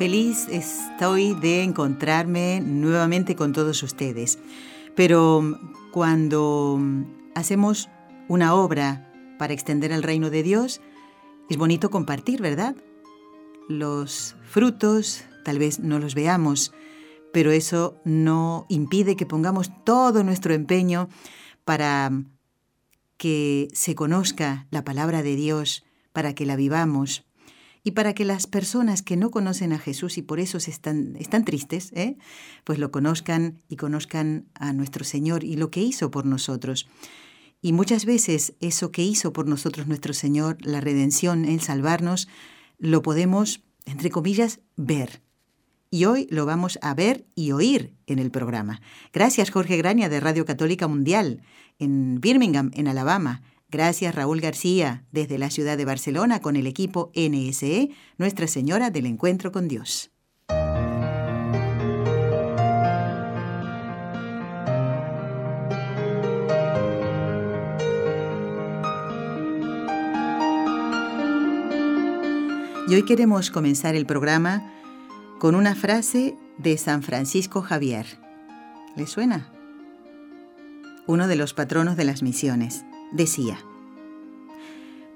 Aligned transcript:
Feliz 0.00 0.48
estoy 0.48 1.34
de 1.34 1.62
encontrarme 1.62 2.62
nuevamente 2.62 3.36
con 3.36 3.52
todos 3.52 3.82
ustedes, 3.82 4.38
pero 4.96 5.60
cuando 5.92 6.80
hacemos 7.34 7.90
una 8.26 8.54
obra 8.54 9.12
para 9.38 9.52
extender 9.52 9.92
el 9.92 10.02
reino 10.02 10.30
de 10.30 10.42
Dios, 10.42 10.80
es 11.50 11.58
bonito 11.58 11.90
compartir, 11.90 12.40
¿verdad? 12.40 12.76
Los 13.68 14.36
frutos 14.46 15.22
tal 15.44 15.58
vez 15.58 15.80
no 15.80 15.98
los 15.98 16.14
veamos, 16.14 16.72
pero 17.30 17.50
eso 17.50 18.00
no 18.06 18.64
impide 18.70 19.16
que 19.16 19.26
pongamos 19.26 19.70
todo 19.84 20.24
nuestro 20.24 20.54
empeño 20.54 21.10
para 21.66 22.10
que 23.18 23.68
se 23.74 23.94
conozca 23.94 24.66
la 24.70 24.82
palabra 24.82 25.22
de 25.22 25.36
Dios, 25.36 25.84
para 26.14 26.34
que 26.34 26.46
la 26.46 26.56
vivamos 26.56 27.26
y 27.82 27.92
para 27.92 28.14
que 28.14 28.24
las 28.24 28.46
personas 28.46 29.02
que 29.02 29.16
no 29.16 29.30
conocen 29.30 29.72
a 29.72 29.78
Jesús 29.78 30.18
y 30.18 30.22
por 30.22 30.40
eso 30.40 30.58
están, 30.58 31.16
están 31.18 31.44
tristes, 31.44 31.92
¿eh? 31.94 32.16
pues 32.64 32.78
lo 32.78 32.90
conozcan 32.90 33.62
y 33.68 33.76
conozcan 33.76 34.46
a 34.54 34.72
nuestro 34.72 35.04
Señor 35.04 35.44
y 35.44 35.56
lo 35.56 35.70
que 35.70 35.80
hizo 35.80 36.10
por 36.10 36.26
nosotros. 36.26 36.88
Y 37.62 37.72
muchas 37.72 38.04
veces 38.04 38.54
eso 38.60 38.90
que 38.90 39.02
hizo 39.02 39.32
por 39.32 39.46
nosotros 39.46 39.86
nuestro 39.86 40.14
Señor, 40.14 40.58
la 40.60 40.80
redención, 40.80 41.44
el 41.44 41.60
salvarnos, 41.60 42.28
lo 42.78 43.02
podemos, 43.02 43.62
entre 43.84 44.10
comillas, 44.10 44.60
ver. 44.76 45.22
Y 45.90 46.04
hoy 46.04 46.26
lo 46.30 46.46
vamos 46.46 46.78
a 46.82 46.94
ver 46.94 47.26
y 47.34 47.52
oír 47.52 47.94
en 48.06 48.18
el 48.18 48.30
programa. 48.30 48.80
Gracias 49.12 49.50
Jorge 49.50 49.76
Graña 49.76 50.08
de 50.08 50.20
Radio 50.20 50.44
Católica 50.44 50.86
Mundial 50.86 51.42
en 51.78 52.20
Birmingham, 52.20 52.70
en 52.74 52.86
Alabama. 52.86 53.42
Gracias 53.70 54.12
Raúl 54.16 54.40
García 54.40 55.04
desde 55.12 55.38
la 55.38 55.48
ciudad 55.48 55.78
de 55.78 55.84
Barcelona 55.84 56.40
con 56.40 56.56
el 56.56 56.66
equipo 56.66 57.12
NSE, 57.14 57.90
Nuestra 58.18 58.48
Señora 58.48 58.90
del 58.90 59.06
Encuentro 59.06 59.52
con 59.52 59.68
Dios. 59.68 60.10
Y 72.88 72.94
hoy 72.94 73.04
queremos 73.04 73.52
comenzar 73.52 73.94
el 73.94 74.04
programa 74.04 74.72
con 75.38 75.54
una 75.54 75.76
frase 75.76 76.34
de 76.58 76.76
San 76.76 77.04
Francisco 77.04 77.62
Javier. 77.62 78.04
¿Le 78.96 79.06
suena? 79.06 79.48
Uno 81.06 81.28
de 81.28 81.36
los 81.36 81.54
patronos 81.54 81.96
de 81.96 82.02
las 82.02 82.24
misiones 82.24 82.84
decía, 83.12 83.58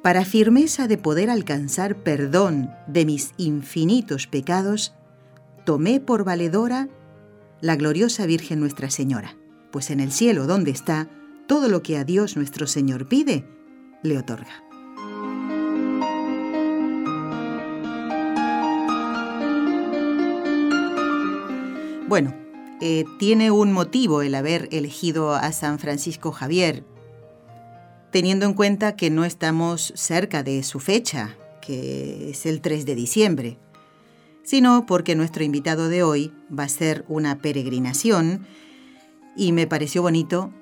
Para 0.03 0.25
firmeza 0.25 0.87
de 0.89 0.99
poder 0.99 1.31
alcanzar 1.31 1.97
perdón 1.97 2.71
de 2.87 3.05
mis 3.05 3.33
infinitos 3.37 4.27
pecados, 4.27 4.95
tomé 5.65 6.01
por 6.01 6.25
valedora 6.25 6.89
la 7.61 7.77
gloriosa 7.77 8.27
Virgen 8.27 8.61
Nuestra 8.61 8.91
Señora, 8.91 9.37
pues 9.71 9.91
en 9.91 10.01
el 10.01 10.13
cielo 10.13 10.47
donde 10.47 10.71
está, 10.71 11.09
todo 11.47 11.69
lo 11.69 11.83
que 11.83 11.97
a 11.97 12.05
Dios 12.05 12.37
nuestro 12.37 12.67
Señor 12.67 13.09
pide, 13.09 13.47
le 14.03 14.19
otorga. 14.19 14.63
Bueno, 22.07 22.35
eh, 22.81 23.05
tiene 23.19 23.51
un 23.51 23.73
motivo 23.73 24.23
el 24.23 24.35
haber 24.35 24.69
elegido 24.71 25.33
a 25.33 25.51
San 25.53 25.79
Francisco 25.79 26.33
Javier 26.33 26.85
teniendo 28.15 28.47
en 28.47 28.55
cuenta 28.55 28.95
que 28.95 29.11
no 29.11 29.25
estamos 29.25 29.93
cerca 29.97 30.45
de 30.45 30.63
su 30.63 30.79
fecha, 30.79 31.37
que 31.61 32.31
es 32.31 32.47
el 32.47 32.61
3 32.61 32.87
de 32.87 32.95
diciembre, 32.95 33.59
sino 34.45 34.87
porque 34.87 35.17
nuestro 35.17 35.43
invitado 35.43 35.89
de 35.89 36.05
hoy 36.05 36.33
va 36.57 36.63
a 36.63 36.69
ser 36.69 37.05
una 37.09 37.39
peregrinación 37.39 38.47
y 39.37 39.51
me 39.51 39.67
pareció 39.67 40.01
bonito 40.01 40.53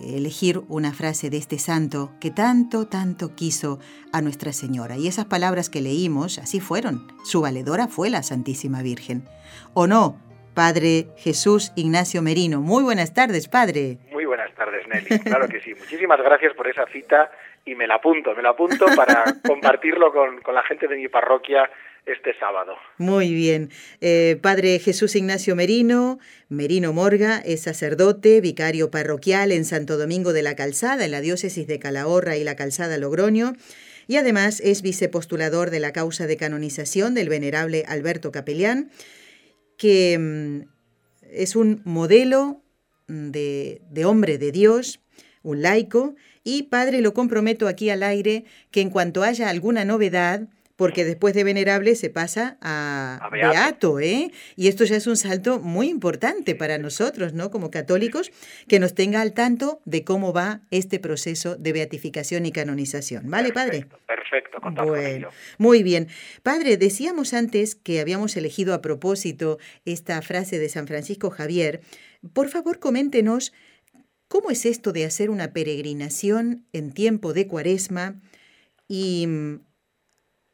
elegir 0.00 0.60
una 0.66 0.92
frase 0.92 1.30
de 1.30 1.36
este 1.36 1.60
santo 1.60 2.10
que 2.18 2.32
tanto, 2.32 2.88
tanto 2.88 3.36
quiso 3.36 3.78
a 4.10 4.20
Nuestra 4.20 4.52
Señora. 4.52 4.96
Y 4.96 5.06
esas 5.06 5.26
palabras 5.26 5.70
que 5.70 5.80
leímos, 5.80 6.38
así 6.38 6.58
fueron. 6.58 7.06
Su 7.22 7.42
valedora 7.42 7.86
fue 7.86 8.10
la 8.10 8.24
Santísima 8.24 8.82
Virgen. 8.82 9.22
¿O 9.72 9.86
no, 9.86 10.16
Padre 10.52 11.12
Jesús 11.16 11.70
Ignacio 11.76 12.22
Merino? 12.22 12.60
Muy 12.60 12.82
buenas 12.82 13.14
tardes, 13.14 13.46
Padre. 13.46 14.00
Nelly. 14.88 15.18
Claro 15.20 15.48
que 15.48 15.60
sí. 15.60 15.74
Muchísimas 15.74 16.20
gracias 16.20 16.54
por 16.54 16.68
esa 16.68 16.86
cita 16.86 17.30
y 17.64 17.74
me 17.74 17.86
la 17.86 17.96
apunto, 17.96 18.34
me 18.34 18.42
la 18.42 18.50
apunto 18.50 18.86
para 18.96 19.24
compartirlo 19.46 20.12
con, 20.12 20.40
la 20.54 20.62
gente 20.62 20.88
de 20.88 20.96
mi 20.96 21.08
parroquia 21.08 21.70
este 22.06 22.34
sábado. 22.38 22.76
Muy 22.96 23.34
bien. 23.34 23.68
Eh, 24.00 24.38
padre 24.40 24.78
Jesús 24.78 25.14
Ignacio 25.14 25.54
Merino, 25.54 26.18
Merino 26.48 26.92
Morga, 26.92 27.38
es 27.44 27.62
sacerdote, 27.62 28.40
vicario 28.40 28.90
parroquial 28.90 29.52
en 29.52 29.64
Santo 29.64 29.98
Domingo 29.98 30.32
de 30.32 30.42
la 30.42 30.56
Calzada, 30.56 31.04
en 31.04 31.10
la 31.10 31.20
diócesis 31.20 31.66
de 31.66 31.78
Calahorra 31.78 32.36
y 32.36 32.44
la 32.44 32.56
Calzada 32.56 32.96
Logroño, 32.96 33.52
y 34.06 34.16
además 34.16 34.60
es 34.60 34.80
vicepostulador 34.80 35.70
de 35.70 35.80
la 35.80 35.92
causa 35.92 36.26
de 36.26 36.38
canonización 36.38 37.14
del 37.14 37.28
venerable 37.28 37.84
Alberto 37.86 38.32
Capellán, 38.32 38.90
que 39.76 40.16
mm, 40.18 40.60
es 41.30 41.56
un 41.56 41.82
modelo 41.84 42.62
de, 43.08 43.82
de 43.90 44.04
hombre 44.04 44.38
de 44.38 44.52
Dios, 44.52 45.00
un 45.42 45.62
laico, 45.62 46.14
y 46.44 46.64
Padre, 46.64 47.00
lo 47.00 47.12
comprometo 47.14 47.66
aquí 47.68 47.90
al 47.90 48.02
aire 48.02 48.44
que 48.70 48.80
en 48.80 48.90
cuanto 48.90 49.22
haya 49.22 49.48
alguna 49.48 49.84
novedad, 49.84 50.48
porque 50.78 51.04
después 51.04 51.34
de 51.34 51.42
venerable 51.42 51.96
se 51.96 52.08
pasa 52.08 52.56
a, 52.60 53.28
beato. 53.32 53.98
¿eh? 53.98 54.30
Y 54.54 54.68
esto 54.68 54.84
ya 54.84 54.94
es 54.94 55.08
un 55.08 55.16
salto 55.16 55.58
muy 55.58 55.88
importante 55.88 56.54
para 56.54 56.78
nosotros, 56.78 57.34
¿no? 57.34 57.50
Como 57.50 57.72
católicos, 57.72 58.30
que 58.68 58.78
nos 58.78 58.94
tenga 58.94 59.20
al 59.20 59.34
tanto 59.34 59.80
de 59.86 60.04
cómo 60.04 60.32
va 60.32 60.60
este 60.70 61.00
proceso 61.00 61.56
de 61.56 61.72
beatificación 61.72 62.46
y 62.46 62.52
canonización. 62.52 63.28
¿Vale, 63.28 63.52
Padre? 63.52 63.86
Perfecto, 64.06 64.60
Bueno, 64.86 65.30
muy 65.58 65.82
bien. 65.82 66.06
Padre, 66.44 66.76
decíamos 66.76 67.34
antes 67.34 67.74
que 67.74 68.00
habíamos 68.00 68.36
elegido 68.36 68.72
a 68.72 68.80
propósito 68.80 69.58
esta 69.84 70.22
frase 70.22 70.60
de 70.60 70.68
San 70.68 70.86
Francisco 70.86 71.30
Javier, 71.30 71.80
por 72.34 72.48
favor, 72.48 72.78
coméntenos 72.78 73.52
cómo 74.28 74.50
es 74.50 74.66
esto 74.66 74.92
de 74.92 75.04
hacer 75.04 75.30
una 75.30 75.52
peregrinación 75.52 76.66
en 76.72 76.92
tiempo 76.92 77.32
de 77.32 77.48
cuaresma 77.48 78.20
y 78.88 79.26
mm, 79.26 79.60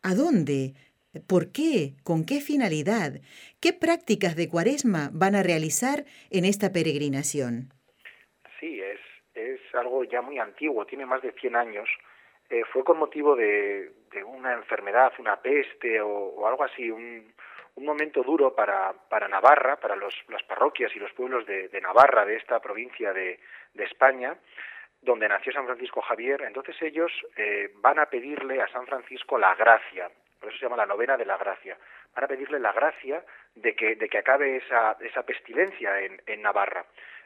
a 0.03 0.15
dónde, 0.15 0.75
por 1.29 1.53
qué, 1.53 1.95
con 2.05 2.25
qué 2.25 2.41
finalidad, 2.41 3.21
qué 3.61 3.73
prácticas 3.73 4.37
de 4.37 4.49
cuaresma 4.49 5.11
van 5.13 5.35
a 5.35 5.43
realizar 5.43 6.05
en 6.31 6.45
esta 6.45 6.73
peregrinación. 6.73 7.73
Sí, 8.61 8.81
es, 8.81 9.01
es 9.35 9.61
algo 9.75 10.05
ya 10.05 10.23
muy 10.23 10.39
antiguo, 10.39 10.87
tiene 10.87 11.07
más 11.07 11.23
de 11.23 11.33
100 11.33 11.57
años. 11.57 11.89
Eh, 12.51 12.63
fue 12.73 12.85
con 12.85 12.99
motivo 12.99 13.35
de, 13.35 13.91
una 14.27 14.53
enfermedad, 14.53 15.13
una 15.19 15.41
peste 15.41 16.01
o 16.01 16.47
algo 16.47 16.63
así, 16.63 16.91
un, 16.91 17.34
un 17.77 17.85
momento 17.85 18.23
duro 18.23 18.55
para, 18.55 18.93
para 19.09 19.29
Navarra, 19.29 19.77
para 19.77 19.97
los, 19.97 20.15
las 20.29 20.43
parroquias 20.45 20.95
y 20.95 20.99
los 20.99 21.13
pueblos 21.13 21.45
de, 21.47 21.81
Navarra, 21.81 22.25
de 22.25 22.37
esta 22.37 22.61
provincia 22.61 23.13
de, 23.13 23.39
España, 23.75 24.37
donde 25.03 25.29
nació 25.29 25.53
San 25.53 25.67
Francisco 25.67 26.01
Javier. 26.01 26.43
Entonces 26.43 26.81
ellos 26.81 27.11
eh, 27.37 27.73
van 27.77 27.99
a 27.99 28.07
pedirle 28.07 28.63
a 28.63 28.69
San 28.69 28.87
Francisco 28.87 29.37
la 29.37 29.55
gracia, 29.55 30.11
por 30.39 30.49
eso 30.49 30.59
se 30.59 30.65
llama 30.65 30.77
la 30.77 30.87
novena 30.87 31.17
de 31.17 31.25
la 31.25 31.37
gracia. 31.37 31.77
Van 32.15 32.25
a 32.25 32.29
pedirle 32.29 32.61
la 32.61 32.73
gracia 32.73 33.25
de 33.55 33.75
que, 33.75 33.97
de 33.97 34.09
que 34.09 34.19
acabe 34.19 34.57
esa, 34.57 34.97
esa 35.01 35.25
pestilencia 35.25 36.01
en, 36.01 36.21
en 36.27 36.43
Navarra. 36.43 36.85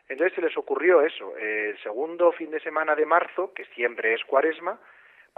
Entonces 0.09 0.35
se 0.35 0.41
les 0.41 0.57
ocurrió 0.57 1.03
eso, 1.03 1.37
el 1.37 1.79
segundo 1.83 2.33
fin 2.33 2.51
de 2.51 2.61
semana 2.61 2.95
de 2.95 3.05
marzo, 3.05 3.53
que 3.53 3.67
siempre 3.67 4.15
es 4.15 4.25
cuaresma, 4.25 4.81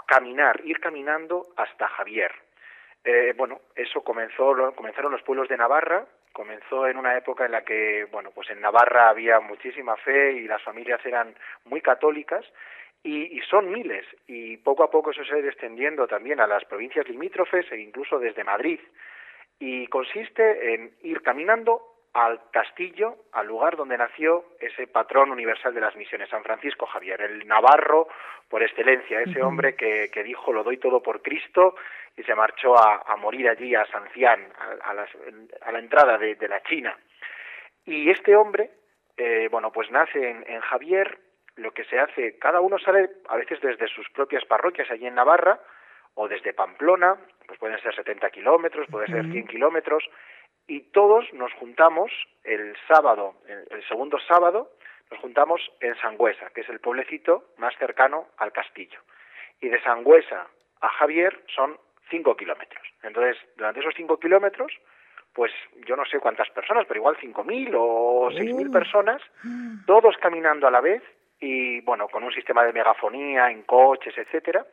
caminar, 0.07 0.61
ir 0.65 0.79
caminando 0.79 1.49
hasta 1.57 1.89
Javier, 1.89 2.33
eh, 3.05 3.33
bueno, 3.37 3.61
eso 3.75 4.03
comenzó, 4.03 4.75
comenzaron 4.75 5.13
los 5.13 5.23
pueblos 5.23 5.49
de 5.49 5.57
Navarra, 5.57 6.05
comenzó 6.33 6.87
en 6.87 6.97
una 6.97 7.17
época 7.17 7.47
en 7.47 7.53
la 7.53 7.65
que, 7.65 8.07
bueno, 8.13 8.31
pues 8.35 8.51
en 8.51 8.61
Navarra 8.61 9.09
había 9.09 9.41
muchísima 9.41 9.97
fe 9.97 10.33
y 10.33 10.47
las 10.47 10.63
familias 10.63 11.05
eran 11.05 11.35
muy 11.65 11.81
católicas 11.81 12.45
y, 13.03 13.39
y, 13.39 13.41
son 13.43 13.71
miles 13.73 14.05
y 14.27 14.59
poco 14.59 14.85
a 14.85 14.91
poco 14.91 15.11
eso 15.11 15.25
se 15.25 15.35
ha 15.35 15.39
ido 15.39 15.49
extendiendo 15.49 16.07
también 16.07 16.41
a 16.41 16.47
las 16.47 16.65
provincias 16.67 17.09
limítrofes 17.09 17.71
e 17.73 17.79
incluso 17.79 18.19
desde 18.19 18.45
Madrid. 18.45 18.81
Y 19.59 19.87
consiste 19.89 20.75
en 20.75 20.93
ir 21.03 21.23
caminando 21.23 21.91
al 22.13 22.41
castillo, 22.51 23.17
al 23.33 23.47
lugar 23.47 23.77
donde 23.77 23.97
nació 23.97 24.45
ese 24.59 24.87
patrón 24.87 25.31
universal 25.31 25.73
de 25.73 25.81
las 25.81 25.95
misiones, 25.97 26.29
San 26.29 26.43
Francisco 26.43 26.87
Javier, 26.87 27.21
el 27.21 27.47
navarro 27.47 28.09
por 28.49 28.63
excelencia, 28.63 29.21
ese 29.21 29.43
hombre 29.43 29.77
que, 29.77 30.11
que, 30.13 30.25
dijo 30.25 30.53
lo 30.53 30.65
doy 30.65 30.79
todo 30.79 31.03
por 31.03 31.23
Cristo 31.23 31.77
y 32.21 32.25
se 32.25 32.35
marchó 32.35 32.77
a, 32.79 33.03
a 33.07 33.17
morir 33.17 33.49
allí 33.49 33.75
a 33.75 33.87
Sancián, 33.87 34.47
a, 34.59 34.91
a, 34.91 35.07
a 35.63 35.73
la 35.73 35.79
entrada 35.79 36.19
de, 36.19 36.35
de, 36.35 36.49
la 36.49 36.63
China. 36.63 36.97
Y 37.87 38.11
este 38.11 38.37
hombre, 38.37 38.71
eh, 39.17 39.49
bueno, 39.51 39.73
pues 39.73 39.91
nace 39.91 40.31
en, 40.31 40.45
en 40.47 40.61
Javier, 40.61 41.19
lo 41.57 41.73
que 41.73 41.85
se 41.85 41.99
hace, 41.99 42.39
cada 42.39 42.61
uno 42.61 42.79
sale 42.79 43.09
a 43.29 43.37
veces 43.37 43.61
desde 43.61 43.89
sus 43.89 44.09
propias 44.11 44.45
parroquias 44.45 44.91
allí 44.91 45.07
en 45.07 45.15
Navarra, 45.15 45.61
o 46.15 46.29
desde 46.29 46.53
Pamplona, 46.53 47.17
pues 47.47 47.59
pueden 47.59 47.81
ser 47.81 47.95
70 47.95 48.29
kilómetros, 48.31 48.87
puede 48.91 49.07
ser 49.07 49.31
100 49.31 49.47
kilómetros, 49.47 50.05
y 50.67 50.81
todos 50.93 51.33
nos 51.33 51.53
juntamos 51.55 52.13
el 52.45 52.77
sábado, 52.87 53.35
el 53.47 53.83
segundo 53.89 54.19
sábado, 54.21 54.73
nos 55.11 55.21
juntamos 55.21 55.61
en 55.81 55.97
Sangüesa, 55.97 56.51
que 56.51 56.61
es 56.61 56.69
el 56.69 56.81
pueblecito 56.81 57.45
más 57.57 57.75
cercano 57.79 58.29
al 58.37 58.53
castillo. 58.53 59.01
Y 59.61 59.69
de 59.69 59.83
Sangüesa 59.83 60.47
a 60.81 60.89
Javier 60.89 61.43
son 61.55 61.79
5 62.11 62.37
kilómetros. 62.37 62.83
Entonces, 63.03 63.37
durante 63.57 63.81
esos 63.81 63.95
5 63.97 64.19
kilómetros, 64.19 64.73
pues 65.33 65.53
yo 65.87 65.97
no 65.97 66.05
sé 66.05 66.19
cuántas 66.19 66.51
personas, 66.51 66.85
pero 66.87 66.99
igual 66.99 67.17
5.000 67.17 67.75
o 67.77 68.31
6.000 68.31 68.69
uh. 68.69 68.73
personas, 68.73 69.23
todos 69.87 70.17
caminando 70.19 70.67
a 70.67 70.71
la 70.71 70.81
vez 70.81 71.03
y, 71.39 71.81
bueno, 71.83 72.09
con 72.09 72.25
un 72.25 72.33
sistema 72.33 72.65
de 72.65 72.73
megafonía 72.73 73.51
en 73.51 73.63
coches, 73.63 74.17
etcétera, 74.17 74.67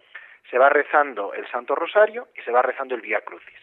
se 0.50 0.58
va 0.58 0.70
rezando 0.70 1.34
el 1.34 1.48
Santo 1.50 1.76
Rosario 1.76 2.30
y 2.36 2.42
se 2.42 2.52
va 2.52 2.62
rezando 2.62 2.96
el 2.96 3.02
Vía 3.02 3.22
Crucis. 3.22 3.60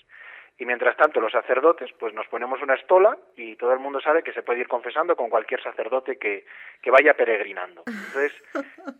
Y 0.56 0.67
mientras 0.67 0.97
tanto 0.97 1.21
los 1.21 1.32
sacerdotes, 1.32 1.91
pues 1.99 2.15
nos 2.15 2.29
ponemos 2.29 2.62
una 2.62 2.75
estola 2.75 3.19
y 3.37 3.56
todo 3.56 3.73
el 3.73 3.81
mundo 3.81 4.00
sabe 4.00 4.23
que 4.23 4.32
se 4.32 4.44
puede 4.44 4.61
ir 4.61 4.69
confesando 4.69 5.17
con 5.17 5.29
cualquier 5.29 5.61
sacerdote 5.61 6.17
que, 6.17 6.47
que 6.81 6.91
vaya 6.93 7.15
peregrinando. 7.15 7.82
Entonces, 7.87 8.32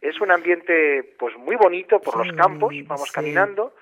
es 0.01 0.21
un 0.21 0.33
ambiente 0.33 1.15
pues 1.17 1.37
muy 1.37 1.55
bonito 1.55 2.01
por 2.01 2.17
los 2.17 2.37
campos, 2.37 2.75
vamos 2.87 3.13
caminando 3.13 3.73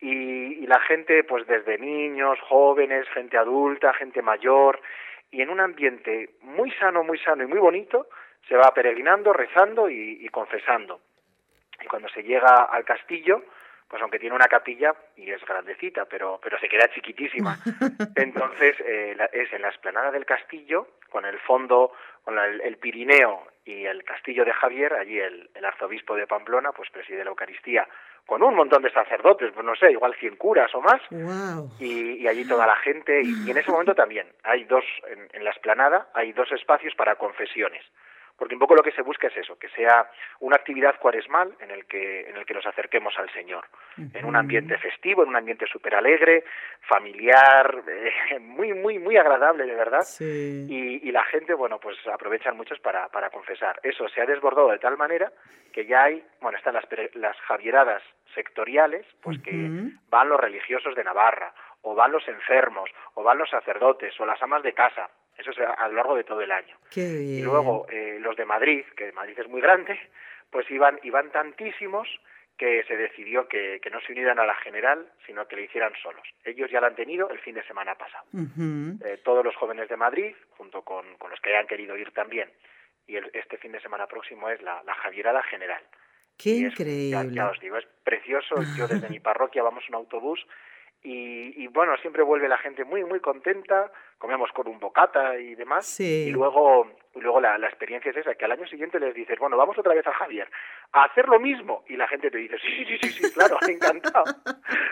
y, 0.00 0.62
y 0.62 0.66
la 0.66 0.80
gente 0.80 1.24
pues 1.24 1.46
desde 1.46 1.78
niños, 1.78 2.38
jóvenes, 2.40 3.08
gente 3.08 3.36
adulta, 3.36 3.92
gente 3.94 4.22
mayor 4.22 4.80
y 5.30 5.42
en 5.42 5.50
un 5.50 5.60
ambiente 5.60 6.30
muy 6.42 6.70
sano, 6.72 7.02
muy 7.02 7.18
sano 7.18 7.42
y 7.42 7.46
muy 7.46 7.58
bonito 7.58 8.08
se 8.48 8.56
va 8.56 8.72
peregrinando, 8.72 9.32
rezando 9.32 9.88
y, 9.90 10.18
y 10.20 10.28
confesando. 10.28 11.00
Y 11.82 11.86
cuando 11.86 12.08
se 12.08 12.22
llega 12.22 12.64
al 12.64 12.84
castillo, 12.84 13.42
pues 13.88 14.02
aunque 14.02 14.18
tiene 14.18 14.34
una 14.34 14.48
capilla 14.48 14.94
y 15.16 15.30
es 15.30 15.44
grandecita, 15.44 16.06
pero, 16.06 16.40
pero 16.42 16.58
se 16.58 16.68
queda 16.68 16.88
chiquitísima. 16.88 17.58
Entonces 18.16 18.76
eh, 18.80 19.16
es 19.32 19.52
en 19.52 19.62
la 19.62 19.68
esplanada 19.68 20.10
del 20.10 20.24
castillo, 20.24 20.88
con 21.10 21.24
el 21.24 21.38
fondo, 21.40 21.92
con 22.24 22.38
el, 22.38 22.60
el, 22.62 22.78
Pirineo 22.78 23.46
y 23.64 23.84
el 23.84 24.02
castillo 24.04 24.44
de 24.44 24.52
Javier, 24.52 24.94
allí 24.94 25.18
el, 25.18 25.50
el, 25.54 25.64
arzobispo 25.64 26.16
de 26.16 26.26
Pamplona 26.26 26.72
pues 26.72 26.90
preside 26.90 27.24
la 27.24 27.30
Eucaristía 27.30 27.86
con 28.26 28.42
un 28.42 28.54
montón 28.54 28.82
de 28.82 28.90
sacerdotes, 28.90 29.52
pues 29.54 29.64
no 29.64 29.76
sé, 29.76 29.92
igual 29.92 30.14
100 30.18 30.36
curas 30.36 30.74
o 30.74 30.80
más, 30.80 31.00
wow. 31.10 31.70
y, 31.78 32.22
y, 32.22 32.28
allí 32.28 32.44
toda 32.44 32.66
la 32.66 32.76
gente, 32.76 33.22
y, 33.22 33.46
y, 33.46 33.50
en 33.50 33.56
ese 33.56 33.70
momento 33.70 33.94
también. 33.94 34.26
Hay 34.42 34.64
dos, 34.64 34.84
en, 35.08 35.28
en 35.32 35.44
la 35.44 35.50
esplanada 35.50 36.08
hay 36.12 36.32
dos 36.32 36.50
espacios 36.52 36.94
para 36.96 37.14
confesiones 37.16 37.82
porque 38.36 38.54
un 38.54 38.60
poco 38.60 38.74
lo 38.74 38.82
que 38.82 38.92
se 38.92 39.02
busca 39.02 39.28
es 39.28 39.36
eso, 39.36 39.58
que 39.58 39.68
sea 39.70 40.10
una 40.40 40.56
actividad 40.56 40.98
cuaresmal 40.98 41.54
en 41.60 41.70
el 41.70 41.86
que, 41.86 42.28
en 42.28 42.36
el 42.36 42.44
que 42.44 42.54
nos 42.54 42.66
acerquemos 42.66 43.14
al 43.18 43.30
Señor, 43.32 43.64
uh 43.96 44.02
-huh. 44.02 44.18
en 44.18 44.24
un 44.24 44.36
ambiente 44.36 44.76
festivo, 44.78 45.22
en 45.22 45.30
un 45.30 45.36
ambiente 45.36 45.66
súper 45.66 45.94
alegre, 45.94 46.44
familiar, 46.82 47.82
eh, 47.88 48.38
muy, 48.40 48.74
muy, 48.74 48.98
muy 48.98 49.16
agradable, 49.16 49.64
de 49.64 49.74
verdad, 49.74 50.02
sí. 50.02 50.66
y, 50.68 51.08
y, 51.08 51.12
la 51.12 51.24
gente, 51.24 51.54
bueno, 51.54 51.78
pues 51.78 51.96
aprovechan 52.06 52.56
muchos 52.56 52.78
para, 52.80 53.08
para 53.08 53.30
confesar. 53.30 53.80
Eso 53.82 54.08
se 54.08 54.20
ha 54.20 54.26
desbordado 54.26 54.70
de 54.70 54.78
tal 54.78 54.96
manera 54.96 55.32
que 55.72 55.86
ya 55.86 56.04
hay, 56.04 56.22
bueno, 56.40 56.58
están 56.58 56.74
las, 56.74 56.84
las 57.14 57.36
javieradas 57.40 58.02
sectoriales, 58.34 59.06
pues 59.22 59.38
uh 59.38 59.40
-huh. 59.40 59.44
que 59.44 59.96
van 60.10 60.28
los 60.28 60.40
religiosos 60.40 60.94
de 60.94 61.04
Navarra, 61.04 61.52
o 61.86 61.94
van 61.94 62.10
los 62.10 62.26
enfermos, 62.26 62.90
o 63.14 63.22
van 63.22 63.38
los 63.38 63.48
sacerdotes, 63.48 64.18
o 64.18 64.26
las 64.26 64.42
amas 64.42 64.60
de 64.64 64.72
casa, 64.72 65.08
eso 65.38 65.52
es 65.52 65.58
a 65.58 65.86
lo 65.86 65.94
largo 65.94 66.16
de 66.16 66.24
todo 66.24 66.40
el 66.40 66.50
año. 66.50 66.76
Y 66.96 67.42
luego 67.42 67.86
eh, 67.88 68.18
los 68.20 68.36
de 68.36 68.44
Madrid, 68.44 68.84
que 68.96 69.12
Madrid 69.12 69.38
es 69.38 69.48
muy 69.48 69.60
grande, 69.60 69.96
pues 70.50 70.68
iban, 70.68 70.98
iban 71.04 71.30
tantísimos 71.30 72.08
que 72.58 72.82
se 72.88 72.96
decidió 72.96 73.46
que, 73.46 73.78
que, 73.80 73.90
no 73.90 74.00
se 74.00 74.12
unieran 74.12 74.40
a 74.40 74.46
la 74.46 74.56
general, 74.56 75.06
sino 75.26 75.46
que 75.46 75.54
lo 75.54 75.62
hicieran 75.62 75.92
solos. 76.02 76.26
Ellos 76.42 76.70
ya 76.72 76.80
lo 76.80 76.88
han 76.88 76.96
tenido 76.96 77.30
el 77.30 77.38
fin 77.38 77.54
de 77.54 77.62
semana 77.64 77.94
pasado. 77.94 78.24
Uh 78.32 78.40
-huh. 78.40 79.06
eh, 79.06 79.20
todos 79.22 79.44
los 79.44 79.54
jóvenes 79.54 79.88
de 79.88 79.96
Madrid, 79.96 80.34
junto 80.56 80.82
con, 80.82 81.04
con, 81.18 81.30
los 81.30 81.40
que 81.40 81.50
hayan 81.50 81.68
querido 81.68 81.96
ir 81.96 82.10
también. 82.12 82.50
Y 83.06 83.14
el, 83.14 83.30
este 83.32 83.58
fin 83.58 83.70
de 83.70 83.80
semana 83.80 84.08
próximo 84.08 84.48
es 84.48 84.60
la, 84.60 84.82
la 84.84 84.94
Javierada 84.94 85.42
General. 85.44 85.82
¡Qué 86.36 86.50
increíble! 86.50 87.30
Ya, 87.32 87.48
os 87.48 87.60
digo, 87.60 87.76
es 87.76 87.86
precioso. 88.02 88.56
Yo 88.76 88.88
desde 88.88 89.08
mi 89.08 89.20
parroquia 89.20 89.62
vamos 89.62 89.84
en 89.88 89.94
autobús 89.94 90.44
y, 91.06 91.62
y, 91.62 91.68
bueno, 91.68 91.96
siempre 91.98 92.24
vuelve 92.24 92.48
la 92.48 92.58
gente 92.58 92.84
muy, 92.84 93.04
muy 93.04 93.20
contenta, 93.20 93.92
comemos 94.18 94.50
con 94.50 94.66
un 94.66 94.80
bocata 94.80 95.38
y 95.38 95.54
demás, 95.54 95.86
sí. 95.86 96.24
y 96.26 96.30
luego, 96.32 96.90
y 97.14 97.20
luego 97.20 97.40
la, 97.40 97.56
la, 97.58 97.68
experiencia 97.68 98.10
es 98.10 98.16
esa, 98.16 98.34
que 98.34 98.44
al 98.44 98.50
año 98.50 98.66
siguiente 98.66 98.98
les 98.98 99.14
dices, 99.14 99.38
bueno, 99.38 99.56
vamos 99.56 99.78
otra 99.78 99.94
vez 99.94 100.04
a 100.04 100.12
Javier, 100.12 100.50
a 100.90 101.04
hacer 101.04 101.28
lo 101.28 101.38
mismo, 101.38 101.84
y 101.86 101.96
la 101.96 102.08
gente 102.08 102.28
te 102.28 102.38
dice, 102.38 102.58
sí, 102.58 102.84
sí, 102.86 102.98
sí, 103.00 103.08
sí, 103.10 103.32
claro, 103.32 103.56
encantado, 103.68 104.24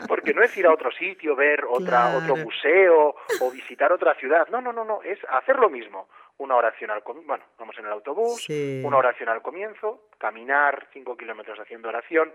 porque 0.06 0.32
no 0.32 0.44
es 0.44 0.56
ir 0.56 0.68
a 0.68 0.72
otro 0.72 0.92
sitio, 0.92 1.34
ver 1.34 1.64
otra, 1.68 2.12
claro. 2.12 2.18
otro 2.18 2.36
museo 2.36 3.16
o 3.40 3.50
visitar 3.50 3.92
otra 3.92 4.14
ciudad, 4.14 4.46
no, 4.50 4.60
no, 4.60 4.72
no, 4.72 4.84
no, 4.84 5.02
es 5.02 5.18
hacer 5.30 5.56
lo 5.56 5.68
mismo, 5.68 6.08
una 6.38 6.54
oración 6.54 6.92
al 6.92 7.02
comienzo, 7.02 7.26
bueno, 7.26 7.44
vamos 7.58 7.76
en 7.76 7.86
el 7.86 7.92
autobús, 7.92 8.44
sí. 8.44 8.82
una 8.84 8.98
oración 8.98 9.30
al 9.30 9.42
comienzo, 9.42 10.06
caminar 10.18 10.86
cinco 10.92 11.16
kilómetros 11.16 11.58
haciendo 11.58 11.88
oración, 11.88 12.32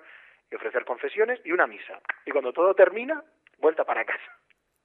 y 0.51 0.55
ofrecer 0.55 0.85
confesiones 0.85 1.39
y 1.43 1.51
una 1.51 1.67
misa. 1.67 1.99
Y 2.25 2.31
cuando 2.31 2.51
todo 2.53 2.73
termina, 2.73 3.23
vuelta 3.61 3.83
para 3.85 4.05
casa. 4.05 4.19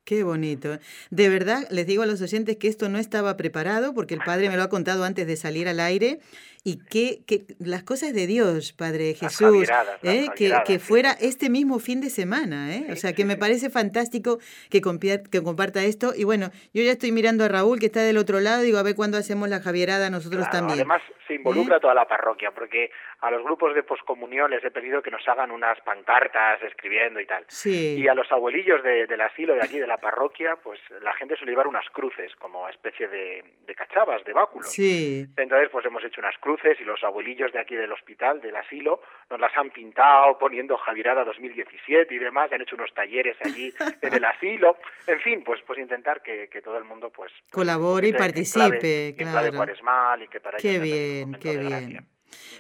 Qué 0.05 0.23
bonito. 0.23 0.79
De 1.11 1.31
verdad, 1.31 1.67
les 1.71 1.87
digo 1.87 2.03
a 2.03 2.07
los 2.07 2.21
oyentes 2.21 2.59
que 2.59 2.69
esto 2.69 2.91
no 2.91 2.99
estaba 2.99 3.39
preparado 3.39 3.95
porque 3.95 4.13
el 4.13 4.21
padre 4.21 4.51
me 4.51 4.57
lo 4.57 4.63
ha 4.63 4.69
contado 4.69 5.05
antes 5.05 5.27
de 5.27 5.37
salir 5.37 5.67
al 5.67 5.81
aire 5.81 6.21
y 6.67 6.83
que, 6.87 7.25
que 7.27 7.45
las 7.59 7.83
cosas 7.83 8.15
de 8.15 8.27
Dios, 8.27 8.73
Padre 8.73 9.13
Jesús, 9.13 9.69
¿eh? 10.03 10.29
que, 10.35 10.51
que, 10.67 10.79
fuera 10.79 11.11
este 11.21 11.51
mismo 11.51 11.79
fin 11.79 12.01
de 12.01 12.09
semana, 12.09 12.75
¿eh? 12.75 12.85
Sí, 12.87 12.93
o 12.93 12.97
sea, 12.97 13.13
que 13.13 13.23
sí, 13.23 13.29
me 13.29 13.37
parece 13.37 13.69
fantástico 13.69 14.39
que, 14.71 14.81
que 14.81 15.43
comparta 15.43 15.85
esto 15.85 16.13
y 16.17 16.25
bueno, 16.25 16.49
yo 16.73 16.83
ya 16.83 16.93
estoy 16.93 17.13
mirando 17.13 17.45
a 17.45 17.49
Raúl 17.49 17.79
que 17.79 17.87
está 17.87 18.01
del 18.01 18.17
otro 18.17 18.41
lado, 18.41 18.63
digo, 18.63 18.79
a 18.79 18.83
ver 18.83 18.97
cuándo 18.97 19.19
hacemos 19.19 19.51
la 19.51 19.61
Javierada 19.61 20.09
nosotros 20.09 20.49
claro, 20.49 20.53
también. 20.53 20.79
Además, 20.79 21.03
se 21.29 21.35
involucra 21.35 21.77
¿Eh? 21.77 21.81
toda 21.81 21.93
la 21.93 22.07
parroquia 22.07 22.51
porque 22.53 22.91
a 23.21 23.31
los 23.31 23.43
grupos 23.43 23.75
de 23.75 23.83
poscomunión 23.83 24.51
les 24.51 24.65
he 24.65 24.71
pedido 24.71 25.03
que 25.03 25.11
nos 25.11 25.27
hagan 25.29 25.51
unas 25.51 25.79
pancartas 25.83 26.63
escribiendo 26.63 27.21
y 27.21 27.27
tal. 27.27 27.45
Sí. 27.49 27.97
Y 27.99 28.09
a 28.09 28.15
los 28.15 28.31
abuelillos 28.33 28.83
de, 28.83 29.07
del 29.07 29.21
asilo 29.21 29.55
de 29.55 29.63
aquí, 29.63 29.79
de 29.79 29.87
la 29.87 29.99
parroquia, 29.99 30.57
pues 30.63 30.81
la 31.03 31.13
gente 31.15 31.37
suele 31.37 31.53
llevar 31.53 31.67
unas 31.67 31.89
cruces 31.91 32.35
como 32.37 32.69
especie 32.71 33.09
de, 33.09 33.45
de 33.67 33.75
cachavas, 33.75 34.25
de 34.25 34.33
báculos. 34.33 34.71
Sí. 34.71 35.27
Entonces, 35.37 35.69
pues 35.71 35.85
hemos 35.85 36.03
hecho 36.05 36.21
unas 36.21 36.37
cruces 36.39 36.54
y 36.63 36.85
los 36.85 37.03
abuelillos 37.03 37.53
de 37.53 37.61
aquí 37.61 37.75
del 37.75 37.93
hospital, 37.93 38.41
del 38.41 38.57
asilo, 38.57 39.01
nos 39.31 39.41
las 39.41 39.57
han 39.57 39.71
pintado 39.71 40.39
poniendo 40.39 40.77
Javierada 40.77 41.25
2017 41.25 42.15
y 42.15 42.19
demás, 42.19 42.53
han 42.53 42.63
hecho 42.63 42.77
unos 42.77 42.93
talleres 42.95 43.37
allí 43.45 43.73
en 44.01 44.15
el 44.15 44.25
asilo. 44.25 44.77
En 45.07 45.21
fin, 45.21 45.43
pues 45.45 45.61
pues 45.67 45.79
intentar 45.79 46.23
que, 46.23 46.49
que 46.49 46.63
todo 46.63 46.79
el 46.79 46.85
mundo 46.85 47.11
pues, 47.11 47.33
pues 47.33 47.53
colabore 47.53 48.09
y 48.09 48.13
participe, 48.13 49.09
en 49.09 49.15
clave, 49.17 49.33
claro. 49.33 49.57
cuaresmal 49.57 50.23
y 50.23 50.29
que 50.29 50.41
para 50.41 50.59
Qué 50.59 50.79
bien, 50.79 51.35
qué 51.35 51.59
bien. 51.59 52.07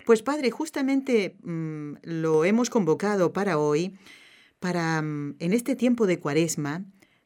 Pues 0.04 0.22
padre, 0.22 0.50
justamente 0.50 1.36
mmm, 1.42 1.94
lo 2.02 2.44
hemos 2.44 2.70
convocado 2.70 3.32
para 3.32 3.58
hoy, 3.58 3.96
para 4.60 5.00
mmm, 5.02 5.36
en 5.38 5.52
este 5.52 5.76
tiempo 5.76 6.06
de 6.06 6.20
cuaresma, 6.20 6.82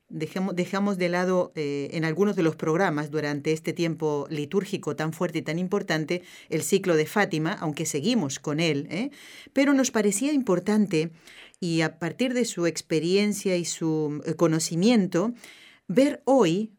dejamos, 0.09 0.57
dejamos 0.57 0.99
de 0.99 1.09
lado 1.09 1.53
eh, 1.55 1.91
en 1.93 2.05
algunos 2.05 2.37
de 2.37 2.43
los 2.43 2.57
programas 2.57 3.11
durante 3.11 3.53
este 3.53 3.73
tiempo 3.73 4.27
litúrgico 4.31 4.97
tan 4.97 5.13
fuerte 5.13 5.39
y 5.39 5.43
tan 5.43 5.59
importante 5.59 6.23
el 6.49 6.63
ciclo 6.63 6.97
de 6.97 7.07
Fátima, 7.07 7.53
aunque 7.61 7.87
seguimos 7.87 8.39
con 8.39 8.61
él, 8.61 8.87
¿eh? 8.91 9.11
pero 9.53 9.75
nos 9.75 9.91
parecía 9.91 10.33
importante 10.33 11.11
y 11.61 11.83
a 11.83 11.99
partir 11.99 12.35
de 12.35 12.45
su 12.45 12.67
experiencia 12.67 13.57
y 13.57 13.65
su 13.65 14.23
eh, 14.25 14.35
conocimiento, 14.35 15.35
ver 15.89 16.23
hoy 16.25 16.73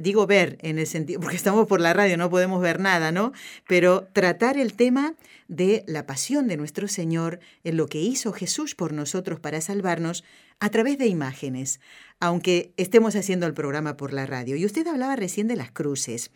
digo 0.00 0.26
ver 0.26 0.58
en 0.60 0.78
el 0.78 0.86
sentido, 0.86 1.20
porque 1.22 1.36
estamos 1.36 1.66
por 1.66 1.80
la 1.80 1.92
radio, 1.92 2.16
no 2.16 2.30
podemos 2.30 2.60
ver 2.60 2.80
nada, 2.80 3.12
¿no? 3.12 3.32
Pero 3.66 4.08
tratar 4.12 4.58
el 4.58 4.74
tema 4.74 5.14
de 5.48 5.84
la 5.86 6.06
pasión 6.06 6.48
de 6.48 6.56
nuestro 6.56 6.88
Señor, 6.88 7.40
en 7.64 7.76
lo 7.76 7.86
que 7.86 8.00
hizo 8.00 8.32
Jesús 8.32 8.74
por 8.74 8.92
nosotros 8.92 9.40
para 9.40 9.60
salvarnos, 9.60 10.24
a 10.60 10.70
través 10.70 10.98
de 10.98 11.06
imágenes, 11.06 11.80
aunque 12.20 12.72
estemos 12.76 13.14
haciendo 13.14 13.46
el 13.46 13.54
programa 13.54 13.96
por 13.96 14.12
la 14.12 14.26
radio. 14.26 14.56
Y 14.56 14.64
usted 14.64 14.86
hablaba 14.86 15.16
recién 15.16 15.48
de 15.48 15.56
las 15.56 15.70
cruces. 15.70 16.30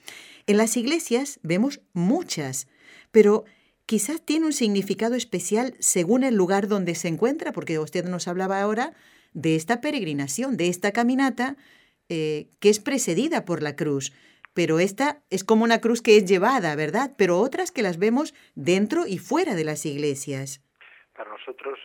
En 0.46 0.56
las 0.56 0.76
iglesias 0.76 1.40
vemos 1.42 1.80
muchas, 1.92 2.68
pero 3.10 3.44
quizás 3.86 4.22
tiene 4.24 4.46
un 4.46 4.52
significado 4.52 5.14
especial 5.14 5.74
según 5.78 6.22
el 6.24 6.34
lugar 6.34 6.68
donde 6.68 6.94
se 6.94 7.08
encuentra, 7.08 7.52
porque 7.52 7.78
usted 7.78 8.04
nos 8.04 8.28
hablaba 8.28 8.60
ahora 8.60 8.94
de 9.32 9.56
esta 9.56 9.80
peregrinación, 9.80 10.56
de 10.56 10.68
esta 10.68 10.92
caminata, 10.92 11.56
eh, 12.08 12.48
que 12.58 12.68
es 12.68 12.80
precedida 12.80 13.44
por 13.44 13.62
la 13.62 13.76
cruz. 13.76 14.12
Pero 14.52 14.80
esta 14.80 15.22
es 15.30 15.44
como 15.44 15.64
una 15.64 15.80
cruz 15.80 16.02
que 16.02 16.16
es 16.16 16.24
llevada, 16.24 16.74
¿verdad? 16.74 17.14
Pero 17.16 17.38
otras 17.38 17.70
que 17.70 17.82
las 17.82 17.98
vemos 17.98 18.34
dentro 18.54 19.06
y 19.06 19.18
fuera 19.18 19.54
de 19.54 19.64
las 19.64 19.86
iglesias. 19.86 20.60
Para 21.14 21.30
nosotros, 21.30 21.78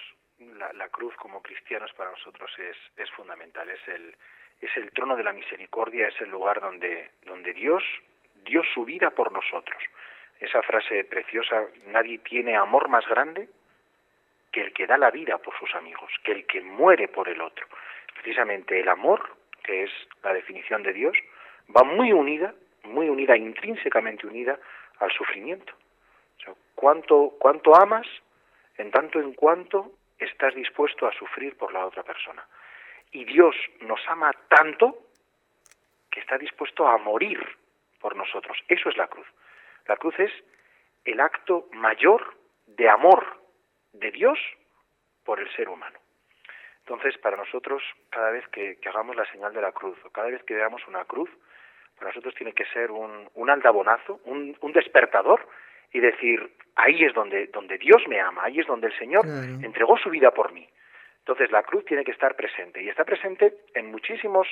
la, 0.56 0.90
cruz 0.90 1.16
como 1.16 1.42
cristianos, 1.42 1.92
para 1.94 2.12
nosotros 2.12 2.52
es, 2.58 2.78
es 2.98 3.10
fundamental. 3.12 3.70
Es 3.70 3.88
el, 3.88 4.16
es 4.62 4.76
el 4.78 4.92
trono 4.92 5.16
de 5.16 5.24
la 5.24 5.34
misericordia, 5.34 6.08
es 6.08 6.20
el 6.22 6.30
lugar 6.30 6.62
donde, 6.62 7.12
donde 7.24 7.54
Dios 7.54 7.84
dio 8.44 8.64
su 8.74 8.86
vida 8.86 9.12
por 9.12 9.32
nosotros. 9.32 9.82
Esa 10.40 10.62
frase 10.62 11.04
preciosa, 11.06 11.66
nadie 11.88 12.20
tiene 12.20 12.56
amor 12.56 12.90
más 12.90 13.06
grande 13.08 13.50
que 14.52 14.62
el 14.62 14.74
que 14.74 14.88
da 14.88 14.98
la 14.98 15.12
vida 15.12 15.38
por 15.38 15.58
sus 15.60 15.74
amigos, 15.76 16.12
que 16.24 16.32
el 16.32 16.46
que 16.46 16.62
muere 16.62 17.08
por 17.08 17.28
el 17.30 17.42
otro. 17.42 17.68
Precisamente 18.14 18.80
el 18.80 18.90
amor, 18.90 19.36
que 19.64 19.84
es 19.84 19.92
la 20.24 20.34
definición 20.34 20.84
de 20.84 20.94
Dios, 20.94 21.18
va 21.76 21.84
muy 21.84 22.14
unida, 22.14 22.54
muy 22.84 23.10
unida, 23.10 23.36
intrínsecamente 23.36 24.28
unida 24.28 24.60
al 25.00 25.12
sufrimiento. 25.12 25.74
O 26.48 26.56
cuánto, 26.76 27.34
cuánto 27.40 27.76
amas 27.76 28.08
en 28.78 28.92
tanto 28.92 29.20
en 29.20 29.34
cuanto 29.34 29.92
estás 30.20 30.56
dispuesto 30.56 31.08
a 31.08 31.14
sufrir 31.14 31.58
por 31.58 31.74
la 31.74 31.86
otra 31.86 32.04
persona. 32.04 32.46
Y 33.12 33.26
Dios 33.26 33.56
nos 33.82 34.00
ama 34.08 34.32
tanto 34.50 34.98
que 36.12 36.20
está 36.20 36.38
dispuesto 36.38 36.88
a 36.88 36.98
morir 36.98 37.40
por 38.00 38.16
nosotros. 38.16 38.58
Eso 38.68 38.90
es 38.90 38.98
la 38.98 39.08
cruz. 39.08 39.28
La 39.88 39.98
cruz 39.98 40.18
es 40.20 40.32
el 41.04 41.20
acto 41.20 41.68
mayor 41.74 42.36
de 42.66 42.90
amor 42.90 43.42
de 43.94 44.12
Dios 44.12 44.40
por 45.24 45.40
el 45.40 45.54
ser 45.56 45.70
humano. 45.70 46.00
Entonces, 46.80 47.18
para 47.18 47.36
nosotros, 47.36 47.82
cada 48.10 48.30
vez 48.32 48.48
que, 48.50 48.78
hagamos 48.86 49.16
la 49.16 49.26
señal 49.32 49.54
de 49.54 49.62
la 49.62 49.72
cruz 49.72 49.98
o 50.06 50.12
cada 50.12 50.30
vez 50.30 50.44
que 50.44 50.54
veamos 50.54 50.88
una 50.88 51.04
cruz, 51.06 51.30
para 51.96 52.10
nosotros 52.10 52.36
tiene 52.36 52.54
que 52.54 52.66
ser 52.66 52.92
un, 52.92 53.28
un 53.34 53.50
aldabonazo, 53.50 54.20
un, 54.26 54.56
despertador 54.74 55.48
y 55.96 56.02
decir, 56.02 56.52
ahí 56.76 57.06
es 57.06 57.14
donde, 57.14 57.48
donde 57.48 57.78
Dios 57.78 58.06
me 58.10 58.20
ama, 58.20 58.44
ahí 58.44 58.60
es 58.60 58.68
donde 58.68 58.88
el 58.88 58.98
Señor 59.00 59.26
entregó 59.64 59.98
su 59.98 60.10
vida 60.10 60.32
por 60.32 60.52
mí. 60.52 60.68
Entonces 61.20 61.50
la 61.52 61.64
cruz 61.64 61.86
tiene 61.86 62.04
que 62.04 62.12
estar 62.12 62.36
presente 62.36 62.84
y 62.84 62.90
está 62.90 63.06
presente 63.06 63.54
en 63.74 63.92
muchísimos 63.92 64.46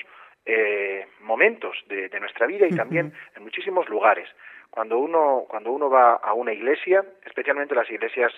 eh, 0.46 1.06
momentos 1.20 1.76
de, 1.90 2.10
nuestra 2.22 2.48
vida 2.48 2.66
y 2.66 2.76
también 2.78 3.12
en 3.36 3.44
muchísimos 3.44 3.90
lugares. 3.90 4.30
Cuando 4.70 4.98
uno, 4.98 5.44
cuando 5.50 5.74
uno 5.74 5.90
va 5.90 6.14
a 6.14 6.34
una 6.34 6.54
iglesia, 6.54 7.04
especialmente 7.26 7.76
las 7.76 7.92
iglesias, 7.92 8.32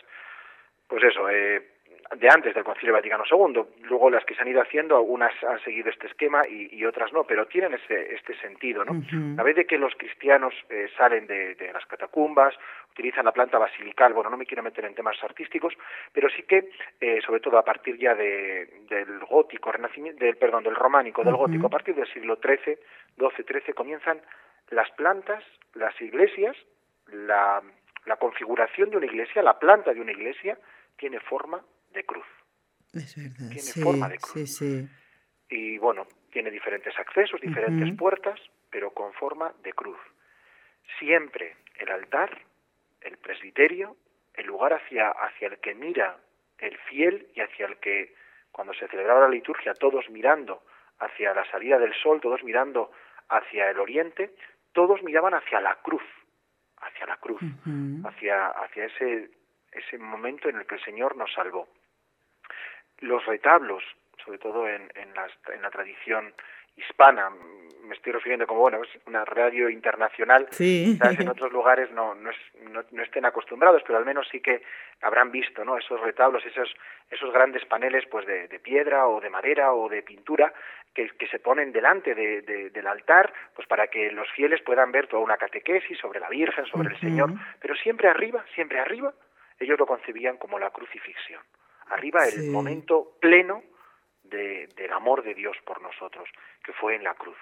pues 0.87 1.03
eso, 1.03 1.29
eh, 1.29 1.61
de 2.13 2.29
antes 2.29 2.53
del 2.53 2.63
Concilio 2.63 2.93
Vaticano 2.93 3.23
II. 3.29 3.63
Luego 3.83 4.09
las 4.09 4.23
que 4.25 4.35
se 4.35 4.41
han 4.41 4.47
ido 4.47 4.61
haciendo, 4.61 4.95
algunas 4.95 5.31
han 5.43 5.59
seguido 5.63 5.89
este 5.89 6.07
esquema 6.07 6.47
y, 6.47 6.85
otras 6.85 7.11
no, 7.13 7.23
pero 7.23 7.47
tienen 7.47 7.73
este, 7.73 8.13
este 8.13 8.37
sentido, 8.39 8.85
¿no? 8.85 9.01
A 9.39 9.43
vez 9.43 9.55
de 9.55 9.65
que 9.65 9.77
los 9.77 9.93
cristianos 9.95 10.53
eh, 10.69 10.87
salen 10.97 11.25
de, 11.25 11.55
las 11.73 11.85
catacumbas, 11.87 12.53
utilizan 12.91 13.25
la 13.25 13.31
planta 13.31 13.57
basilical, 13.57 14.13
bueno, 14.13 14.29
no 14.29 14.37
me 14.37 14.45
quiero 14.45 14.61
meter 14.61 14.85
en 14.85 14.93
temas 14.93 15.17
artísticos, 15.23 15.73
pero 16.13 16.29
sí 16.29 16.43
que, 16.43 16.69
eh, 17.01 17.19
sobre 17.25 17.39
todo 17.39 17.57
a 17.57 17.65
partir 17.65 17.97
ya 17.97 18.13
de, 18.13 18.83
del 18.87 19.19
gótico, 19.25 19.71
renacimiento, 19.71 20.23
del, 20.23 20.37
perdón, 20.37 20.63
del 20.63 20.75
románico, 20.75 21.23
del 21.23 21.35
gótico, 21.35 21.67
a 21.67 21.71
partir 21.71 21.95
del 21.95 22.07
siglo 22.13 22.37
XIII, 22.37 22.77
XII, 23.17 23.45
XIII, 23.45 23.73
comienzan 23.73 24.21
las 24.69 24.89
plantas, 24.91 25.43
las 25.73 25.99
iglesias, 26.01 26.55
la, 27.07 27.61
la 28.05 28.15
configuración 28.17 28.91
de 28.91 28.97
una 28.97 29.05
iglesia, 29.07 29.41
la 29.41 29.59
planta 29.59 29.93
de 29.93 30.01
una 30.01 30.11
iglesia, 30.11 30.57
tiene 30.97 31.19
forma 31.19 31.61
de 31.95 32.03
cruz. 32.03 32.25
Es 32.93 33.15
verdad. 33.15 33.49
Tiene 33.49 33.83
forma 33.83 34.09
de 34.09 34.17
cruz. 34.19 34.61
Y 35.49 35.77
bueno, 35.77 36.07
tiene 36.31 36.51
diferentes 36.51 36.97
accesos, 36.99 37.41
diferentes 37.41 37.97
puertas, 37.97 38.39
pero 38.69 38.91
con 38.91 39.13
forma 39.13 39.53
de 39.63 39.73
cruz. 39.73 39.97
Siempre 40.99 41.55
el 41.79 41.89
altar, 41.89 42.41
el 43.01 43.17
presbiterio, 43.17 43.95
el 44.33 44.45
lugar 44.45 44.73
hacia, 44.73 45.09
hacia 45.09 45.47
el 45.47 45.57
que 45.59 45.73
mira 45.73 46.17
el 46.57 46.77
fiel 46.89 47.27
y 47.35 47.41
hacia 47.41 47.67
el 47.67 47.77
que, 47.77 48.15
cuando 48.51 48.73
se 48.73 48.87
celebraba 48.87 49.21
la 49.21 49.29
liturgia, 49.29 49.73
todos 49.73 50.09
mirando 50.09 50.63
hacia 50.99 51.33
la 51.33 51.49
salida 51.51 51.77
del 51.77 51.93
sol, 51.93 52.21
todos 52.21 52.43
mirando 52.43 52.91
hacia 53.29 53.69
el 53.69 53.79
oriente, 53.79 54.33
todos 54.73 55.03
miraban 55.03 55.33
hacia 55.33 55.59
la 55.59 55.75
cruz, 55.75 56.03
hacia 56.77 57.05
la 57.05 57.17
cruz, 57.17 57.41
hacia, 58.05 58.47
hacia 58.47 58.85
ese, 58.85 59.29
ese 59.71 59.97
momento 59.97 60.49
en 60.49 60.57
el 60.57 60.65
que 60.65 60.75
el 60.75 60.83
Señor 60.83 61.15
nos 61.17 61.31
salvó 61.33 61.67
los 63.05 63.25
retablos, 63.25 63.83
sobre 64.23 64.37
todo 64.37 64.67
en, 64.67 64.83
en, 64.95 65.13
en 65.53 65.61
la 65.61 65.69
tradición 65.69 66.33
hispana, 66.75 67.31
me 67.85 67.95
estoy 67.95 68.11
refiriendo 68.11 68.47
como, 68.47 68.61
bueno, 68.61 68.81
es 68.83 68.89
una 69.05 69.23
radio 69.25 69.69
internacional, 69.69 70.47
sí. 70.51 70.97
en 71.01 71.27
otros 71.27 71.51
lugares 71.51 71.91
no, 71.91 72.15
no, 72.15 72.31
no, 72.91 73.03
estén 73.03 73.25
acostumbrados, 73.25 73.83
pero 73.85 73.97
al 73.97 74.05
menos 74.05 74.27
sí 74.31 74.41
que 74.41 74.63
habrán 75.01 75.31
visto, 75.31 75.63
¿no? 75.63 75.77
Esos 75.77 76.01
retablos, 76.01 76.43
esos, 76.45 76.73
esos 77.09 77.31
grandes 77.31 77.63
paneles, 77.65 78.05
pues 78.09 78.25
de, 78.25 78.47
de 78.47 78.59
piedra 78.59 79.07
o 79.07 79.21
de 79.21 79.29
madera 79.29 79.73
o 79.73 79.87
de 79.87 80.01
pintura, 80.01 80.51
que, 80.93 81.09
que 81.09 81.27
se 81.27 81.39
ponen 81.39 81.71
delante 81.71 82.15
de, 82.15 82.41
del 82.69 82.87
altar, 82.87 83.31
pues 83.53 83.67
para 83.67 83.87
que 83.87 84.11
los 84.11 84.29
fieles 84.31 84.61
puedan 84.61 84.91
ver 84.91 85.07
toda 85.07 85.21
una 85.21 85.37
catequesis 85.37 85.97
sobre 85.99 86.19
la 86.19 86.29
Virgen, 86.29 86.65
sobre 86.65 86.93
el 86.93 86.99
Señor, 86.99 87.31
pero 87.59 87.75
siempre 87.75 88.07
arriba, 88.07 88.45
siempre 88.55 88.79
arriba, 88.79 89.13
ellos 89.59 89.77
lo 89.77 89.85
concebían 89.85 90.37
como 90.37 90.57
la 90.57 90.71
crucifixión 90.71 91.41
arriba 91.89 92.25
el 92.25 92.49
momento 92.49 93.17
pleno 93.19 93.63
de, 94.23 94.67
del 94.75 94.91
amor 94.91 95.23
de 95.23 95.33
Dios 95.33 95.57
por 95.65 95.81
nosotros, 95.81 96.29
que 96.63 96.73
fue 96.73 96.95
en 96.95 97.03
la 97.03 97.13
cruz. 97.13 97.37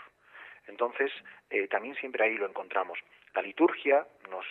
Entonces, 0.67 1.11
eh, 1.49 1.67
también 1.67 1.95
siempre 1.95 2.23
ahí 2.23 2.35
lo 2.35 2.47
encontramos. 2.47 2.99
La 3.33 3.41
liturgia 3.41 4.05
nos, 4.29 4.45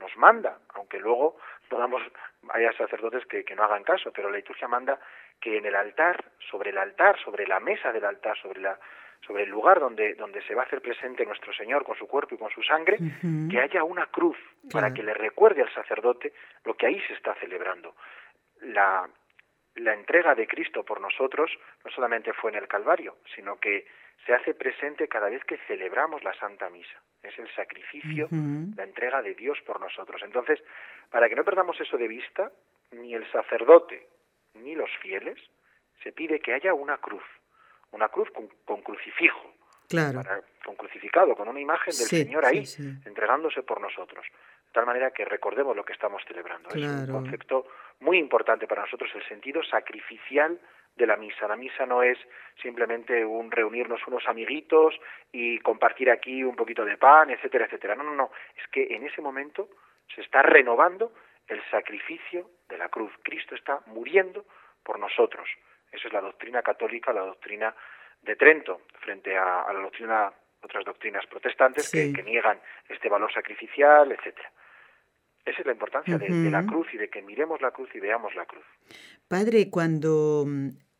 nos 0.00 0.16
manda, 0.16 0.58
aunque 0.74 0.98
luego 0.98 1.36
no 1.70 1.78
damos, 1.78 2.02
haya 2.50 2.72
sacerdotes 2.72 3.26
que, 3.26 3.44
que 3.44 3.54
no 3.54 3.64
hagan 3.64 3.84
caso, 3.84 4.12
pero 4.12 4.30
la 4.30 4.36
liturgia 4.36 4.68
manda 4.68 4.98
que 5.40 5.58
en 5.58 5.66
el 5.66 5.74
altar, 5.74 6.24
sobre 6.50 6.70
el 6.70 6.78
altar, 6.78 7.18
sobre 7.22 7.46
la 7.46 7.60
mesa 7.60 7.92
del 7.92 8.04
altar, 8.04 8.36
sobre 8.38 8.60
la 8.60 8.78
sobre 9.26 9.44
el 9.44 9.50
lugar 9.50 9.80
donde, 9.80 10.14
donde 10.14 10.42
se 10.42 10.54
va 10.54 10.62
a 10.62 10.66
hacer 10.66 10.80
presente 10.80 11.24
nuestro 11.26 11.52
Señor 11.52 11.84
con 11.84 11.96
su 11.96 12.06
cuerpo 12.06 12.34
y 12.34 12.38
con 12.38 12.50
su 12.50 12.62
sangre, 12.62 12.98
que 13.50 13.60
haya 13.60 13.82
una 13.82 14.06
cruz 14.06 14.36
para 14.70 14.92
que 14.92 15.02
le 15.02 15.14
recuerde 15.14 15.62
al 15.62 15.72
sacerdote 15.74 16.32
lo 16.64 16.74
que 16.74 16.86
ahí 16.86 17.00
se 17.08 17.14
está 17.14 17.34
celebrando. 17.34 17.96
La, 18.60 19.08
la 19.76 19.94
entrega 19.94 20.34
de 20.34 20.46
Cristo 20.46 20.84
por 20.84 21.00
nosotros 21.00 21.50
no 21.84 21.90
solamente 21.90 22.32
fue 22.32 22.50
en 22.50 22.58
el 22.58 22.68
Calvario, 22.68 23.16
sino 23.34 23.58
que 23.58 23.86
se 24.24 24.34
hace 24.34 24.54
presente 24.54 25.08
cada 25.08 25.28
vez 25.28 25.44
que 25.44 25.58
celebramos 25.68 26.24
la 26.24 26.34
Santa 26.34 26.68
Misa. 26.70 27.00
Es 27.22 27.38
el 27.38 27.52
sacrificio, 27.54 28.28
la 28.30 28.84
entrega 28.84 29.22
de 29.22 29.34
Dios 29.34 29.58
por 29.66 29.80
nosotros. 29.80 30.22
Entonces, 30.22 30.62
para 31.10 31.28
que 31.28 31.34
no 31.34 31.44
perdamos 31.44 31.80
eso 31.80 31.96
de 31.96 32.08
vista, 32.08 32.50
ni 32.92 33.14
el 33.14 33.30
sacerdote 33.30 34.06
ni 34.54 34.74
los 34.74 34.90
fieles, 35.02 35.38
se 36.02 36.12
pide 36.12 36.40
que 36.40 36.54
haya 36.54 36.72
una 36.72 36.98
cruz, 36.98 37.24
una 37.92 38.08
cruz 38.08 38.30
con, 38.30 38.82
crucifijo, 38.82 39.54
claro. 39.88 40.22
con 40.64 40.76
crucificado, 40.76 41.34
con 41.34 41.48
una 41.48 41.60
imagen 41.60 41.94
del 41.96 42.06
Señor 42.06 42.44
ahí, 42.44 42.64
entregándose 43.04 43.62
por 43.62 43.80
nosotros. 43.80 44.24
De 44.76 44.80
tal 44.82 44.88
manera 44.88 45.10
que 45.10 45.24
recordemos 45.24 45.74
lo 45.74 45.86
que 45.86 45.94
estamos 45.94 46.22
celebrando. 46.28 46.68
Es 46.68 46.84
un 46.84 47.06
concepto 47.06 47.66
muy 48.00 48.18
importante 48.18 48.66
para 48.66 48.82
nosotros 48.82 49.10
el 49.14 49.26
sentido 49.26 49.62
sacrificial 49.64 50.60
de 50.94 51.06
la 51.06 51.16
misa. 51.16 51.48
La 51.48 51.56
misa 51.56 51.86
no 51.86 52.02
es 52.02 52.18
simplemente 52.60 53.24
un 53.24 53.50
reunirnos 53.50 54.06
unos 54.06 54.28
amiguitos 54.28 54.94
y 55.32 55.60
compartir 55.60 56.10
aquí 56.10 56.44
un 56.44 56.54
poquito 56.54 56.84
de 56.84 56.98
pan, 56.98 57.30
etcétera, 57.30 57.64
etcétera. 57.64 57.94
No, 57.94 58.02
no, 58.02 58.14
no. 58.14 58.30
Es 58.54 58.68
que 58.68 58.94
en 58.94 59.06
ese 59.06 59.22
momento 59.22 59.70
se 60.14 60.20
está 60.20 60.42
renovando 60.42 61.14
el 61.48 61.62
sacrificio 61.70 62.50
de 62.68 62.76
la 62.76 62.90
cruz. 62.90 63.14
Cristo 63.22 63.54
está 63.54 63.80
muriendo 63.86 64.44
por 64.82 64.98
nosotros. 64.98 65.48
Esa 65.90 66.08
es 66.08 66.12
la 66.12 66.20
doctrina 66.20 66.60
católica, 66.60 67.14
la 67.14 67.22
doctrina 67.22 67.74
de 68.20 68.36
Trento, 68.36 68.82
frente 69.00 69.38
a, 69.38 69.72
la 69.72 69.80
doctrina, 69.80 70.30
otras 70.62 70.84
doctrinas 70.84 71.24
protestantes 71.24 71.90
que, 71.90 72.12
que 72.12 72.22
niegan 72.22 72.60
este 72.90 73.08
valor 73.08 73.32
sacrificial, 73.32 74.12
etcétera. 74.12 74.52
Esa 75.46 75.60
es 75.60 75.66
la 75.66 75.72
importancia 75.72 76.18
de, 76.18 76.28
la 76.50 76.66
cruz 76.66 76.88
y 76.92 76.96
de 76.96 77.08
que 77.08 77.22
miremos 77.22 77.60
la 77.62 77.70
cruz 77.70 77.88
y 77.94 78.00
veamos 78.00 78.34
la 78.34 78.44
cruz. 78.46 78.64
Padre, 79.28 79.70
cuando 79.70 80.44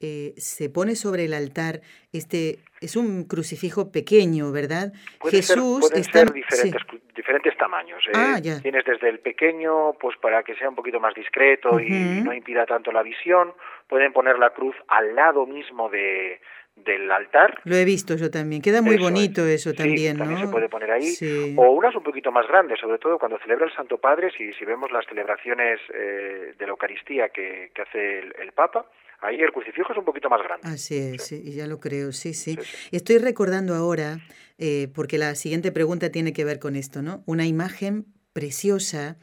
eh, 0.00 0.34
se 0.36 0.70
pone 0.70 0.94
sobre 0.94 1.24
el 1.24 1.34
altar, 1.34 1.80
este 2.12 2.60
es 2.80 2.94
un 2.94 3.24
crucifijo 3.24 3.90
pequeño, 3.90 4.52
¿verdad? 4.52 4.92
Jesús 5.28 5.88
ser, 5.88 6.04
ser 6.04 6.32
diferentes, 6.32 6.82
diferentes 7.14 7.58
tamaños. 7.58 8.04
¿eh? 8.06 8.12
Ah, 8.14 8.38
Tienes 8.40 8.84
desde 8.84 9.08
el 9.08 9.18
pequeño, 9.18 9.94
pues 9.94 10.16
para 10.18 10.44
que 10.44 10.54
sea 10.54 10.68
un 10.68 10.76
poquito 10.76 11.00
más 11.00 11.14
discreto 11.14 11.80
y 11.80 11.90
no 12.22 12.32
impida 12.32 12.66
tanto 12.66 12.92
la 12.92 13.02
visión. 13.02 13.52
Pueden 13.88 14.12
poner 14.12 14.38
la 14.38 14.50
cruz 14.50 14.76
al 14.86 15.16
lado 15.16 15.44
mismo 15.44 15.88
de, 15.88 16.40
del 16.76 17.10
altar. 17.10 17.60
Lo 17.64 17.74
he 17.74 17.84
visto 17.84 18.14
yo 18.16 18.30
también. 18.30 18.62
Queda 18.62 18.82
muy 18.82 18.98
bonito 18.98 19.44
eso 19.46 19.72
también, 19.72 20.18
también 20.18 20.40
se 20.40 20.48
puede 20.48 20.68
poner 20.68 20.90
ahí. 20.90 21.14
O 21.56 21.72
unas 21.72 21.94
un 21.96 22.02
poquito 22.02 22.30
más 22.30 22.46
grandes, 22.46 22.78
sobre 22.78 22.98
todo 22.98 23.18
cuando 23.18 23.38
celebra 23.38 23.66
el 23.66 23.74
Santo 23.74 23.98
Padre, 23.98 24.30
si, 24.36 24.52
si 24.52 24.64
vemos 24.64 24.92
las 24.92 25.06
celebraciones 25.06 25.80
eh, 25.92 26.54
de 26.56 26.64
la 26.64 26.70
Eucaristía 26.70 27.30
que, 27.30 27.70
que 27.74 27.82
hace 27.82 28.18
el, 28.18 28.52
Papa, 28.52 28.86
Ahí 29.20 29.36
el 29.40 29.50
crucifijo 29.50 29.92
es 29.92 29.98
un 29.98 30.04
poquito 30.04 30.28
más 30.28 30.42
grande. 30.42 30.68
Así 30.68 30.96
es, 30.96 31.24
sí. 31.24 31.42
ya 31.54 31.66
lo 31.66 31.80
creo, 31.80 32.12
sí, 32.12 32.34
sí. 32.34 32.58
Estoy 32.92 33.16
recordando 33.16 33.74
ahora, 33.74 34.18
eh, 34.58 34.88
porque 34.94 35.16
la 35.16 35.34
siguiente 35.34 35.72
pregunta 35.72 36.10
tiene 36.10 36.34
que 36.34 36.44
ver 36.44 36.58
con 36.58 36.76
esto, 36.76 37.00
¿no? 37.00 37.22
Una 37.26 37.46
imagen 37.46 38.04
preciosa 38.34 39.16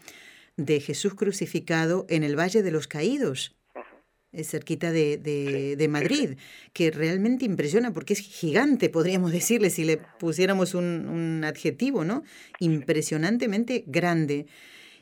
de 0.57 0.79
Jesús 0.79 1.13
crucificado 1.13 2.07
en 2.09 2.23
el 2.23 2.37
Valle 2.37 2.63
de 2.63 2.71
los 2.71 2.87
Caídos 2.87 3.55
cerquita 4.43 4.91
de, 4.91 5.17
de, 5.17 5.87
Madrid, 5.87 6.37
que 6.73 6.91
realmente 6.91 7.45
impresiona 7.45 7.93
porque 7.93 8.13
es 8.13 8.19
gigante, 8.19 8.89
podríamos 8.89 9.31
decirle, 9.39 9.69
si 9.69 9.83
le 9.83 9.97
pusiéramos 10.19 10.73
un, 10.73 11.07
un 11.07 11.43
adjetivo, 11.43 12.03
¿no? 12.03 12.23
Impresionantemente 12.59 13.83
grande. 13.87 14.47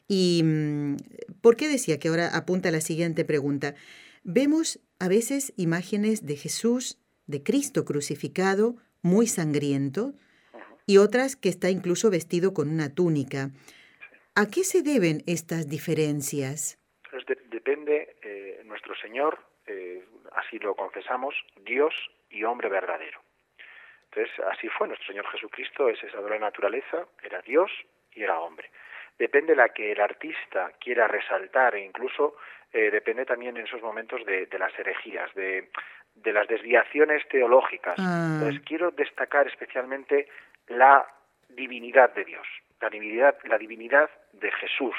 ¿Y 0.08 0.42
mm, 0.44 0.98
por 1.42 1.56
qué 1.56 1.70
decía 1.70 2.00
que 2.00 2.10
ahora 2.10 2.36
apunta 2.36 2.70
a 2.70 2.72
la 2.74 2.82
siguiente 2.82 3.24
pregunta? 3.24 3.76
Vemos 4.24 4.80
a 5.00 5.08
veces 5.08 5.54
imágenes 5.56 6.26
de 6.26 6.36
Jesús, 6.36 6.98
de 7.28 7.42
Cristo 7.42 7.86
crucificado, 7.86 8.76
muy 9.02 9.26
sangriento, 9.28 10.14
y 10.86 10.98
otras 10.98 11.36
que 11.36 11.50
está 11.50 11.70
incluso 11.70 12.10
vestido 12.10 12.54
con 12.54 12.70
una 12.70 12.90
túnica. 12.90 13.52
¿A 14.36 14.48
qué 14.48 14.64
se 14.64 14.82
deben 14.82 15.24
estas 15.26 15.68
diferencias? 15.68 16.78
Depende, 17.64 18.16
eh, 18.24 18.62
nuestro 18.66 18.96
Señor, 18.96 19.38
eh, 19.68 20.04
así 20.34 20.58
lo 20.58 20.74
confesamos, 20.76 21.36
Dios 21.58 21.94
y 22.30 22.44
hombre 22.44 22.70
verdadero. 22.70 23.22
Entonces, 24.06 24.34
así 24.52 24.68
fue 24.70 24.88
nuestro 24.88 25.08
Señor 25.08 25.28
Jesucristo, 25.28 25.88
es 25.88 26.04
esa 26.04 26.18
doble 26.18 26.40
naturaleza, 26.40 27.06
era 27.22 27.42
Dios 27.42 27.72
y 28.14 28.24
era 28.24 28.40
hombre 28.40 28.70
depende 29.22 29.56
la 29.56 29.70
que 29.70 29.92
el 29.92 30.02
artista 30.02 30.72
quiera 30.80 31.08
resaltar 31.08 31.76
e 31.76 31.86
incluso 31.86 32.38
eh, 32.74 32.90
depende 32.90 33.24
también 33.24 33.56
en 33.56 33.68
esos 33.68 33.80
momentos 33.80 34.26
de, 34.26 34.48
las 34.58 34.74
herejías, 34.80 35.32
de, 35.36 35.70
las 36.26 36.48
desviaciones 36.48 37.28
teológicas. 37.30 37.96
Ah. 38.00 38.38
Entonces 38.40 38.62
quiero 38.66 38.90
destacar 38.90 39.48
especialmente 39.48 40.28
la 40.70 41.06
divinidad 41.50 42.14
de 42.16 42.26
Dios, 42.26 42.48
la 42.82 42.90
divinidad, 42.90 43.38
la 43.44 43.60
divinidad 43.60 44.10
de 44.34 44.52
Jesús. 44.52 44.96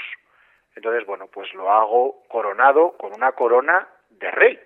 Entonces, 0.75 1.07
bueno, 1.07 1.27
pues 1.27 1.53
lo 1.55 1.71
hago 1.71 2.23
coronado 2.29 2.97
con 2.97 3.13
una 3.15 3.33
corona 3.33 3.87
de 4.11 4.31
rey. 4.31 4.61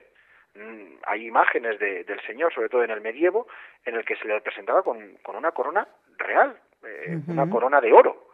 Mm, 0.54 0.98
hay 1.06 1.26
imágenes 1.26 1.78
del 1.78 2.20
Señor, 2.26 2.52
sobre 2.54 2.68
todo 2.68 2.84
en 2.84 2.90
el 2.90 3.00
medievo, 3.00 3.46
en 3.84 3.96
el 3.96 4.04
que 4.04 4.16
se 4.16 4.26
le 4.26 4.40
presentaba 4.40 4.82
con, 4.82 5.18
una 5.26 5.52
corona 5.52 5.86
real, 6.16 6.58
eh, 6.84 7.18
una 7.28 7.48
corona 7.50 7.80
de 7.80 7.92
oro. 7.92 8.26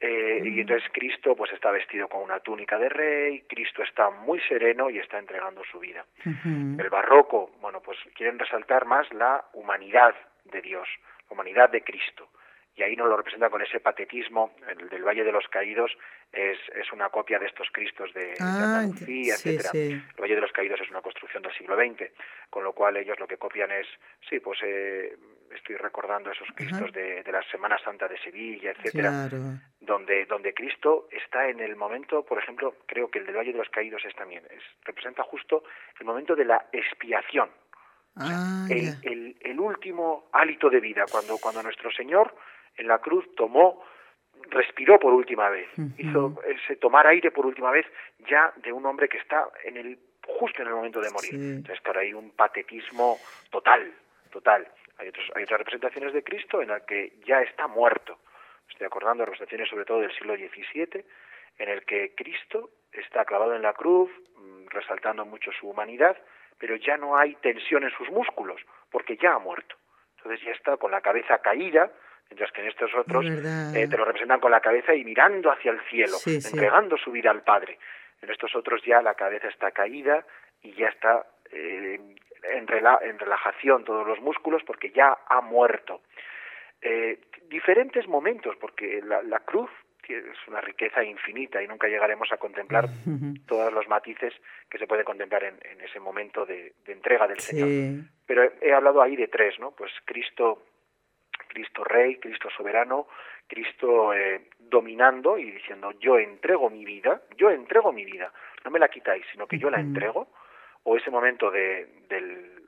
Eh, 0.00 0.42
y 0.44 0.60
entonces 0.60 0.90
Cristo 0.92 1.36
pues 1.36 1.52
está 1.52 1.70
vestido 1.70 2.08
con 2.08 2.22
una 2.22 2.40
túnica 2.40 2.76
de 2.76 2.88
rey, 2.88 3.42
Cristo 3.42 3.84
está 3.84 4.10
muy 4.10 4.40
sereno 4.40 4.90
y 4.90 4.98
está 4.98 5.16
entregando 5.16 5.62
su 5.70 5.78
vida. 5.78 6.04
El 6.24 6.90
barroco, 6.90 7.52
bueno, 7.60 7.80
pues 7.80 7.96
quieren 8.16 8.36
resaltar 8.36 8.84
más 8.84 9.12
la 9.12 9.44
humanidad 9.52 10.12
de 10.44 10.60
Dios, 10.60 10.88
la 11.28 11.34
humanidad 11.34 11.70
de 11.70 11.84
Cristo. 11.84 12.28
Y 12.74 12.82
ahí 12.82 12.96
nos 12.96 13.08
lo 13.08 13.16
representa 13.16 13.50
con 13.50 13.60
ese 13.60 13.80
patetismo, 13.80 14.54
el 14.66 14.88
del 14.88 15.04
Valle 15.04 15.24
de 15.24 15.32
los 15.32 15.46
Caídos 15.48 15.92
es, 16.32 16.58
es 16.74 16.90
una 16.92 17.10
copia 17.10 17.38
de 17.38 17.46
estos 17.46 17.68
Cristos 17.70 18.12
de, 18.14 18.32
ah, 18.40 18.80
Andalucía, 18.80 19.34
etcétera. 19.34 19.70
El 19.74 20.02
Valle 20.18 20.36
de 20.36 20.40
los 20.40 20.52
Caídos 20.52 20.80
es 20.80 20.90
una 20.90 21.02
construcción 21.02 21.42
del 21.42 21.52
siglo 21.52 21.76
XX, 21.76 22.10
con 22.48 22.64
lo 22.64 22.72
cual 22.72 22.96
ellos 22.96 23.20
lo 23.20 23.26
que 23.26 23.36
copian 23.36 23.70
es, 23.72 23.86
sí, 24.26 24.40
pues 24.40 24.58
eh, 24.64 25.14
estoy 25.54 25.76
recordando 25.76 26.30
esos 26.30 26.48
Cristos 26.54 26.92
de, 26.92 27.22
de, 27.22 27.32
la 27.32 27.42
Semana 27.50 27.78
Santa 27.84 28.08
de 28.08 28.18
Sevilla, 28.18 28.70
etcétera, 28.70 29.28
donde, 29.80 30.24
donde 30.26 30.54
Cristo 30.54 31.08
está 31.10 31.48
en 31.48 31.60
el 31.60 31.76
momento, 31.76 32.24
por 32.24 32.38
ejemplo, 32.38 32.76
creo 32.86 33.10
que 33.10 33.18
el 33.18 33.26
del 33.26 33.36
Valle 33.36 33.52
de 33.52 33.58
los 33.58 33.68
Caídos 33.68 34.02
es 34.06 34.14
también, 34.14 34.44
es, 34.50 34.62
representa 34.84 35.22
justo 35.24 35.64
el 36.00 36.06
momento 36.06 36.34
de 36.34 36.44
la 36.44 36.68
expiación, 36.72 37.50
ah, 38.16 38.66
el, 38.70 39.36
el, 39.40 39.60
último 39.60 40.30
hálito 40.32 40.70
de 40.70 40.80
vida, 40.80 41.04
cuando, 41.10 41.36
cuando 41.38 41.62
nuestro 41.62 41.90
Señor 41.92 42.34
en 42.76 42.88
la 42.88 42.98
cruz 42.98 43.24
tomó, 43.36 43.82
respiró 44.50 44.98
por 44.98 45.12
última 45.12 45.48
vez, 45.48 45.68
hizo 45.98 46.38
ese 46.46 46.76
tomar 46.76 47.06
aire 47.06 47.30
por 47.30 47.46
última 47.46 47.70
vez 47.70 47.86
ya 48.28 48.52
de 48.56 48.72
un 48.72 48.84
hombre 48.86 49.08
que 49.08 49.18
está 49.18 49.48
en 49.64 49.76
el 49.76 49.98
justo 50.26 50.62
en 50.62 50.68
el 50.68 50.74
momento 50.74 51.00
de 51.00 51.10
morir. 51.10 51.34
Entonces, 51.34 51.80
claro, 51.80 52.00
hay 52.00 52.12
un 52.14 52.30
patetismo 52.30 53.18
total, 53.50 53.92
total. 54.30 54.66
Hay, 54.98 55.08
otros, 55.08 55.24
hay 55.34 55.44
otras 55.44 55.58
representaciones 55.58 56.12
de 56.12 56.22
Cristo 56.22 56.62
en 56.62 56.68
las 56.68 56.82
que 56.82 57.14
ya 57.24 57.42
está 57.42 57.66
muerto. 57.66 58.18
Estoy 58.68 58.86
acordando 58.86 59.22
de 59.22 59.26
representaciones 59.26 59.68
sobre 59.68 59.84
todo 59.84 60.00
del 60.00 60.12
siglo 60.12 60.36
XVII, 60.36 61.04
en 61.58 61.68
el 61.68 61.84
que 61.84 62.14
Cristo 62.14 62.70
está 62.92 63.24
clavado 63.24 63.54
en 63.54 63.62
la 63.62 63.72
cruz, 63.72 64.10
mm, 64.36 64.68
resaltando 64.68 65.24
mucho 65.24 65.50
su 65.52 65.68
humanidad, 65.68 66.16
pero 66.58 66.76
ya 66.76 66.96
no 66.96 67.16
hay 67.16 67.34
tensión 67.36 67.84
en 67.84 67.90
sus 67.90 68.08
músculos, 68.10 68.60
porque 68.90 69.16
ya 69.16 69.34
ha 69.34 69.38
muerto. 69.38 69.76
Entonces 70.16 70.46
ya 70.46 70.52
está 70.52 70.76
con 70.76 70.90
la 70.90 71.00
cabeza 71.00 71.38
caída, 71.38 71.90
mientras 72.32 72.50
que 72.52 72.62
en 72.62 72.68
estos 72.68 72.90
otros 72.94 73.26
eh, 73.26 73.86
te 73.88 73.96
lo 73.98 74.06
representan 74.06 74.40
con 74.40 74.50
la 74.50 74.60
cabeza 74.60 74.94
y 74.94 75.04
mirando 75.04 75.52
hacia 75.52 75.70
el 75.70 75.80
cielo, 75.90 76.16
entregando 76.24 76.96
su 76.96 77.12
vida 77.12 77.30
al 77.30 77.42
Padre. 77.42 77.78
En 78.22 78.30
estos 78.30 78.56
otros 78.56 78.80
ya 78.86 79.02
la 79.02 79.12
cabeza 79.12 79.48
está 79.48 79.70
caída 79.70 80.24
y 80.62 80.72
ya 80.72 80.88
está 80.88 81.26
eh, 81.50 82.00
en, 82.44 82.66
relajación 82.66 83.84
todos 83.84 84.06
los 84.06 84.18
músculos 84.20 84.62
porque 84.66 84.92
ya 84.92 85.18
ha 85.28 85.42
muerto. 85.42 86.00
Eh, 86.80 87.20
diferentes 87.50 88.08
momentos, 88.08 88.56
porque 88.58 89.02
la, 89.02 89.40
cruz 89.40 89.70
es 90.08 90.48
una 90.48 90.62
riqueza 90.62 91.04
infinita 91.04 91.62
y 91.62 91.68
nunca 91.68 91.86
llegaremos 91.86 92.32
a 92.32 92.38
contemplar 92.38 92.88
todos 93.46 93.70
los 93.74 93.86
matices 93.88 94.32
que 94.70 94.78
se 94.78 94.86
puede 94.86 95.04
contemplar 95.04 95.44
en, 95.44 95.80
ese 95.82 96.00
momento 96.00 96.46
de, 96.46 96.72
entrega 96.86 97.28
del 97.28 97.40
Señor. 97.40 98.06
Pero 98.24 98.50
he, 98.62 98.72
hablado 98.72 99.02
ahí 99.02 99.16
de 99.16 99.28
tres, 99.28 99.60
¿no? 99.60 99.72
Pues 99.72 99.92
Cristo, 100.06 100.62
Cristo 101.48 101.84
Rey, 101.84 102.16
Cristo 102.16 102.48
Soberano, 102.56 103.06
Cristo 103.46 104.14
eh, 104.14 104.48
dominando 104.58 105.36
y 105.36 105.50
diciendo 105.50 105.92
yo 106.00 106.18
entrego 106.18 106.70
mi 106.70 106.84
vida, 106.84 107.22
yo 107.36 107.50
entrego 107.50 107.92
mi 107.92 108.04
vida, 108.04 108.32
no 108.64 108.70
me 108.70 108.78
la 108.78 108.88
quitáis, 108.88 109.24
sino 109.32 109.46
que 109.46 109.58
yo 109.58 109.70
la 109.70 109.80
entrego 109.80 110.28
o 110.84 110.96
ese 110.96 111.10
momento 111.10 111.50
de, 111.50 111.86
del, 112.08 112.62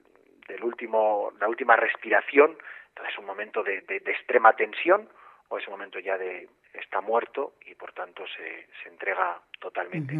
del 0.46 0.62
último, 0.62 1.32
la 1.40 1.48
última 1.48 1.76
respiración, 1.76 2.56
entonces 2.88 3.18
un 3.18 3.26
momento 3.26 3.62
de, 3.62 3.80
de, 3.82 3.96
extrema 3.96 4.54
tensión, 4.54 5.08
o 5.48 5.58
ese 5.58 5.70
momento 5.70 5.98
ya 5.98 6.16
de 6.16 6.48
está 6.72 7.00
muerto 7.00 7.54
y 7.66 7.74
por 7.74 7.92
tanto 7.92 8.24
se, 8.26 8.66
se 8.82 8.88
entrega 8.88 9.40
totalmente. 9.60 10.14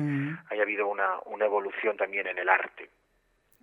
Hay 0.50 0.60
habido 0.60 0.86
una, 0.86 1.18
una 1.26 1.46
evolución 1.46 1.96
también 1.96 2.26
en 2.26 2.38
el 2.38 2.48
arte. 2.48 2.90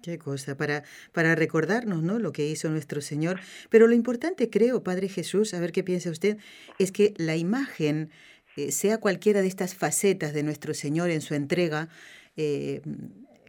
Qué 0.01 0.17
cosa, 0.17 0.57
para, 0.57 0.83
para 1.11 1.35
recordarnos 1.35 2.01
¿no? 2.01 2.17
lo 2.17 2.31
que 2.31 2.47
hizo 2.47 2.69
nuestro 2.69 3.01
Señor. 3.01 3.39
Pero 3.69 3.87
lo 3.87 3.93
importante, 3.93 4.49
creo, 4.49 4.83
Padre 4.83 5.09
Jesús, 5.09 5.53
a 5.53 5.59
ver 5.59 5.71
qué 5.71 5.83
piensa 5.83 6.09
usted, 6.09 6.37
es 6.79 6.91
que 6.91 7.13
la 7.17 7.35
imagen, 7.35 8.09
eh, 8.57 8.71
sea 8.71 8.97
cualquiera 8.97 9.41
de 9.41 9.47
estas 9.47 9.75
facetas 9.75 10.33
de 10.33 10.43
nuestro 10.43 10.73
Señor 10.73 11.11
en 11.11 11.21
su 11.21 11.35
entrega, 11.35 11.87
eh, 12.35 12.81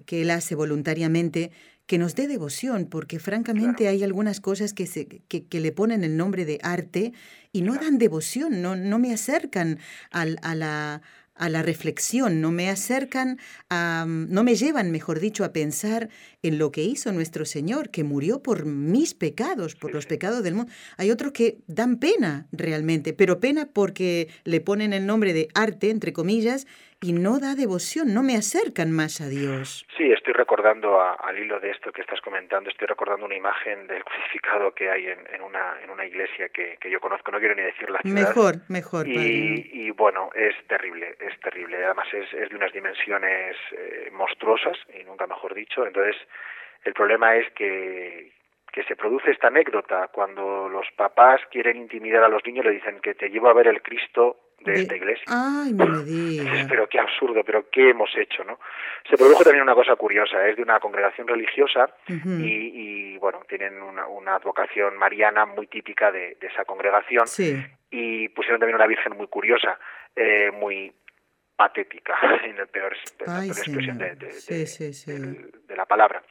que 0.05 0.23
Él 0.23 0.31
hace 0.31 0.55
voluntariamente, 0.55 1.53
que 1.87 1.99
nos 1.99 2.15
dé 2.15 2.29
devoción, 2.29 2.87
porque 2.87 3.19
francamente 3.19 3.89
hay 3.89 4.03
algunas 4.03 4.41
cosas 4.41 4.73
que, 4.73 4.87
se, 4.87 5.07
que, 5.07 5.45
que, 5.45 5.61
le 5.61 5.73
ponen 5.73 6.05
el 6.05 6.17
nombre 6.17 6.45
de 6.45 6.59
arte 6.63 7.13
y 7.53 7.63
no 7.63 7.75
dan 7.75 7.99
devoción, 7.99 8.63
no, 8.63 8.77
no 8.77 8.99
me 8.99 9.13
acercan 9.13 9.79
al, 10.11 10.39
a 10.43 10.55
la 10.55 11.03
a 11.43 11.49
la 11.49 11.63
reflexión, 11.63 12.41
no 12.41 12.53
me 12.53 12.71
acercan 12.71 13.39
no 13.69 14.45
me 14.45 14.55
llevan, 14.55 14.93
mejor 14.93 15.19
dicho, 15.19 15.45
a 15.45 15.53
pensar 15.53 16.09
en 16.43 16.59
lo 16.59 16.71
que 16.71 16.85
hizo 16.85 17.11
nuestro 17.11 17.45
Señor, 17.45 17.91
que 17.91 18.05
murió 18.05 18.43
por 18.43 18.65
mis 18.65 19.15
pecados, 19.15 19.75
por 19.75 19.93
los 19.93 20.07
pecados 20.07 20.45
del 20.45 20.55
mundo. 20.55 20.73
Hay 20.99 21.11
otros 21.11 21.33
que 21.33 21.59
dan 21.67 21.97
pena 21.97 22.47
realmente, 22.53 23.13
pero 23.13 23.41
pena 23.41 23.69
porque 23.73 24.29
le 24.45 24.61
ponen 24.61 24.93
el 24.93 25.07
nombre 25.07 25.33
de 25.33 25.49
arte, 25.55 25.91
entre 25.91 26.13
comillas, 26.13 26.67
y 27.03 27.13
no 27.13 27.41
da 27.41 27.55
devoción, 27.55 28.15
no 28.15 28.23
me 28.23 28.37
acercan 28.37 28.93
más 28.93 29.21
a 29.21 29.29
Dios. 29.29 29.85
Sí, 29.97 30.11
estoy 30.13 30.33
recordando 30.35 31.01
al 31.03 31.37
hilo 31.37 31.59
de 31.59 31.71
esto 31.71 31.91
que 31.93 32.01
estás 32.01 32.21
comentando, 32.21 32.71
estoy 32.71 32.87
recordando 32.87 33.27
una 33.27 33.35
imagen 33.35 33.89
del 33.89 34.05
crucificado 34.09 34.73
que 34.73 34.89
hay 34.89 35.09
en, 35.09 35.43
una, 35.43 35.81
en 35.83 35.91
una 35.91 36.07
iglesia 36.07 36.49
que, 36.49 36.79
yo 36.89 37.01
conozco, 37.01 37.33
no 37.33 37.41
quiero 37.41 37.57
ni 37.57 37.63
decir 37.63 37.91
la 37.91 38.01
ciudad. 38.01 38.15
Mejor, 38.15 38.55
mejor. 38.69 39.09
Y, 39.09 39.69
y 39.73 39.91
bueno, 39.91 40.31
es 40.35 40.55
terrible, 40.69 41.17
es 41.19 41.39
terrible. 41.41 41.85
Además 41.85 42.07
es, 42.13 42.33
es 42.33 42.49
de 42.49 42.57
unas 42.57 42.73
dimensiones 42.73 43.57
eh, 43.73 44.09
monstruosas, 44.13 44.79
y 44.99 45.03
nunca 45.05 45.27
mejor 45.27 45.55
dicho. 45.55 45.85
Entonces, 45.85 46.17
el 46.85 46.95
problema 46.95 47.35
es 47.37 47.51
que, 47.55 48.31
que 48.73 48.85
se 48.85 48.95
produce 48.95 49.33
esta 49.33 49.49
anécdota 49.49 50.09
cuando 50.13 50.69
los 50.69 50.87
papás 50.97 51.41
quieren 51.51 51.77
intimidar 51.79 52.23
a 52.23 52.29
los 52.29 52.45
niños, 52.47 52.65
le 52.65 52.73
dicen 52.73 53.01
que 53.01 53.15
te 53.15 53.29
llevo 53.29 53.49
a 53.49 53.55
ver 53.55 53.67
el 53.67 53.83
Cristo 53.83 54.37
de, 54.65 54.75
esta 54.75 54.97
iglesia. 54.97 55.25
Ay, 55.29 55.73
no 55.73 55.87
me 55.87 56.05
digas. 56.05 56.67
Pero 56.69 56.89
qué 56.89 56.99
absurdo, 56.99 57.43
pero 57.45 57.69
qué 57.71 57.91
hemos 57.91 58.11
hecho, 58.17 58.45
¿no? 58.45 58.59
Se 59.09 59.17
produjo 59.17 59.43
también 59.45 59.63
una 59.63 59.75
cosa 59.75 59.97
curiosa, 59.97 60.47
es 60.47 60.57
de 60.57 60.63
una 60.63 60.81
congregación 60.81 61.27
religiosa 61.27 61.89
y, 62.09 63.17
bueno, 63.19 63.41
tienen 63.49 63.81
una, 63.83 64.07
una, 64.07 64.37
advocación 64.37 64.97
mariana 64.97 65.45
muy 65.45 65.67
típica 65.67 66.11
de, 66.13 66.37
esa 66.41 66.65
congregación 66.65 67.27
y 67.91 68.29
pusieron 68.31 68.61
también 68.61 68.77
una 68.77 68.87
virgen 68.87 69.17
muy 69.17 69.27
curiosa, 69.27 69.79
eh, 70.17 70.51
muy 70.53 70.93
patética, 71.57 72.15
en 72.45 72.59
el 72.59 72.67
peor, 72.69 72.93
expresión 72.93 73.99
de, 73.99 75.77
la 75.77 75.87
palabra. 75.87 76.23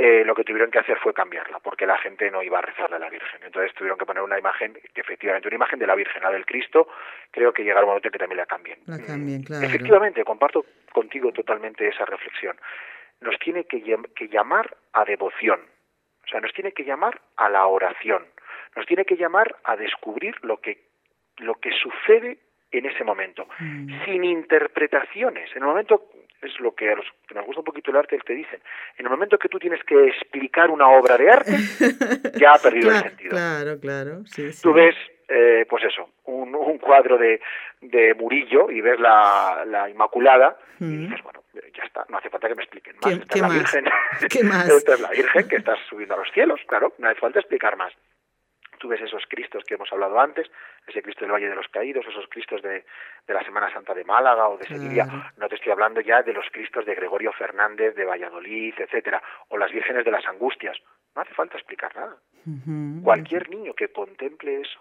Eh, 0.00 0.22
lo 0.24 0.32
que 0.32 0.44
tuvieron 0.44 0.70
que 0.70 0.78
hacer 0.78 0.96
fue 0.98 1.12
cambiarla, 1.12 1.58
porque 1.58 1.84
la 1.84 1.98
gente 1.98 2.30
no 2.30 2.40
iba 2.40 2.60
a 2.60 2.62
rezarle 2.62 2.94
a 2.94 2.98
la 3.00 3.10
Virgen. 3.10 3.40
Entonces 3.44 3.74
tuvieron 3.74 3.98
que 3.98 4.06
poner 4.06 4.22
una 4.22 4.38
imagen, 4.38 4.74
que 4.94 5.00
efectivamente, 5.00 5.48
una 5.48 5.56
imagen 5.56 5.80
de 5.80 5.88
la 5.88 5.96
Virgen, 5.96 6.22
la 6.22 6.30
del 6.30 6.46
Cristo, 6.46 6.86
creo 7.32 7.52
que 7.52 7.64
llegará 7.64 7.80
un 7.84 7.88
momento 7.88 8.06
en 8.06 8.12
que 8.12 8.18
también 8.20 8.36
la 8.36 8.46
cambien. 8.46 8.78
La 8.86 9.04
cambien, 9.04 9.42
claro. 9.42 9.66
Efectivamente, 9.66 10.22
comparto 10.22 10.64
contigo 10.92 11.32
totalmente 11.32 11.88
esa 11.88 12.04
reflexión. 12.04 12.56
Nos 13.22 13.36
tiene 13.40 13.64
que, 13.64 13.82
que 14.14 14.28
llamar 14.28 14.76
a 14.92 15.04
devoción, 15.04 15.58
o 16.24 16.28
sea, 16.28 16.40
nos 16.40 16.52
tiene 16.52 16.70
que 16.70 16.84
llamar 16.84 17.20
a 17.36 17.48
la 17.48 17.66
oración, 17.66 18.24
nos 18.76 18.86
tiene 18.86 19.04
que 19.04 19.16
llamar 19.16 19.56
a 19.64 19.74
descubrir 19.74 20.36
lo 20.42 20.60
que, 20.60 20.78
lo 21.38 21.56
que 21.56 21.72
sucede 21.72 22.38
en 22.70 22.86
ese 22.86 23.02
momento, 23.02 23.48
mm. 23.58 24.04
sin 24.04 24.22
interpretaciones. 24.22 25.50
En 25.56 25.62
el 25.62 25.68
momento, 25.68 26.04
es 26.48 26.60
lo 26.60 26.74
que 26.74 26.90
a 26.90 26.96
los 26.96 27.06
que 27.26 27.34
nos 27.34 27.46
gusta 27.46 27.60
un 27.60 27.64
poquito 27.64 27.90
el 27.90 27.96
arte 27.96 28.18
te 28.18 28.34
dicen, 28.34 28.60
en 28.96 29.06
el 29.06 29.10
momento 29.10 29.38
que 29.38 29.48
tú 29.48 29.58
tienes 29.58 29.82
que 29.84 30.08
explicar 30.08 30.70
una 30.70 30.88
obra 30.88 31.16
de 31.16 31.30
arte, 31.30 31.52
ya 32.38 32.54
ha 32.54 32.58
perdido 32.58 32.90
el 32.90 32.98
sentido. 32.98 33.30
Claro, 33.30 33.78
claro. 33.80 34.24
Sí, 34.26 34.50
Tú 34.62 34.72
ves, 34.72 34.94
eh, 35.28 35.66
pues 35.68 35.84
eso, 35.84 36.10
un, 36.24 36.54
un 36.54 36.78
cuadro 36.78 37.18
de, 37.18 37.40
de, 37.80 38.14
Murillo 38.14 38.70
y 38.70 38.80
ves 38.80 38.98
la, 38.98 39.64
la 39.66 39.88
Inmaculada 39.88 40.56
y 40.80 40.84
mm. 40.84 41.00
dices, 41.00 41.22
bueno, 41.22 41.42
ya 41.76 41.84
está, 41.84 42.04
no 42.08 42.18
hace 42.18 42.30
falta 42.30 42.48
que 42.48 42.54
me 42.54 42.62
expliquen 42.62 42.96
más. 43.02 43.12
Esta 43.12 43.34
es 43.34 43.40
la 43.40 43.48
Virgen, 43.48 43.86
Esta 44.20 44.94
es 44.94 45.00
la 45.00 45.10
Virgen 45.10 45.48
que 45.48 45.56
está 45.56 45.76
subiendo 45.88 46.14
a 46.14 46.18
los 46.18 46.30
cielos, 46.32 46.60
claro, 46.66 46.94
no 46.98 47.08
hace 47.08 47.20
falta 47.20 47.40
explicar 47.40 47.76
más. 47.76 47.92
Tú 48.78 48.88
ves 48.88 49.00
esos 49.00 49.24
Cristos 49.28 49.64
que 49.64 49.74
hemos 49.74 49.92
hablado 49.92 50.18
antes, 50.18 50.46
ese 50.86 51.02
Cristo 51.02 51.24
del 51.24 51.32
Valle 51.32 51.48
de 51.48 51.54
los 51.54 51.68
Caídos, 51.68 52.06
esos 52.06 52.26
Cristos 52.28 52.62
de, 52.62 52.84
de 53.26 53.34
la 53.34 53.42
Semana 53.44 53.72
Santa 53.72 53.94
de 53.94 54.04
Málaga 54.04 54.48
o 54.48 54.56
de 54.56 54.66
Sevilla. 54.66 55.32
No 55.36 55.48
te 55.48 55.56
estoy 55.56 55.72
hablando 55.72 56.00
ya 56.00 56.22
de 56.22 56.32
los 56.32 56.46
Cristos 56.50 56.86
de 56.86 56.94
Gregorio 56.94 57.32
Fernández, 57.32 57.94
de 57.94 58.04
Valladolid, 58.04 58.74
etcétera, 58.78 59.22
o 59.48 59.58
las 59.58 59.72
Vírgenes 59.72 60.04
de 60.04 60.10
las 60.10 60.26
Angustias. 60.26 60.76
No 61.14 61.22
hace 61.22 61.34
falta 61.34 61.56
explicar 61.56 61.94
nada. 61.96 62.16
Cualquier 63.02 63.50
niño 63.50 63.74
que 63.74 63.88
contemple 63.88 64.60
eso 64.60 64.80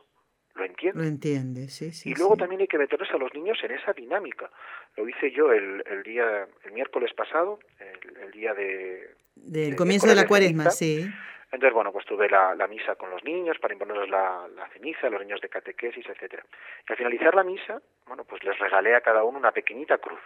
lo 0.58 0.66
entiende. 0.66 1.00
Lo 1.00 1.08
entiende, 1.08 1.70
sí, 1.70 1.92
sí. 1.92 2.10
Y 2.10 2.16
luego 2.16 2.36
también 2.36 2.62
hay 2.62 2.68
que 2.68 2.78
meterles 2.78 3.10
a 3.12 3.18
los 3.18 3.34
niños 3.34 3.58
en 3.64 3.72
esa 3.72 3.94
dinámica. 3.94 4.50
Lo 4.96 5.08
hice 5.08 5.32
yo 5.32 5.52
el, 5.52 5.84
el 5.86 6.04
día, 6.04 6.48
el 6.64 6.72
miércoles 6.72 7.14
pasado, 7.14 7.60
el, 7.80 8.32
día 8.32 8.54
de... 8.54 9.16
Del 9.36 9.76
comienzo 9.76 10.08
de 10.08 10.16
la 10.16 10.28
cuaresma, 10.28 10.72
sí. 10.72 11.08
Entonces, 11.50 11.74
bueno, 11.74 11.94
pues 11.94 12.06
tuve 12.06 12.30
la, 12.30 12.54
la, 12.56 12.68
misa 12.68 12.96
con 12.96 13.10
los 13.10 13.24
niños 13.24 13.58
para 13.60 13.74
imponerles 13.74 14.10
la, 14.10 14.48
la 14.54 14.68
ceniza, 14.70 15.10
los 15.10 15.22
niños 15.22 15.40
de 15.40 15.48
catequesis, 15.48 16.06
etcétera. 16.06 16.44
Y 16.88 16.92
al 16.92 16.98
finalizar 16.98 17.34
la 17.36 17.44
misa, 17.44 17.82
bueno, 18.06 18.26
pues 18.26 18.44
les 18.44 18.60
regalé 18.60 18.96
a 18.96 19.02
cada 19.02 19.24
uno 19.24 19.38
una 19.38 19.54
pequeñita 19.54 19.98
cruz, 19.98 20.20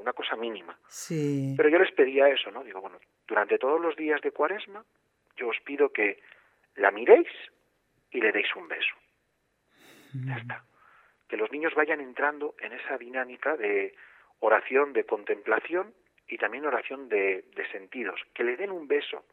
una 0.00 0.12
cosa 0.12 0.34
mínima. 0.34 0.76
Sí. 0.88 1.54
Pero 1.56 1.68
yo 1.68 1.78
les 1.78 1.92
pedía 1.92 2.28
eso, 2.28 2.50
¿no? 2.50 2.64
Digo, 2.64 2.80
bueno, 2.80 2.98
durante 3.28 3.56
todos 3.56 3.80
los 3.80 3.94
días 3.94 4.20
de 4.22 4.32
cuaresma, 4.32 4.84
yo 5.36 5.48
os 5.48 5.60
pido 5.60 5.92
que 5.92 6.20
la 6.74 6.90
miréis 6.90 7.28
y 8.10 8.20
le 8.20 8.32
deis 8.32 8.54
un 8.56 8.66
beso. 8.66 8.94
Ya 10.26 10.36
está. 10.36 10.64
Que 11.28 11.36
los 11.36 11.52
niños 11.52 11.74
vayan 11.74 12.00
entrando 12.00 12.54
en 12.58 12.72
esa 12.72 12.98
dinámica 12.98 13.56
de 13.56 13.94
oración, 14.40 14.92
de 14.92 15.04
contemplación 15.04 15.94
y 16.26 16.36
también 16.38 16.66
oración 16.66 17.08
de, 17.08 17.44
de 17.54 17.68
sentidos. 17.70 18.20
Que 18.32 18.44
le 18.44 18.56
den 18.56 18.70
un 18.70 18.88
beso 18.88 19.24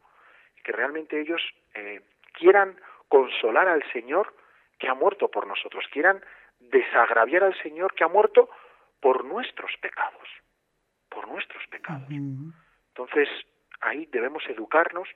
que 0.62 0.72
realmente 0.72 1.20
ellos 1.20 1.40
eh, 1.74 2.00
quieran 2.38 2.76
consolar 3.08 3.68
al 3.68 3.82
Señor 3.92 4.34
que 4.78 4.88
ha 4.88 4.94
muerto 4.94 5.30
por 5.30 5.46
nosotros, 5.46 5.84
quieran 5.92 6.20
desagraviar 6.58 7.44
al 7.44 7.60
Señor 7.62 7.94
que 7.94 8.04
ha 8.04 8.08
muerto 8.08 8.48
por 9.00 9.24
nuestros 9.24 9.70
pecados, 9.80 10.28
por 11.08 11.28
nuestros 11.28 11.62
pecados. 11.68 12.08
Entonces, 12.10 13.28
ahí 13.80 14.06
debemos 14.12 14.42
educarnos 14.48 15.08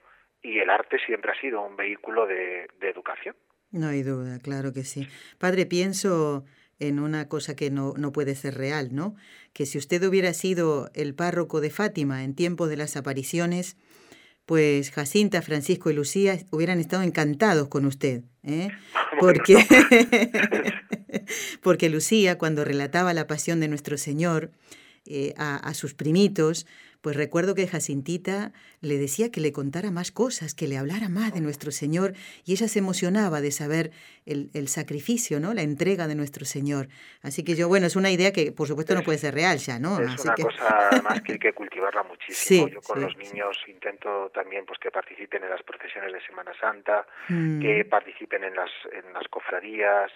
y 0.42 0.58
el 0.58 0.70
arte 0.70 0.98
siempre 1.06 1.32
ha 1.32 1.40
sido 1.40 1.62
un 1.62 1.76
vehículo 1.76 2.26
de, 2.26 2.68
de 2.78 2.90
educación. 2.90 3.34
No 3.70 3.88
hay 3.88 4.02
duda, 4.02 4.38
claro 4.42 4.72
que 4.72 4.84
sí. 4.84 5.08
Padre, 5.38 5.66
pienso 5.66 6.44
en 6.78 7.00
una 7.00 7.28
cosa 7.28 7.56
que 7.56 7.70
no, 7.70 7.94
no 7.96 8.12
puede 8.12 8.34
ser 8.34 8.54
real, 8.54 8.94
¿no? 8.94 9.16
Que 9.52 9.66
si 9.66 9.78
usted 9.78 10.02
hubiera 10.04 10.32
sido 10.34 10.90
el 10.94 11.14
párroco 11.14 11.60
de 11.60 11.70
Fátima 11.70 12.22
en 12.22 12.34
tiempo 12.34 12.66
de 12.68 12.76
las 12.76 12.96
apariciones, 12.96 13.76
pues 14.46 14.92
Jacinta, 14.92 15.42
Francisco 15.42 15.90
y 15.90 15.94
Lucía 15.94 16.38
hubieran 16.50 16.78
estado 16.78 17.02
encantados 17.02 17.68
con 17.68 17.84
usted, 17.84 18.22
¿eh? 18.44 18.70
porque, 19.18 19.66
porque 21.62 21.90
Lucía, 21.90 22.38
cuando 22.38 22.64
relataba 22.64 23.12
la 23.12 23.26
pasión 23.26 23.58
de 23.58 23.68
nuestro 23.68 23.98
Señor 23.98 24.52
eh, 25.04 25.34
a, 25.36 25.56
a 25.56 25.74
sus 25.74 25.94
primitos, 25.94 26.66
pues 27.06 27.14
recuerdo 27.14 27.54
que 27.54 27.68
Jacintita 27.68 28.50
le 28.80 28.98
decía 28.98 29.30
que 29.30 29.40
le 29.40 29.52
contara 29.52 29.92
más 29.92 30.10
cosas, 30.10 30.56
que 30.56 30.66
le 30.66 30.76
hablara 30.76 31.08
más 31.08 31.32
de 31.32 31.40
nuestro 31.40 31.70
Señor, 31.70 32.14
y 32.44 32.50
ella 32.50 32.66
se 32.66 32.80
emocionaba 32.80 33.40
de 33.40 33.52
saber 33.52 33.92
el, 34.24 34.50
el 34.54 34.66
sacrificio, 34.66 35.38
¿no? 35.38 35.54
La 35.54 35.62
entrega 35.62 36.08
de 36.08 36.16
nuestro 36.16 36.44
Señor. 36.44 36.88
Así 37.22 37.44
que 37.44 37.54
yo, 37.54 37.68
bueno, 37.68 37.86
es 37.86 37.94
una 37.94 38.10
idea 38.10 38.32
que 38.32 38.50
por 38.50 38.66
supuesto 38.66 38.92
no 38.96 39.02
puede 39.02 39.18
ser 39.18 39.34
real 39.34 39.58
ya, 39.58 39.78
¿no? 39.78 40.00
Es 40.00 40.24
una 40.24 40.34
cosa 40.34 41.00
más 41.04 41.22
que 41.22 41.32
hay 41.34 41.38
que 41.38 41.52
cultivarla 41.52 42.02
muchísimo. 42.02 42.66
yo 42.66 42.80
con 42.80 43.00
los 43.00 43.16
niños 43.16 43.56
intento 43.68 44.28
también 44.34 44.66
pues 44.66 44.80
que 44.80 44.90
participen 44.90 45.44
en 45.44 45.50
las 45.50 45.62
procesiones 45.62 46.12
de 46.12 46.20
Semana 46.26 46.58
Santa, 46.58 47.06
mm. 47.28 47.60
que 47.60 47.84
participen 47.84 48.42
en 48.42 48.56
las, 48.56 48.70
en 48.90 49.12
las 49.12 49.28
cofradías, 49.28 50.10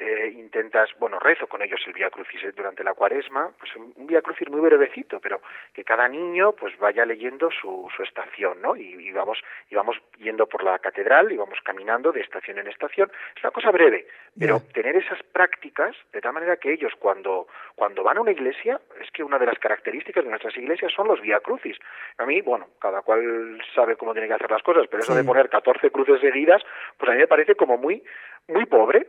eh, 0.00 0.32
intentas, 0.36 0.90
bueno, 1.00 1.18
rezo 1.18 1.48
con 1.48 1.60
ellos 1.60 1.80
el 1.88 1.92
Vía 1.92 2.08
Crucis 2.08 2.40
eh, 2.44 2.52
durante 2.54 2.84
la 2.84 2.94
cuaresma, 2.94 3.50
pues 3.58 3.74
un 3.74 4.06
Vía 4.06 4.22
Crucis 4.22 4.48
muy 4.48 4.60
brevecito, 4.60 5.18
pero 5.18 5.40
que 5.74 5.82
cada 5.82 6.06
niño 6.08 6.52
pues 6.52 6.78
vaya 6.78 7.04
leyendo 7.04 7.50
su, 7.50 7.88
su 7.96 8.04
estación, 8.04 8.62
¿no? 8.62 8.76
Y, 8.76 9.10
vamos, 9.10 9.42
y 9.68 9.74
vamos 9.74 9.96
yendo 10.18 10.46
por 10.46 10.62
la 10.62 10.78
catedral 10.78 11.32
y 11.32 11.36
vamos 11.36 11.58
caminando 11.64 12.12
de 12.12 12.20
estación 12.20 12.58
en 12.58 12.68
estación. 12.68 13.10
Es 13.36 13.42
una 13.42 13.50
cosa 13.50 13.72
breve, 13.72 14.06
pero 14.38 14.60
tener 14.72 14.94
esas 14.94 15.20
prácticas 15.24 15.96
de 16.12 16.20
tal 16.20 16.32
manera 16.32 16.58
que 16.58 16.72
ellos 16.72 16.92
cuando, 17.00 17.48
cuando 17.74 18.04
van 18.04 18.18
a 18.18 18.20
una 18.20 18.30
iglesia, 18.30 18.80
es 19.02 19.10
que 19.10 19.24
una 19.24 19.38
de 19.40 19.46
las 19.46 19.58
características 19.58 20.22
de 20.22 20.30
nuestras 20.30 20.56
iglesias 20.56 20.92
son 20.92 21.08
los 21.08 21.20
Vía 21.20 21.40
Crucis. 21.40 21.76
A 22.18 22.24
mí, 22.24 22.40
bueno, 22.40 22.68
cada 22.80 23.02
cual 23.02 23.60
sabe 23.74 23.96
cómo 23.96 24.12
tiene 24.12 24.28
que 24.28 24.34
hacer 24.34 24.50
las 24.50 24.62
cosas, 24.62 24.86
pero 24.88 25.02
eso 25.02 25.16
de 25.16 25.24
poner 25.24 25.48
14 25.48 25.90
cruces 25.90 26.20
seguidas, 26.20 26.62
pues 26.96 27.10
a 27.10 27.14
mí 27.14 27.18
me 27.18 27.26
parece 27.26 27.56
como 27.56 27.76
muy, 27.76 28.02
muy 28.48 28.66
pobre 28.66 29.06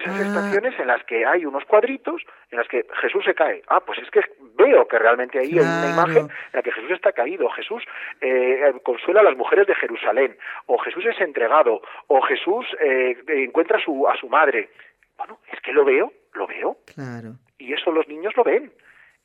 esas 0.00 0.20
ah. 0.20 0.22
estaciones 0.22 0.78
en 0.78 0.86
las 0.86 1.04
que 1.04 1.26
hay 1.26 1.44
unos 1.44 1.64
cuadritos 1.64 2.22
en 2.50 2.58
las 2.58 2.68
que 2.68 2.86
Jesús 3.00 3.24
se 3.24 3.34
cae. 3.34 3.62
Ah, 3.68 3.80
pues 3.80 3.98
es 3.98 4.10
que 4.10 4.20
veo 4.56 4.86
que 4.86 4.98
realmente 4.98 5.38
ahí 5.38 5.58
hay 5.58 5.60
una 5.60 5.90
imagen 5.90 6.24
en 6.26 6.52
la 6.52 6.62
que 6.62 6.72
Jesús 6.72 6.90
está 6.92 7.12
caído, 7.12 7.48
Jesús 7.50 7.82
eh, 8.20 8.72
consuela 8.84 9.20
a 9.20 9.24
las 9.24 9.36
mujeres 9.36 9.66
de 9.66 9.74
Jerusalén, 9.74 10.36
o 10.66 10.78
Jesús 10.78 11.04
es 11.06 11.20
entregado, 11.20 11.82
o 12.06 12.20
Jesús 12.22 12.66
eh, 12.80 13.16
encuentra 13.28 13.78
a 13.78 13.80
su, 13.80 14.08
a 14.08 14.16
su 14.16 14.28
madre. 14.28 14.70
Bueno, 15.16 15.40
es 15.52 15.60
que 15.60 15.72
lo 15.72 15.84
veo, 15.84 16.12
lo 16.34 16.46
veo. 16.46 16.76
Claro. 16.94 17.34
Y 17.58 17.72
eso 17.72 17.90
los 17.90 18.06
niños 18.08 18.36
lo 18.36 18.44
ven, 18.44 18.72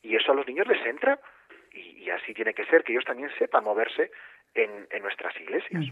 y 0.02 0.16
eso 0.16 0.32
a 0.32 0.34
los 0.34 0.46
niños 0.46 0.66
les 0.66 0.84
entra, 0.86 1.18
y 1.72 2.10
así 2.10 2.34
tiene 2.34 2.54
que 2.54 2.64
ser, 2.66 2.84
que 2.84 2.92
ellos 2.92 3.04
también 3.04 3.30
sepan 3.38 3.64
moverse 3.64 4.10
en, 4.54 5.02
nuestras 5.02 5.34
iglesias. 5.40 5.84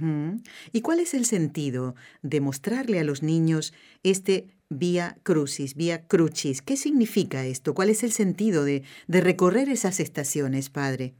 ¿Y 0.72 0.82
cuál 0.82 1.00
es 1.00 1.14
el 1.14 1.24
sentido 1.24 1.94
de 2.22 2.40
mostrarle 2.40 2.98
a 2.98 3.04
los 3.04 3.22
niños 3.22 3.74
este 4.02 4.46
vía 4.70 5.16
crucis, 5.22 5.76
vía 5.76 6.06
crucis? 6.08 6.62
¿Qué 6.62 6.76
significa 6.76 7.44
esto? 7.44 7.74
¿Cuál 7.74 7.90
es 7.90 8.02
el 8.02 8.10
sentido 8.10 8.64
de, 8.64 8.82
de 9.06 9.20
recorrer 9.20 9.68
esas 9.68 10.00
estaciones, 10.00 10.70
Padre? 10.70 11.12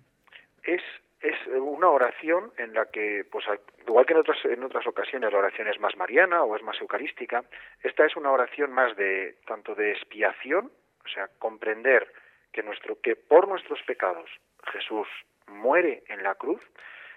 Es, 0.62 0.82
es 1.20 1.36
una 1.54 1.90
oración 1.90 2.52
en 2.56 2.72
la 2.72 2.86
que, 2.86 3.26
pues 3.30 3.44
igual 3.86 4.06
que 4.06 4.12
en 4.12 4.20
otras, 4.20 4.38
en 4.44 4.62
otras 4.62 4.86
ocasiones 4.86 5.32
la 5.32 5.38
oración 5.38 5.68
es 5.68 5.78
más 5.80 5.96
mariana 5.96 6.44
o 6.44 6.56
es 6.56 6.62
más 6.62 6.80
eucarística, 6.80 7.44
esta 7.82 8.06
es 8.06 8.16
una 8.16 8.30
oración 8.30 8.72
más 8.72 8.96
de 8.96 9.36
tanto 9.46 9.74
de 9.74 9.92
expiación, 9.92 10.70
o 11.04 11.08
sea, 11.08 11.28
comprender 11.38 12.06
que, 12.52 12.62
nuestro, 12.62 13.00
que 13.00 13.16
por 13.16 13.48
nuestros 13.48 13.82
pecados 13.82 14.30
Jesús 14.72 15.08
muere 15.48 16.04
en 16.08 16.22
la 16.22 16.34
cruz, 16.36 16.60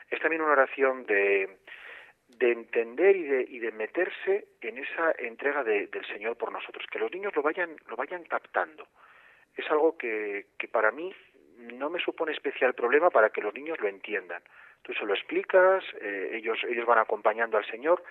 es 0.09 0.19
también 0.19 0.41
una 0.41 0.53
oración 0.53 1.05
de, 1.05 1.57
de 2.27 2.51
entender 2.51 3.15
y 3.15 3.23
de, 3.23 3.41
y 3.49 3.59
de 3.59 3.71
meterse 3.71 4.47
en 4.61 4.77
esa 4.77 5.13
entrega 5.17 5.63
del 5.63 6.05
Señor 6.07 6.37
por 6.37 6.51
nosotros, 6.51 6.85
que 6.91 6.99
los 6.99 7.11
niños 7.11 7.35
lo 7.35 7.41
vayan, 7.41 7.75
lo 7.87 7.95
vayan 7.95 8.23
captando. 8.23 8.87
Es 9.55 9.69
algo 9.71 9.97
que, 9.97 10.47
que 10.57 10.67
para 10.67 10.91
mí 10.91 11.13
no 11.57 11.89
me 11.89 11.99
supone 11.99 12.33
especial 12.33 12.73
problema 12.73 13.09
para 13.09 13.29
que 13.29 13.41
los 13.41 13.53
niños 13.53 13.79
lo 13.79 13.87
entiendan. 13.87 14.43
Tú 14.81 14.93
se 14.93 15.05
lo 15.05 15.13
explicas, 15.13 15.83
eh, 16.01 16.31
ellos, 16.33 16.59
ellos 16.67 16.85
van 16.85 16.99
acompañando 16.99 17.57
al 17.57 17.65
Señor 17.65 18.03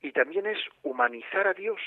y 0.00 0.12
también 0.12 0.46
es 0.46 0.58
humanizar 0.82 1.46
a 1.46 1.54
Dios, 1.54 1.80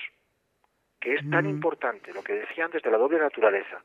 que 0.99 1.13
es 1.13 1.29
tan 1.29 1.47
importante, 1.47 2.13
lo 2.13 2.23
que 2.23 2.33
decía 2.33 2.65
antes 2.65 2.81
de 2.81 2.91
la 2.91 2.97
doble 2.97 3.19
naturaleza. 3.19 3.81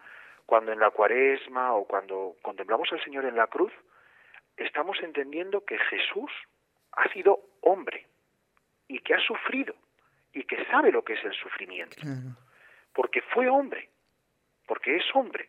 Cuando 0.46 0.72
en 0.72 0.80
la 0.80 0.90
cuaresma 0.90 1.74
o 1.74 1.87
cuando 1.87 2.37
contemplamos 2.42 2.90
al 2.92 3.02
Señor 3.04 3.24
en 3.26 3.37
la 3.37 3.46
cruz, 3.46 3.72
estamos 4.56 4.98
entendiendo 5.02 5.64
que 5.64 5.78
Jesús 5.78 6.30
ha 6.92 7.08
sido 7.12 7.40
hombre 7.60 8.06
y 8.88 8.98
que 9.00 9.14
ha 9.14 9.20
sufrido 9.20 9.74
y 10.32 10.44
que 10.44 10.64
sabe 10.66 10.92
lo 10.92 11.02
que 11.02 11.14
es 11.14 11.24
el 11.24 11.34
sufrimiento. 11.34 12.02
Porque 12.92 13.22
fue 13.22 13.48
hombre, 13.48 13.88
porque 14.66 14.96
es 14.96 15.04
hombre. 15.14 15.48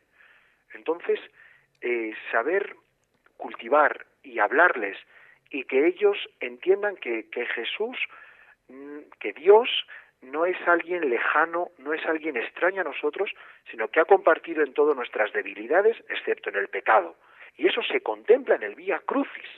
Entonces, 0.73 1.19
eh, 1.81 2.13
saber 2.31 2.75
cultivar 3.37 4.05
y 4.23 4.39
hablarles 4.39 4.97
y 5.49 5.65
que 5.65 5.87
ellos 5.87 6.17
entiendan 6.39 6.95
que, 6.95 7.29
que 7.29 7.45
Jesús, 7.47 7.97
mm, 8.69 8.99
que 9.19 9.33
Dios 9.33 9.69
no 10.21 10.45
es 10.45 10.57
alguien 10.67 11.09
lejano, 11.09 11.71
no 11.77 11.93
es 11.93 12.05
alguien 12.05 12.37
extraño 12.37 12.81
a 12.81 12.85
nosotros, 12.85 13.29
sino 13.69 13.89
que 13.89 13.99
ha 13.99 14.05
compartido 14.05 14.63
en 14.63 14.73
todo 14.73 14.95
nuestras 14.95 15.31
debilidades, 15.33 15.97
excepto 16.09 16.49
en 16.49 16.55
el 16.55 16.69
pecado. 16.69 17.17
Y 17.57 17.67
eso 17.67 17.81
se 17.83 18.01
contempla 18.01 18.55
en 18.55 18.63
el 18.63 18.75
Vía 18.75 19.01
Crucis. 19.05 19.49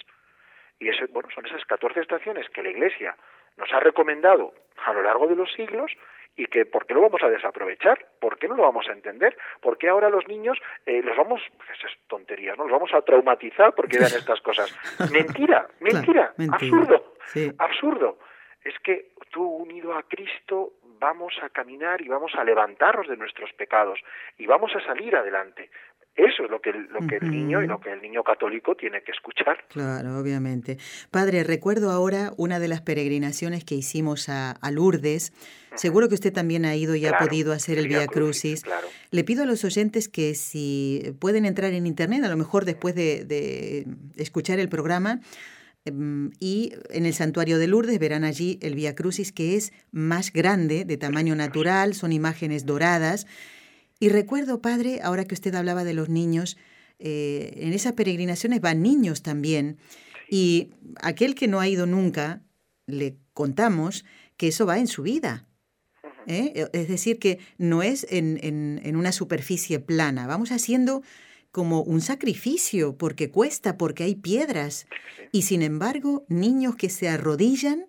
Y 0.79 0.89
eso, 0.89 1.05
bueno, 1.12 1.29
son 1.34 1.45
esas 1.45 1.63
14 1.65 2.01
estaciones 2.01 2.49
que 2.49 2.63
la 2.63 2.69
Iglesia 2.69 3.15
nos 3.58 3.71
ha 3.71 3.79
recomendado 3.79 4.53
a 4.86 4.93
lo 4.93 5.01
largo 5.01 5.27
de 5.27 5.36
los 5.36 5.51
siglos 5.53 5.91
y 6.36 6.47
que 6.47 6.65
¿por 6.65 6.86
qué 6.86 6.93
lo 6.93 7.01
vamos 7.01 7.23
a 7.23 7.29
desaprovechar? 7.29 8.05
¿Por 8.19 8.38
qué 8.38 8.47
no 8.47 8.55
lo 8.55 8.63
vamos 8.63 8.88
a 8.89 8.91
entender? 8.91 9.38
¿Por 9.62 9.77
qué 9.77 9.88
ahora 9.88 10.10
los 10.10 10.27
niños 10.27 10.58
eh, 10.86 11.01
los 11.01 11.15
vamos, 11.15 11.41
esas 11.73 11.91
tonterías, 12.08 12.58
¿no? 12.58 12.63
Los 12.63 12.73
vamos 12.73 12.93
a 12.93 13.01
traumatizar 13.01 13.73
porque 13.73 13.97
vean 13.97 14.12
estas 14.12 14.41
cosas. 14.41 14.77
Mentira, 15.12 15.67
mentira, 15.79 16.34
absurdo, 16.51 17.13
absurdo. 17.58 18.19
Es 18.63 18.77
que 18.79 19.12
tú 19.31 19.43
unido 19.43 19.95
a 19.95 20.03
Cristo 20.03 20.73
vamos 20.99 21.34
a 21.41 21.49
caminar 21.49 22.01
y 22.01 22.08
vamos 22.08 22.34
a 22.36 22.43
levantarnos 22.43 23.08
de 23.08 23.15
nuestros 23.17 23.53
pecados 23.53 23.99
y 24.38 24.45
vamos 24.47 24.75
a 24.75 24.81
salir 24.81 25.15
adelante. 25.15 25.69
Eso 26.15 26.45
es 26.45 26.49
lo 26.49 26.62
que, 26.62 26.71
lo 26.71 27.06
que 27.08 27.17
el 27.17 27.30
niño 27.30 27.62
y 27.62 27.67
lo 27.67 27.82
que 27.82 27.91
el 27.91 28.01
niño 28.01 28.23
católico 28.23 28.73
tiene 28.75 29.01
que 29.01 29.12
escuchar. 29.12 29.65
Claro, 29.67 30.17
obviamente. 30.17 30.78
Padre, 31.12 31.43
recuerdo 31.43 31.91
ahora 31.91 32.32
una 32.38 32.60
de 32.60 32.69
las 32.69 32.82
peregrinaciones 32.82 33.65
que 33.65 33.75
hicimos 33.75 34.30
a, 34.30 34.58
Lourdes. 34.71 35.34
Seguro 35.75 36.08
que 36.08 36.15
usted 36.15 36.32
también 36.32 36.63
ha 36.63 36.73
ido 36.73 36.95
y 36.95 37.06
ha 37.06 37.17
podido 37.17 37.51
hacer 37.51 37.78
el 37.78 37.89
Via 37.89 38.08
Crucis. 38.08 38.63
Le 39.12 39.23
pido 39.25 39.43
a 39.43 39.45
los 39.45 39.65
oyentes 39.65 40.08
que 40.08 40.36
si 40.36 41.13
pueden 41.19 41.43
entrar 41.45 41.73
en 41.73 41.86
internet, 41.86 42.23
a 42.23 42.30
lo 42.30 42.38
mejor 42.38 42.63
después 42.63 42.95
de, 42.95 43.25
de 43.25 43.86
escuchar 44.15 44.60
el 44.60 44.69
programa, 44.69 45.19
em, 45.84 46.32
y 46.39 46.71
en 46.91 47.06
el 47.06 47.13
santuario 47.13 47.58
de 47.58 47.67
Lourdes 47.67 47.99
verán 47.99 48.23
allí 48.23 48.58
el 48.62 48.75
Via 48.75 48.95
Crucis 48.95 49.34
que 49.34 49.58
es 49.58 49.73
más 49.91 50.32
grande, 50.32 50.86
de 50.86 50.95
tamaño 50.95 51.36
natural, 51.36 51.93
son 51.93 52.13
imágenes 52.13 52.65
doradas 52.65 53.28
y 53.99 54.10
recuerdo, 54.10 54.62
padre, 54.62 54.99
ahora 55.01 55.25
que 55.25 55.36
usted 55.36 55.55
hablaba 55.55 55.84
de 55.84 55.93
los 55.93 56.10
niños, 56.10 56.58
eh, 56.99 57.53
en 57.58 57.73
esas 57.73 57.93
peregrinaciones 57.93 58.62
van 58.62 58.81
niños 58.81 59.21
también. 59.21 59.77
Y 60.29 60.71
aquel 61.01 61.36
que 61.36 61.47
no 61.47 61.60
ha 61.60 61.67
ido 61.67 61.86
nunca, 61.86 62.41
le 62.88 63.17
contamos 63.34 64.05
que 64.38 64.47
eso 64.47 64.65
va 64.65 64.79
en 64.79 64.88
su 64.88 65.03
vida. 65.03 65.47
¿eh? 66.27 66.51
E, 66.55 66.69
es 66.73 66.88
decir, 66.88 67.19
que 67.19 67.39
no 67.58 67.84
es 67.84 68.05
en, 68.10 68.39
en, 68.41 68.95
una 68.95 69.12
superficie 69.12 69.79
plana. 69.79 70.27
Vamos 70.27 70.51
haciendo 70.51 71.03
como 71.51 71.81
un 71.81 72.01
sacrificio, 72.01 72.97
porque 72.97 73.31
cuesta, 73.31 73.77
porque 73.77 74.03
hay 74.03 74.15
piedras. 74.15 74.88
Y 75.31 75.43
sin 75.43 75.62
embargo, 75.62 76.25
niños 76.27 76.75
que 76.75 76.89
se 76.89 77.08
arrodillan 77.08 77.86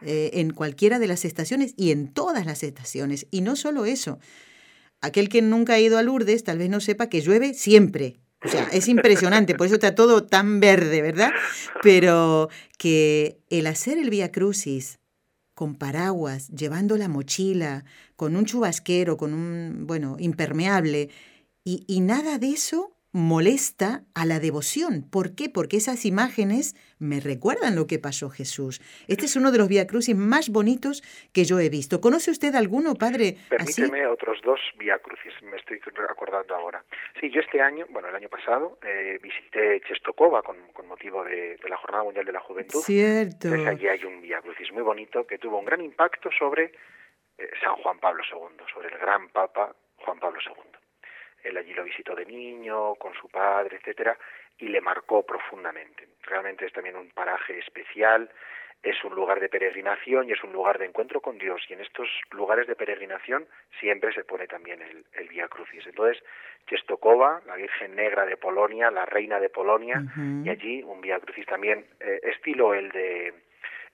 eh, 0.00 0.30
en 0.34 0.52
cualquiera 0.52 0.98
de 0.98 1.06
las 1.06 1.24
estaciones 1.24 1.74
y 1.76 1.90
en 1.90 2.12
todas 2.12 2.46
las 2.46 2.62
estaciones. 2.62 3.26
Y 3.30 3.42
no 3.42 3.56
solo 3.56 3.84
eso, 3.84 4.18
Aquel 5.04 5.28
que 5.28 5.42
nunca 5.42 5.74
ha 5.74 5.80
ido 5.80 5.98
a 5.98 6.02
Lourdes 6.02 6.44
tal 6.44 6.58
vez 6.58 6.70
no 6.70 6.80
sepa 6.80 7.08
que 7.08 7.20
llueve 7.20 7.54
siempre. 7.54 8.20
O 8.44 8.48
sea, 8.48 8.68
es 8.72 8.88
impresionante, 8.88 9.54
por 9.54 9.66
eso 9.66 9.76
está 9.76 9.94
todo 9.94 10.24
tan 10.24 10.60
verde, 10.60 11.00
¿verdad? 11.00 11.30
Pero 11.82 12.50
que 12.78 13.38
el 13.48 13.66
hacer 13.66 13.96
el 13.96 14.10
Vía 14.10 14.30
Crucis 14.30 14.98
con 15.54 15.76
paraguas, 15.76 16.48
llevando 16.48 16.96
la 16.96 17.08
mochila, 17.08 17.84
con 18.16 18.36
un 18.36 18.44
chubasquero, 18.44 19.16
con 19.16 19.32
un, 19.32 19.86
bueno, 19.86 20.16
impermeable, 20.18 21.10
y, 21.64 21.84
y 21.86 22.00
nada 22.00 22.38
de 22.38 22.50
eso 22.50 22.93
molesta 23.14 24.02
a 24.16 24.26
la 24.26 24.40
devoción. 24.40 25.08
¿Por 25.08 25.36
qué? 25.36 25.48
Porque 25.48 25.76
esas 25.76 26.04
imágenes 26.04 26.74
me 26.98 27.20
recuerdan 27.20 27.76
lo 27.76 27.86
que 27.86 28.00
pasó 28.00 28.28
Jesús. 28.28 28.80
Este 29.06 29.26
es 29.26 29.36
uno 29.36 29.52
de 29.52 29.58
los 29.58 29.68
Via 29.68 29.86
Crucis 29.86 30.16
más 30.16 30.50
bonitos 30.50 31.00
que 31.32 31.44
yo 31.44 31.60
he 31.60 31.68
visto. 31.68 32.00
¿Conoce 32.00 32.32
usted 32.32 32.56
alguno, 32.56 32.94
padre? 32.96 33.36
Permíteme 33.48 34.04
otros 34.08 34.40
dos 34.42 34.58
Via 34.78 34.98
Crucis, 34.98 35.32
me 35.42 35.56
estoy 35.56 35.80
acordando 36.10 36.56
ahora. 36.56 36.82
Sí, 37.20 37.30
yo 37.30 37.40
este 37.40 37.60
año, 37.60 37.86
bueno, 37.90 38.08
el 38.08 38.16
año 38.16 38.28
pasado, 38.28 38.78
eh, 38.82 39.20
visité 39.22 39.80
Chestokova 39.86 40.42
con, 40.42 40.56
motivo 40.88 41.22
de, 41.22 41.56
la 41.68 41.76
Jornada 41.76 42.02
Mundial 42.02 42.26
de 42.26 42.32
la 42.32 42.40
Juventud. 42.40 42.80
Cierto. 42.80 43.46
Entonces 43.46 43.66
allí 43.68 43.86
hay 43.86 44.04
un 44.04 44.20
Via 44.22 44.40
Crucis 44.40 44.72
muy 44.72 44.82
bonito 44.82 45.24
que 45.24 45.38
tuvo 45.38 45.60
un 45.60 45.64
gran 45.64 45.80
impacto 45.80 46.30
sobre 46.36 46.72
eh, 47.38 47.50
San 47.62 47.76
Juan 47.76 48.00
Pablo 48.00 48.24
II, 48.28 48.64
sobre 48.74 48.88
el 48.88 48.98
gran 48.98 49.28
Papa 49.28 49.72
Juan 49.98 50.18
Pablo 50.18 50.40
II. 50.44 50.73
Él 51.44 51.56
allí 51.56 51.72
lo 51.74 51.84
visitó 51.84 52.14
de 52.14 52.26
niño, 52.26 52.94
con 52.96 53.14
su 53.14 53.28
padre, 53.28 53.76
etcétera, 53.76 54.18
y 54.58 54.68
le 54.68 54.80
marcó 54.80 55.24
profundamente. 55.24 56.08
Realmente 56.22 56.66
es 56.66 56.72
también 56.72 56.96
un 56.96 57.10
paraje 57.10 57.58
especial, 57.58 58.30
es 58.82 59.02
un 59.02 59.14
lugar 59.14 59.40
de 59.40 59.48
peregrinación 59.48 60.28
y 60.28 60.32
es 60.32 60.44
un 60.44 60.52
lugar 60.52 60.78
de 60.78 60.84
encuentro 60.86 61.20
con 61.20 61.38
Dios. 61.38 61.62
Y 61.68 61.72
en 61.72 61.80
estos 61.80 62.08
lugares 62.32 62.66
de 62.66 62.76
peregrinación 62.76 63.46
siempre 63.80 64.12
se 64.12 64.24
pone 64.24 64.46
también 64.46 64.82
el, 64.82 65.04
el 65.14 65.28
Vía 65.28 65.48
Crucis. 65.48 65.86
Entonces, 65.86 66.22
Chestokova, 66.66 67.40
la 67.46 67.56
Virgen 67.56 67.94
Negra 67.94 68.26
de 68.26 68.36
Polonia, 68.36 68.90
la 68.90 69.06
Reina 69.06 69.40
de 69.40 69.48
Polonia, 69.48 70.02
y 70.44 70.48
allí 70.48 70.82
un 70.82 71.00
Vía 71.00 71.18
Crucis 71.18 71.46
también 71.46 71.86
eh, 72.00 72.20
estilo 72.24 72.74
el 72.74 72.90
de 72.90 73.34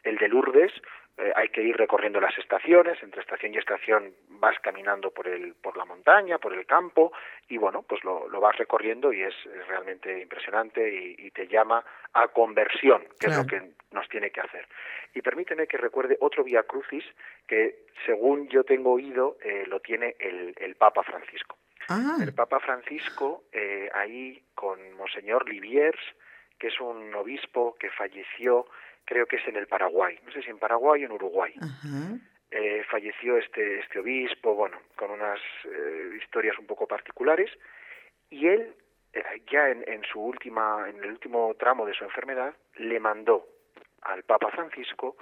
el 0.02 0.16
de 0.16 0.28
Lourdes, 0.28 0.72
eh, 1.18 1.32
hay 1.36 1.48
que 1.48 1.62
ir 1.62 1.76
recorriendo 1.76 2.20
las 2.20 2.36
estaciones, 2.38 3.02
entre 3.02 3.20
estación 3.20 3.54
y 3.54 3.58
estación 3.58 4.14
vas 4.28 4.58
caminando 4.60 5.10
por 5.10 5.28
el 5.28 5.54
por 5.54 5.76
la 5.76 5.84
montaña, 5.84 6.38
por 6.38 6.54
el 6.54 6.66
campo 6.66 7.12
y 7.48 7.58
bueno, 7.58 7.82
pues 7.82 8.02
lo, 8.04 8.28
lo 8.28 8.40
vas 8.40 8.56
recorriendo 8.56 9.12
y 9.12 9.22
es, 9.22 9.34
realmente 9.68 10.20
impresionante 10.20 11.14
y, 11.18 11.30
te 11.30 11.46
llama 11.46 11.84
a 12.12 12.28
conversión, 12.28 13.04
que 13.18 13.28
es 13.28 13.36
lo 13.36 13.46
que 13.46 13.62
nos 13.92 14.08
tiene 14.08 14.30
que 14.30 14.40
hacer. 14.40 14.66
Y 15.14 15.22
permíteme 15.22 15.66
que 15.66 15.76
recuerde 15.76 16.16
otro 16.20 16.42
Vía 16.42 16.64
Crucis 16.64 17.04
que 17.46 17.86
según 18.04 18.48
yo 18.48 18.64
tengo 18.64 18.92
oído 18.92 19.36
eh, 19.42 19.64
lo 19.66 19.80
tiene 19.80 20.16
el, 20.18 20.54
el 20.58 20.74
Papa 20.74 21.02
Francisco. 21.02 21.56
Ah. 21.88 22.16
El 22.22 22.32
Papa 22.32 22.60
Francisco 22.60 23.44
eh, 23.52 23.90
ahí 23.92 24.42
con 24.54 24.78
Monseñor 24.94 25.48
Liviers, 25.48 26.00
que 26.58 26.68
es 26.68 26.80
un 26.80 27.12
obispo 27.14 27.76
que 27.80 27.90
falleció 27.90 28.66
creo 29.04 29.26
que 29.26 29.36
es 29.36 29.48
en 29.48 29.56
el 29.56 29.66
Paraguay, 29.66 30.18
no 30.24 30.32
sé 30.32 30.42
si 30.42 30.50
en 30.50 30.58
Paraguay 30.58 31.02
o 31.02 31.06
en 31.06 31.12
Uruguay. 31.12 31.54
Eh, 32.50 32.82
falleció 32.90 33.36
este, 33.36 33.78
este 33.78 34.00
obispo, 34.00 34.54
bueno, 34.54 34.78
con 34.96 35.10
unas 35.10 35.38
eh, 35.64 36.18
historias 36.20 36.58
un 36.58 36.66
poco 36.66 36.86
particulares, 36.86 37.50
y 38.28 38.48
él, 38.48 38.74
eh, 39.12 39.22
ya 39.50 39.68
en, 39.68 39.84
en, 39.86 40.02
su 40.02 40.20
última, 40.20 40.88
en 40.88 40.96
el 41.02 41.10
último 41.12 41.54
tramo 41.54 41.86
de 41.86 41.94
su 41.94 42.02
enfermedad, 42.02 42.54
le 42.76 42.98
mandó 42.98 43.46
al 44.02 44.24
Papa 44.24 44.50
Francisco 44.50 45.16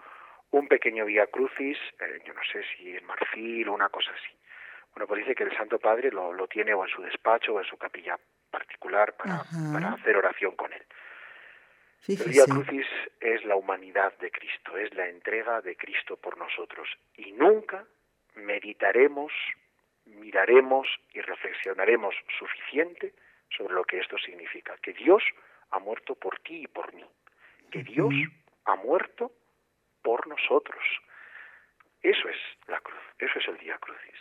un 0.51 0.69
pequeño 0.69 1.05
Vía 1.05 1.27
Crucis, 1.27 1.77
yo 2.25 2.33
no 2.33 2.41
sé 2.51 2.63
si 2.77 2.97
en 2.97 3.05
marfil 3.05 3.69
o 3.69 3.75
una 3.75 3.91
cosa 3.91 4.11
así. 4.13 4.35
Bueno, 4.93 5.07
pues 5.07 5.21
dice 5.21 5.35
que 5.35 5.45
el 5.45 5.55
Santo 5.55 5.79
Padre 5.79 6.11
lo, 6.11 6.33
lo 6.33 6.47
tiene 6.47 6.73
o 6.73 6.83
en 6.85 6.91
su 6.91 7.03
despacho 7.03 7.55
o 7.55 7.61
en 7.61 7.67
su 7.67 7.77
capilla 7.77 8.19
particular 8.51 9.15
para, 9.17 9.43
para 9.73 9.93
hacer 9.93 10.17
oración 10.17 10.57
con 10.57 10.73
él. 10.73 10.83
El 12.07 12.17
Via 12.31 12.45
Crucis 12.45 12.87
es 13.21 13.45
la 13.45 13.57
humanidad 13.57 14.17
de 14.19 14.31
Cristo, 14.31 14.79
es 14.79 14.95
la 14.95 15.09
entrega 15.09 15.61
de 15.61 15.77
Cristo 15.77 16.17
por 16.17 16.39
nosotros. 16.39 16.89
Y 17.17 17.33
nunca 17.33 17.85
meditaremos, 18.35 19.33
miraremos 20.07 20.87
y 21.13 21.21
reflexionaremos 21.21 22.15
suficiente 22.39 23.13
sobre 23.57 23.75
lo 23.75 23.85
que 23.85 23.99
esto 23.99 24.17
significa. 24.19 24.77
Que 24.83 24.93
Dios 24.93 25.23
ha 25.71 25.79
muerto 25.79 26.15
por 26.15 26.39
ti 26.41 26.63
y 26.63 26.67
por 26.67 26.95
mí. 26.95 27.05
Que 27.71 27.83
Dios 27.83 28.15
ha 28.65 28.77
muerto 28.77 29.33
por 30.03 30.27
nosotros. 30.27 30.83
Eso 32.03 32.29
es 32.29 32.37
la 32.69 32.81
cruz, 32.81 33.01
eso 33.19 33.39
es 33.39 33.49
el 33.49 33.57
Via 33.57 33.77
Crucis. 33.79 34.15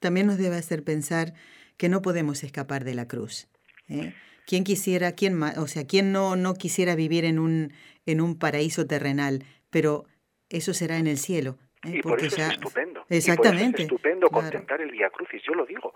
También 0.00 0.26
nos 0.26 0.38
debe 0.38 0.56
hacer 0.56 0.84
pensar 0.84 1.34
que 1.76 1.88
no 1.88 2.00
podemos 2.00 2.44
escapar 2.44 2.84
de 2.84 2.94
la 2.94 3.08
cruz. 3.08 3.48
¿eh? 3.88 4.14
¿Quién 4.48 4.64
quisiera, 4.64 5.12
quién, 5.12 5.42
o 5.42 5.66
sea, 5.66 5.82
quién 5.86 6.10
no, 6.10 6.34
no 6.34 6.54
quisiera 6.54 6.96
vivir 6.96 7.26
en 7.26 7.38
un, 7.38 7.74
en 8.06 8.22
un 8.22 8.38
paraíso 8.38 8.86
terrenal? 8.86 9.44
Pero 9.70 10.06
eso 10.48 10.72
será 10.72 10.96
en 10.96 11.06
el 11.06 11.18
cielo. 11.18 11.58
¿eh? 11.84 11.98
Y 11.98 12.00
por 12.00 12.18
eso 12.18 12.40
es 12.40 12.52
estupendo. 12.52 13.04
Exactamente. 13.10 13.82
es 13.82 13.88
estupendo 13.90 14.30
contemplar 14.30 14.80
el 14.80 14.90
Via 14.90 15.10
Crucis. 15.10 15.42
Yo 15.42 15.52
lo 15.52 15.66
digo. 15.66 15.92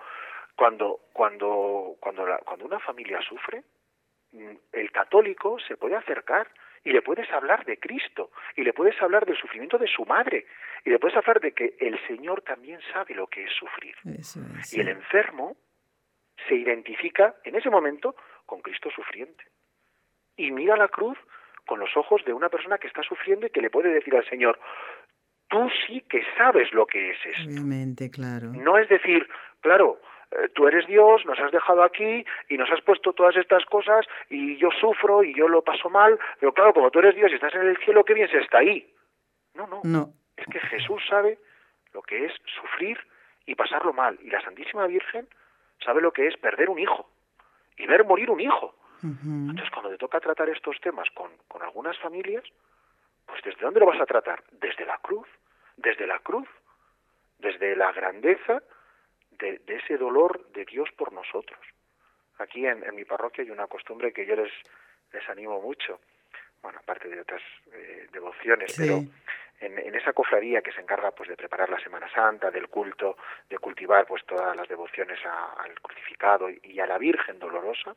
Cuando, 0.54 1.00
cuando, 1.14 1.96
cuando, 1.98 2.26
cuando 2.44 2.66
una 2.66 2.78
familia 2.78 3.20
sufre, 3.26 3.64
mm, 4.32 4.56
el 4.72 4.92
católico 4.92 5.56
se 5.66 5.78
puede 5.78 5.96
acercar 5.96 6.46
y 6.84 6.92
le 6.92 7.00
puedes 7.00 7.30
hablar 7.30 7.64
de 7.64 7.78
Cristo 7.78 8.32
y 8.54 8.64
le 8.64 8.74
puedes 8.74 9.00
hablar 9.00 9.24
del 9.24 9.38
sufrimiento 9.38 9.78
de 9.78 9.88
su 9.88 10.04
madre 10.04 10.44
y 10.84 10.90
le 10.90 10.98
puedes 10.98 11.16
hablar 11.16 11.40
de 11.40 11.52
que 11.52 11.74
el 11.80 11.98
Señor 12.06 12.42
también 12.42 12.80
sabe 12.92 13.14
lo 13.14 13.28
que 13.28 13.44
es 13.44 13.52
sufrir. 13.52 13.94
y 14.04 14.78
el 14.78 14.88
enfermo 14.88 15.56
se 16.48 16.54
identifica 16.54 17.36
en 17.44 17.56
ese 17.56 17.70
momento 17.70 18.14
con 18.52 18.60
Cristo 18.60 18.90
sufriente. 18.90 19.44
Y 20.36 20.50
mira 20.50 20.76
la 20.76 20.88
cruz 20.88 21.16
con 21.66 21.80
los 21.80 21.96
ojos 21.96 22.22
de 22.26 22.34
una 22.34 22.50
persona 22.50 22.76
que 22.76 22.86
está 22.86 23.02
sufriendo 23.02 23.46
y 23.46 23.50
que 23.50 23.62
le 23.62 23.70
puede 23.70 23.88
decir 23.88 24.14
al 24.14 24.28
Señor, 24.28 24.60
tú 25.48 25.70
sí 25.86 26.02
que 26.02 26.22
sabes 26.36 26.70
lo 26.74 26.84
que 26.86 27.12
es 27.12 27.16
esto. 27.24 27.48
Obviamente, 27.48 28.10
claro. 28.10 28.48
No 28.52 28.76
es 28.76 28.90
decir, 28.90 29.26
claro, 29.62 29.98
eh, 30.32 30.50
tú 30.54 30.68
eres 30.68 30.86
Dios, 30.86 31.24
nos 31.24 31.38
has 31.40 31.50
dejado 31.50 31.82
aquí 31.82 32.26
y 32.50 32.58
nos 32.58 32.70
has 32.70 32.82
puesto 32.82 33.14
todas 33.14 33.36
estas 33.36 33.64
cosas 33.64 34.04
y 34.28 34.58
yo 34.58 34.68
sufro 34.78 35.24
y 35.24 35.32
yo 35.34 35.48
lo 35.48 35.62
paso 35.62 35.88
mal, 35.88 36.18
pero 36.38 36.52
claro, 36.52 36.74
como 36.74 36.90
tú 36.90 36.98
eres 36.98 37.14
Dios 37.14 37.30
y 37.32 37.36
estás 37.36 37.54
en 37.54 37.62
el 37.66 37.78
cielo, 37.78 38.04
qué 38.04 38.12
bien 38.12 38.28
se 38.28 38.36
está 38.40 38.58
ahí. 38.58 38.92
No, 39.54 39.66
no, 39.66 39.80
No. 39.82 40.10
es 40.36 40.44
que 40.44 40.60
Jesús 40.60 41.02
sabe 41.08 41.38
lo 41.94 42.02
que 42.02 42.26
es 42.26 42.32
sufrir 42.60 42.98
y 43.46 43.54
pasarlo 43.54 43.94
mal. 43.94 44.18
Y 44.22 44.28
la 44.28 44.42
Santísima 44.42 44.86
Virgen 44.88 45.26
sabe 45.82 46.02
lo 46.02 46.12
que 46.12 46.26
es 46.26 46.36
perder 46.36 46.68
un 46.68 46.78
hijo 46.78 47.08
y 47.76 47.86
ver 47.86 48.04
morir 48.04 48.30
un 48.30 48.40
hijo. 48.40 48.74
Entonces, 49.02 49.68
cuando 49.70 49.90
te 49.90 49.98
toca 49.98 50.20
tratar 50.20 50.48
estos 50.48 50.80
temas 50.80 51.10
con, 51.10 51.30
con 51.48 51.60
algunas 51.62 51.98
familias, 51.98 52.44
pues 53.26 53.42
¿desde 53.42 53.60
dónde 53.60 53.80
lo 53.80 53.86
vas 53.86 54.00
a 54.00 54.06
tratar? 54.06 54.44
Desde 54.52 54.84
la 54.86 54.98
cruz, 54.98 55.26
desde 55.76 56.06
la 56.06 56.20
cruz, 56.20 56.48
desde 57.38 57.74
la 57.74 57.90
grandeza 57.90 58.62
de, 59.30 59.58
de 59.58 59.76
ese 59.76 59.96
dolor 59.96 60.46
de 60.52 60.64
Dios 60.64 60.88
por 60.96 61.12
nosotros. 61.12 61.58
Aquí 62.38 62.64
en, 62.64 62.84
en 62.84 62.94
mi 62.94 63.04
parroquia 63.04 63.42
hay 63.42 63.50
una 63.50 63.66
costumbre 63.66 64.12
que 64.12 64.24
yo 64.24 64.36
les, 64.36 64.52
les 65.12 65.28
animo 65.28 65.60
mucho, 65.60 66.00
bueno, 66.62 66.78
aparte 66.78 67.08
de 67.08 67.20
otras 67.20 67.42
eh, 67.72 68.06
devociones, 68.12 68.72
Sí. 68.72 68.82
pero 68.82 69.00
en, 69.62 69.78
en 69.78 69.94
esa 69.94 70.12
cofradía 70.12 70.60
que 70.60 70.72
se 70.72 70.80
encarga 70.80 71.10
pues 71.12 71.28
de 71.28 71.36
preparar 71.36 71.70
la 71.70 71.78
Semana 71.80 72.08
Santa, 72.14 72.50
del 72.50 72.68
culto, 72.68 73.16
de 73.48 73.58
cultivar 73.58 74.06
pues 74.06 74.24
todas 74.26 74.54
las 74.56 74.68
devociones 74.68 75.18
a- 75.24 75.54
al 75.62 75.72
crucificado 75.80 76.48
y, 76.50 76.80
a 76.80 76.86
la 76.86 76.98
Virgen 76.98 77.38
Dolorosa, 77.38 77.94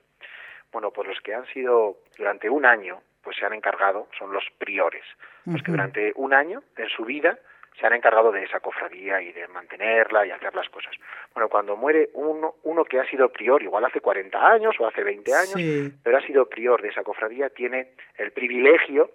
bueno, 0.71 0.91
pues 0.91 1.07
los 1.07 1.19
que 1.21 1.33
han 1.33 1.45
sido 1.47 1.97
durante 2.17 2.49
un 2.49 2.65
año, 2.65 3.01
pues 3.23 3.37
se 3.37 3.45
han 3.45 3.53
encargado, 3.53 4.07
son 4.17 4.31
los 4.33 4.43
priores, 4.57 5.03
los 5.45 5.61
que 5.63 5.71
durante 5.71 6.11
un 6.15 6.33
año 6.33 6.63
en 6.77 6.89
su 6.89 7.05
vida 7.05 7.37
se 7.79 7.85
han 7.85 7.93
encargado 7.93 8.31
de 8.31 8.43
esa 8.43 8.61
cofradía 8.61 9.21
y 9.21 9.33
de 9.33 9.47
mantenerla 9.49 10.25
y 10.25 10.31
hacer 10.31 10.55
las 10.55 10.69
cosas. 10.69 10.93
Bueno, 11.33 11.49
cuando 11.49 11.75
muere 11.75 12.09
uno, 12.13 12.55
uno 12.63 12.85
que 12.85 12.99
ha 12.99 13.05
sido 13.09 13.29
prior, 13.29 13.61
igual 13.63 13.83
hace 13.83 13.99
40 13.99 14.47
años 14.47 14.75
o 14.79 14.87
hace 14.87 15.03
20 15.03 15.33
años, 15.33 15.53
Sí. 15.55 15.91
pero 16.03 16.17
ha 16.17 16.21
sido 16.21 16.47
prior 16.47 16.81
de 16.81 16.89
esa 16.89 17.03
cofradía, 17.03 17.49
tiene 17.49 17.91
el 18.17 18.31
privilegio 18.31 19.11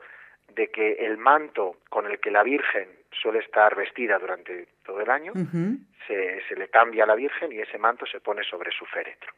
de 0.54 0.68
que 0.68 0.92
el 0.92 1.18
manto 1.18 1.76
con 1.88 2.06
el 2.06 2.18
que 2.20 2.30
la 2.30 2.42
Virgen 2.42 2.88
suele 3.12 3.40
estar 3.40 3.74
vestida 3.74 4.18
durante 4.18 4.68
todo 4.84 5.00
el 5.00 5.10
año, 5.10 5.32
se, 6.06 6.42
se 6.48 6.56
le 6.56 6.68
cambia 6.68 7.04
a 7.04 7.06
la 7.06 7.14
Virgen 7.14 7.52
y 7.52 7.60
ese 7.60 7.78
manto 7.78 8.06
se 8.06 8.20
pone 8.20 8.42
sobre 8.44 8.70
su 8.72 8.84
féretro. 8.86 9.32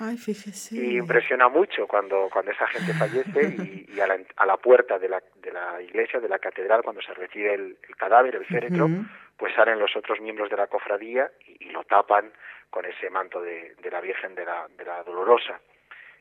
Ay, 0.00 0.16
fíjese. 0.16 0.76
Y 0.76 0.98
impresiona 0.98 1.48
mucho 1.48 1.86
cuando, 1.86 2.28
cuando 2.30 2.52
esa 2.52 2.66
gente 2.68 2.92
fallece 2.92 3.56
y, 3.58 3.96
y 3.96 4.00
a, 4.00 4.06
la, 4.06 4.18
a 4.36 4.46
la 4.46 4.56
puerta 4.56 4.98
de 4.98 5.08
la, 5.08 5.22
de 5.36 5.50
la 5.50 5.80
iglesia, 5.82 6.20
de 6.20 6.28
la 6.28 6.38
catedral, 6.38 6.82
cuando 6.82 7.02
se 7.02 7.14
recibe 7.14 7.54
el, 7.54 7.78
el 7.88 7.96
cadáver, 7.96 8.36
el 8.36 8.44
féretro, 8.44 8.88
pues 9.36 9.54
salen 9.54 9.78
los 9.78 9.96
otros 9.96 10.20
miembros 10.20 10.50
de 10.50 10.56
la 10.56 10.66
cofradía 10.66 11.30
y, 11.46 11.68
y 11.68 11.70
lo 11.70 11.82
tapan 11.84 12.30
con 12.70 12.84
ese 12.84 13.10
manto 13.10 13.40
de, 13.40 13.74
de 13.82 13.90
la 13.90 14.00
Virgen 14.00 14.34
de 14.34 14.44
la, 14.44 14.68
de 14.76 14.84
la 14.84 15.02
Dolorosa. 15.02 15.58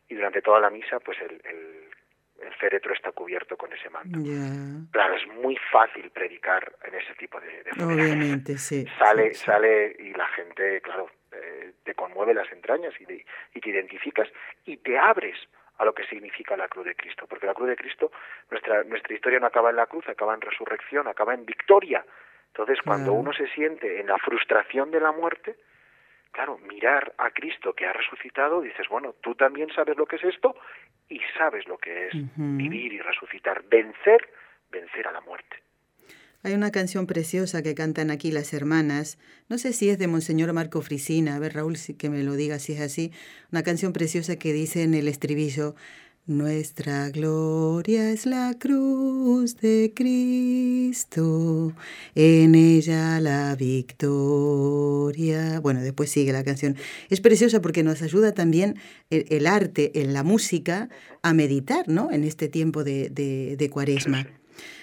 Y 0.07 0.15
durante 0.15 0.41
toda 0.41 0.59
la 0.61 0.69
misa, 0.69 0.99
pues 0.99 1.17
el, 1.21 1.41
el, 1.43 1.86
el 2.41 2.53
féretro 2.55 2.93
está 2.93 3.11
cubierto 3.11 3.57
con 3.57 3.71
ese 3.73 3.89
manto. 3.89 4.19
Claro, 4.91 5.15
es 5.15 5.27
muy 5.27 5.57
fácil 5.71 6.09
predicar 6.11 6.73
en 6.83 6.95
ese 6.95 7.13
tipo 7.15 7.39
de, 7.39 7.63
de. 7.63 7.71
Obviamente, 7.83 8.57
sí. 8.57 8.85
Sale, 8.99 9.29
sí, 9.29 9.35
sí. 9.35 9.45
sale 9.45 9.95
y 9.99 10.13
la 10.13 10.27
gente, 10.29 10.81
claro, 10.81 11.09
eh, 11.31 11.73
te 11.83 11.93
conmueve 11.95 12.33
las 12.33 12.51
entrañas 12.51 12.93
y, 12.99 13.05
te- 13.05 13.25
y 13.53 13.59
te 13.61 13.69
identificas 13.69 14.27
y 14.65 14.77
te 14.77 14.97
abres 14.97 15.37
a 15.77 15.85
lo 15.85 15.93
que 15.93 16.05
significa 16.07 16.57
la 16.57 16.67
cruz 16.67 16.85
de 16.85 16.95
Cristo, 16.95 17.27
porque 17.27 17.45
la 17.45 17.53
cruz 17.53 17.69
de 17.69 17.75
Cristo, 17.75 18.11
nuestra 18.49 18.83
nuestra 18.83 19.13
historia 19.13 19.39
no 19.39 19.45
acaba 19.47 19.69
en 19.69 19.75
la 19.75 19.85
cruz, 19.85 20.07
acaba 20.09 20.33
en 20.33 20.41
resurrección, 20.41 21.07
acaba 21.07 21.33
en 21.35 21.45
victoria. 21.45 22.03
Entonces, 22.47 22.79
cuando 22.83 23.11
Claro. 23.11 23.19
uno 23.19 23.33
se 23.33 23.47
siente 23.49 23.99
en 23.99 24.07
la 24.07 24.17
frustración 24.17 24.89
de 24.89 24.99
la 24.99 25.11
muerte, 25.11 25.55
claro, 26.31 26.57
mirar 26.59 27.13
a 27.19 27.29
Cristo 27.31 27.73
que 27.73 27.85
ha 27.85 27.93
resucitado, 27.93 28.61
dices, 28.61 28.87
bueno, 28.89 29.13
tú 29.21 29.35
también 29.35 29.69
sabes 29.73 29.95
lo 29.97 30.05
que 30.07 30.15
es 30.15 30.23
esto 30.23 30.55
y 31.09 31.19
sabes 31.37 31.67
lo 31.67 31.77
que 31.77 32.07
es 32.07 32.13
vivir 32.35 32.93
y 32.93 32.99
resucitar, 32.99 33.63
vencer, 33.69 34.29
vencer 34.71 35.07
a 35.07 35.11
la 35.11 35.21
muerte. 35.21 35.57
Hay 36.43 36.53
una 36.53 36.71
canción 36.71 37.07
preciosa 37.07 37.63
que 37.63 37.73
cantan 37.73 38.11
aquí 38.11 38.31
las 38.31 38.53
hermanas. 38.53 39.17
No 39.49 39.57
sé 39.57 39.73
si 39.73 39.89
es 39.89 39.97
de 39.97 40.07
Monseñor 40.07 40.53
Marco 40.53 40.81
Frisina. 40.81 41.35
A 41.35 41.39
ver, 41.39 41.53
Raúl, 41.53 41.75
que 41.97 42.09
me 42.09 42.23
lo 42.23 42.35
diga 42.35 42.59
si 42.59 42.73
es 42.73 42.81
así. 42.81 43.11
Una 43.51 43.63
canción 43.63 43.91
preciosa 43.91 44.37
que 44.37 44.53
dice 44.53 44.83
en 44.83 44.93
el 44.93 45.07
estribillo: 45.07 45.75
Nuestra 46.27 47.09
gloria 47.09 48.11
es 48.11 48.25
la 48.25 48.53
cruz 48.59 49.55
de 49.61 49.93
Cristo, 49.95 51.71
en 52.15 52.53
ella 52.53 53.21
la 53.21 53.55
victoria. 53.55 55.61
Bueno, 55.61 55.79
después 55.79 56.11
sigue 56.11 56.33
la 56.33 56.43
canción. 56.43 56.75
Es 57.09 57.21
preciosa 57.21 57.61
porque 57.61 57.81
nos 57.81 58.01
ayuda 58.01 58.33
también 58.33 58.75
el, 59.09 59.25
el 59.29 59.47
arte, 59.47 60.01
en 60.01 60.11
la 60.11 60.23
música, 60.23 60.89
a 61.21 61.31
meditar, 61.31 61.87
¿no? 61.87 62.11
En 62.11 62.25
este 62.25 62.49
tiempo 62.49 62.83
de, 62.83 63.07
de, 63.07 63.55
de 63.55 63.69
cuaresma. 63.69 64.27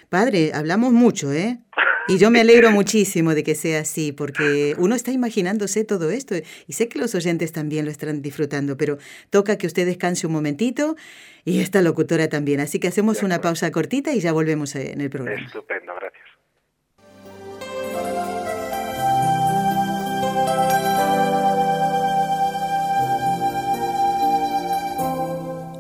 Padre, 0.09 0.52
hablamos 0.54 0.94
mucho, 0.94 1.30
¿eh? 1.30 1.59
Y 2.07 2.19
yo 2.19 2.31
me 2.31 2.40
alegro 2.40 2.71
muchísimo 2.71 3.35
de 3.35 3.43
que 3.43 3.55
sea 3.55 3.81
así, 3.81 4.12
porque 4.12 4.75
uno 4.79 4.95
está 4.95 5.11
imaginándose 5.11 5.85
todo 5.85 6.11
esto 6.11 6.35
y 6.67 6.73
sé 6.75 6.88
que 6.88 6.99
los 6.99 7.14
oyentes 7.14 7.53
también 7.53 7.87
lo 7.87 7.90
están 7.90 8.21
disfrutando, 8.21 8.77
pero 8.77 8.99
toca 9.31 9.57
que 9.57 9.67
usted 9.67 9.87
descanse 9.87 10.27
un 10.27 10.35
momentito 10.35 10.97
y 11.45 11.61
esta 11.61 11.81
locutora 11.81 12.29
también. 12.29 12.61
Así 12.61 12.79
que 12.79 12.88
hacemos 12.88 13.23
una 13.23 13.40
pausa 13.40 13.71
cortita 13.71 14.12
y 14.12 14.21
ya 14.21 14.33
volvemos 14.33 14.75
en 14.75 15.01
el 15.01 15.09
programa. 15.09 15.47
Estupendo, 15.47 15.95
gracias. 15.95 16.25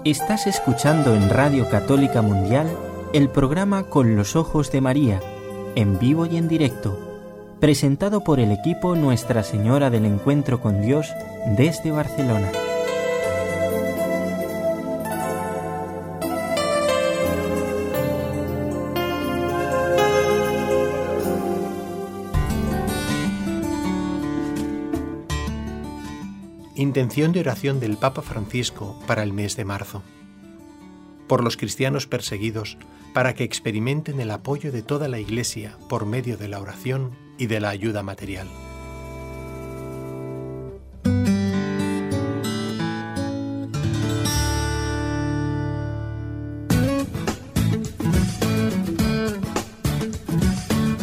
Estás 0.04 0.46
escuchando 0.46 1.14
en 1.14 1.30
Radio 1.30 1.68
Católica 1.70 2.20
Mundial 2.20 2.68
el 3.14 3.30
programa 3.30 3.88
Con 3.88 4.16
los 4.16 4.36
Ojos 4.36 4.70
de 4.70 4.82
María, 4.82 5.20
en 5.76 5.98
vivo 5.98 6.26
y 6.26 6.36
en 6.36 6.48
directo, 6.48 6.98
presentado 7.60 8.22
por 8.22 8.40
el 8.40 8.52
equipo 8.52 8.94
Nuestra 8.94 9.42
Señora 9.42 9.90
del 9.90 10.04
Encuentro 10.04 10.60
con 10.60 10.82
Dios 10.82 11.12
desde 11.56 11.90
Barcelona. 11.90 12.50
Intención 26.76 27.32
de 27.32 27.40
oración 27.40 27.80
del 27.80 27.96
Papa 27.96 28.22
Francisco 28.22 28.98
para 29.06 29.22
el 29.22 29.32
mes 29.32 29.56
de 29.56 29.64
marzo. 29.64 30.02
Por 31.26 31.42
los 31.42 31.56
cristianos 31.56 32.06
perseguidos, 32.06 32.76
para 33.14 33.34
que 33.34 33.44
experimenten 33.44 34.20
el 34.20 34.30
apoyo 34.30 34.72
de 34.72 34.82
toda 34.82 35.08
la 35.08 35.20
Iglesia 35.20 35.78
por 35.88 36.04
medio 36.04 36.36
de 36.36 36.48
la 36.48 36.60
oración 36.60 37.12
y 37.38 37.46
de 37.46 37.60
la 37.60 37.70
ayuda 37.70 38.02
material. 38.02 38.48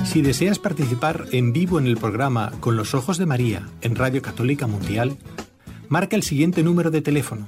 Si 0.03 0.21
deseas 0.21 0.59
participar 0.59 1.27
en 1.31 1.53
vivo 1.53 1.79
en 1.79 1.87
el 1.87 1.95
programa 1.95 2.51
Con 2.59 2.75
los 2.75 2.93
Ojos 2.93 3.17
de 3.17 3.25
María 3.25 3.69
en 3.79 3.95
Radio 3.95 4.21
Católica 4.21 4.67
Mundial, 4.67 5.15
marca 5.87 6.17
el 6.17 6.23
siguiente 6.23 6.63
número 6.63 6.91
de 6.91 7.01
teléfono 7.01 7.47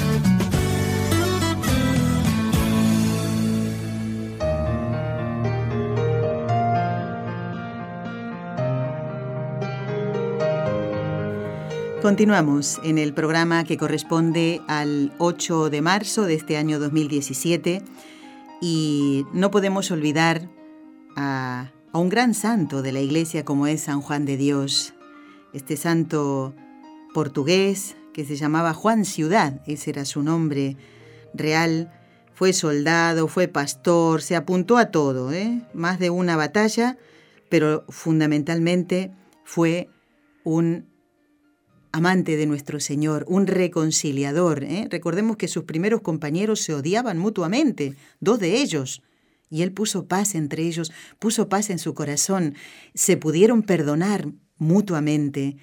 Continuamos 12.01 12.81
en 12.83 12.97
el 12.97 13.13
programa 13.13 13.63
que 13.63 13.77
corresponde 13.77 14.59
al 14.67 15.13
8 15.19 15.69
de 15.69 15.81
marzo 15.81 16.23
de 16.23 16.33
este 16.33 16.57
año 16.57 16.79
2017 16.79 17.83
y 18.59 19.23
no 19.33 19.51
podemos 19.51 19.91
olvidar 19.91 20.49
a, 21.15 21.71
un 21.93 22.09
gran 22.09 22.33
santo 22.33 22.81
de 22.81 22.91
la 22.91 23.01
iglesia 23.01 23.45
como 23.45 23.67
es 23.67 23.81
San 23.81 24.01
Juan 24.01 24.25
de 24.25 24.35
Dios, 24.35 24.95
este 25.53 25.77
santo 25.77 26.55
portugués 27.13 27.95
que 28.13 28.25
se 28.25 28.35
llamaba 28.35 28.73
Juan 28.73 29.05
Ciudad, 29.05 29.61
ese 29.67 29.91
era 29.91 30.03
su 30.05 30.23
nombre 30.23 30.77
real, 31.35 31.93
fue 32.33 32.51
soldado, 32.51 33.27
fue 33.27 33.47
pastor, 33.47 34.23
se 34.23 34.35
apuntó 34.35 34.77
a 34.77 34.89
todo, 34.89 35.31
¿eh? 35.31 35.61
más 35.75 35.99
de 35.99 36.09
una 36.09 36.35
batalla, 36.35 36.97
pero 37.47 37.85
fundamentalmente 37.89 39.11
fue 39.43 39.87
un 40.43 40.90
amante 41.91 42.37
de 42.37 42.45
nuestro 42.45 42.79
Señor, 42.79 43.25
un 43.27 43.47
reconciliador. 43.47 44.63
¿eh? 44.63 44.87
Recordemos 44.89 45.37
que 45.37 45.47
sus 45.47 45.63
primeros 45.63 46.01
compañeros 46.01 46.61
se 46.61 46.73
odiaban 46.73 47.17
mutuamente, 47.17 47.95
dos 48.19 48.39
de 48.39 48.61
ellos. 48.61 49.01
Y 49.49 49.63
él 49.63 49.73
puso 49.73 50.07
paz 50.07 50.35
entre 50.35 50.63
ellos, 50.63 50.91
puso 51.19 51.49
paz 51.49 51.69
en 51.69 51.79
su 51.79 51.93
corazón. 51.93 52.55
Se 52.93 53.17
pudieron 53.17 53.63
perdonar 53.63 54.27
mutuamente. 54.57 55.57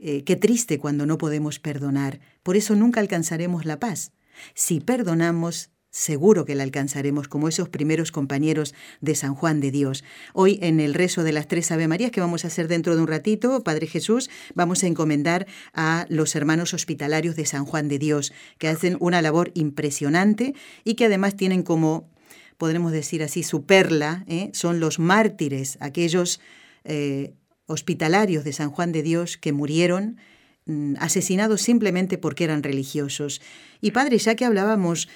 Eh, 0.00 0.24
qué 0.24 0.34
triste 0.34 0.78
cuando 0.78 1.06
no 1.06 1.18
podemos 1.18 1.58
perdonar. 1.58 2.20
Por 2.42 2.56
eso 2.56 2.74
nunca 2.74 3.00
alcanzaremos 3.00 3.66
la 3.66 3.78
paz. 3.78 4.12
Si 4.54 4.80
perdonamos, 4.80 5.70
Seguro 5.92 6.44
que 6.44 6.54
la 6.54 6.62
alcanzaremos 6.62 7.26
como 7.26 7.48
esos 7.48 7.68
primeros 7.68 8.12
compañeros 8.12 8.74
de 9.00 9.16
San 9.16 9.34
Juan 9.34 9.60
de 9.60 9.72
Dios. 9.72 10.04
Hoy 10.34 10.60
en 10.62 10.78
el 10.78 10.94
rezo 10.94 11.24
de 11.24 11.32
las 11.32 11.48
tres 11.48 11.72
Ave 11.72 11.88
Marías 11.88 12.12
que 12.12 12.20
vamos 12.20 12.44
a 12.44 12.48
hacer 12.48 12.68
dentro 12.68 12.94
de 12.94 13.02
un 13.02 13.08
ratito, 13.08 13.64
Padre 13.64 13.88
Jesús, 13.88 14.30
vamos 14.54 14.84
a 14.84 14.86
encomendar 14.86 15.48
a 15.74 16.06
los 16.08 16.36
hermanos 16.36 16.74
hospitalarios 16.74 17.34
de 17.34 17.44
San 17.44 17.64
Juan 17.64 17.88
de 17.88 17.98
Dios, 17.98 18.32
que 18.58 18.68
hacen 18.68 18.96
una 19.00 19.20
labor 19.20 19.50
impresionante 19.54 20.54
y 20.84 20.94
que 20.94 21.06
además 21.06 21.36
tienen 21.36 21.64
como, 21.64 22.08
podremos 22.56 22.92
decir 22.92 23.24
así, 23.24 23.42
su 23.42 23.66
perla, 23.66 24.24
¿eh? 24.28 24.50
son 24.52 24.78
los 24.78 25.00
mártires, 25.00 25.76
aquellos 25.80 26.40
eh, 26.84 27.34
hospitalarios 27.66 28.44
de 28.44 28.52
San 28.52 28.70
Juan 28.70 28.92
de 28.92 29.02
Dios 29.02 29.38
que 29.38 29.52
murieron 29.52 30.18
mm, 30.66 30.94
asesinados 31.00 31.62
simplemente 31.62 32.16
porque 32.16 32.44
eran 32.44 32.62
religiosos. 32.62 33.42
Y 33.80 33.90
Padre, 33.90 34.18
ya 34.18 34.36
que 34.36 34.44
hablábamos 34.44 35.08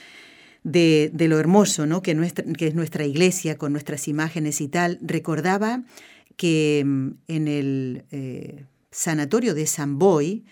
de, 0.64 1.12
lo 1.28 1.38
hermoso 1.38 1.86
¿no? 1.86 2.02
que, 2.02 2.14
nuestra, 2.14 2.44
que 2.44 2.66
es 2.66 2.74
nuestra 2.74 3.04
iglesia 3.04 3.56
con 3.56 3.72
nuestras 3.72 4.08
imágenes 4.08 4.60
y 4.60 4.68
tal, 4.68 4.98
recordaba 5.02 5.82
que 6.36 6.82
mm, 6.84 7.10
en 7.28 7.48
el 7.48 8.04
eh, 8.10 8.64
sanatorio 8.90 9.54
de 9.54 9.66
San 9.66 9.98
Boy, 9.98 10.44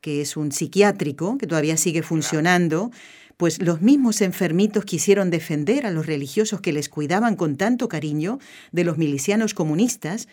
que 0.00 0.20
es 0.22 0.36
un 0.36 0.50
psiquiátrico 0.52 1.38
que 1.38 1.46
todavía 1.46 1.76
sigue 1.76 2.02
funcionando, 2.02 2.90
pues 3.36 3.62
los 3.62 3.82
mismos 3.82 4.20
enfermitos 4.20 4.84
quisieron 4.84 5.30
defender 5.30 5.86
a 5.86 5.92
los 5.92 6.06
religiosos 6.06 6.60
que 6.60 6.72
les 6.72 6.88
cuidaban 6.88 7.36
con 7.36 7.56
tanto 7.56 7.88
cariño 7.88 8.40
de 8.72 8.84
los 8.84 8.98
milicianos 8.98 9.54
comunistas 9.54 10.28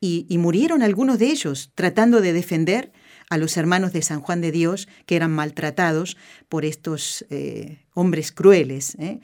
y, 0.00 0.26
y 0.28 0.38
murieron 0.38 0.82
algunos 0.82 1.18
de 1.18 1.26
ellos 1.26 1.70
tratando 1.74 2.20
de 2.20 2.32
defender 2.32 2.90
a 3.30 3.38
los 3.38 3.56
hermanos 3.56 3.92
de 3.92 4.02
San 4.02 4.20
Juan 4.20 4.40
de 4.40 4.50
Dios 4.50 4.88
que 5.06 5.16
eran 5.16 5.30
maltratados 5.30 6.16
por 6.48 6.64
estos 6.64 7.24
eh, 7.30 7.78
hombres 7.94 8.32
crueles, 8.32 8.96
¿eh? 9.00 9.20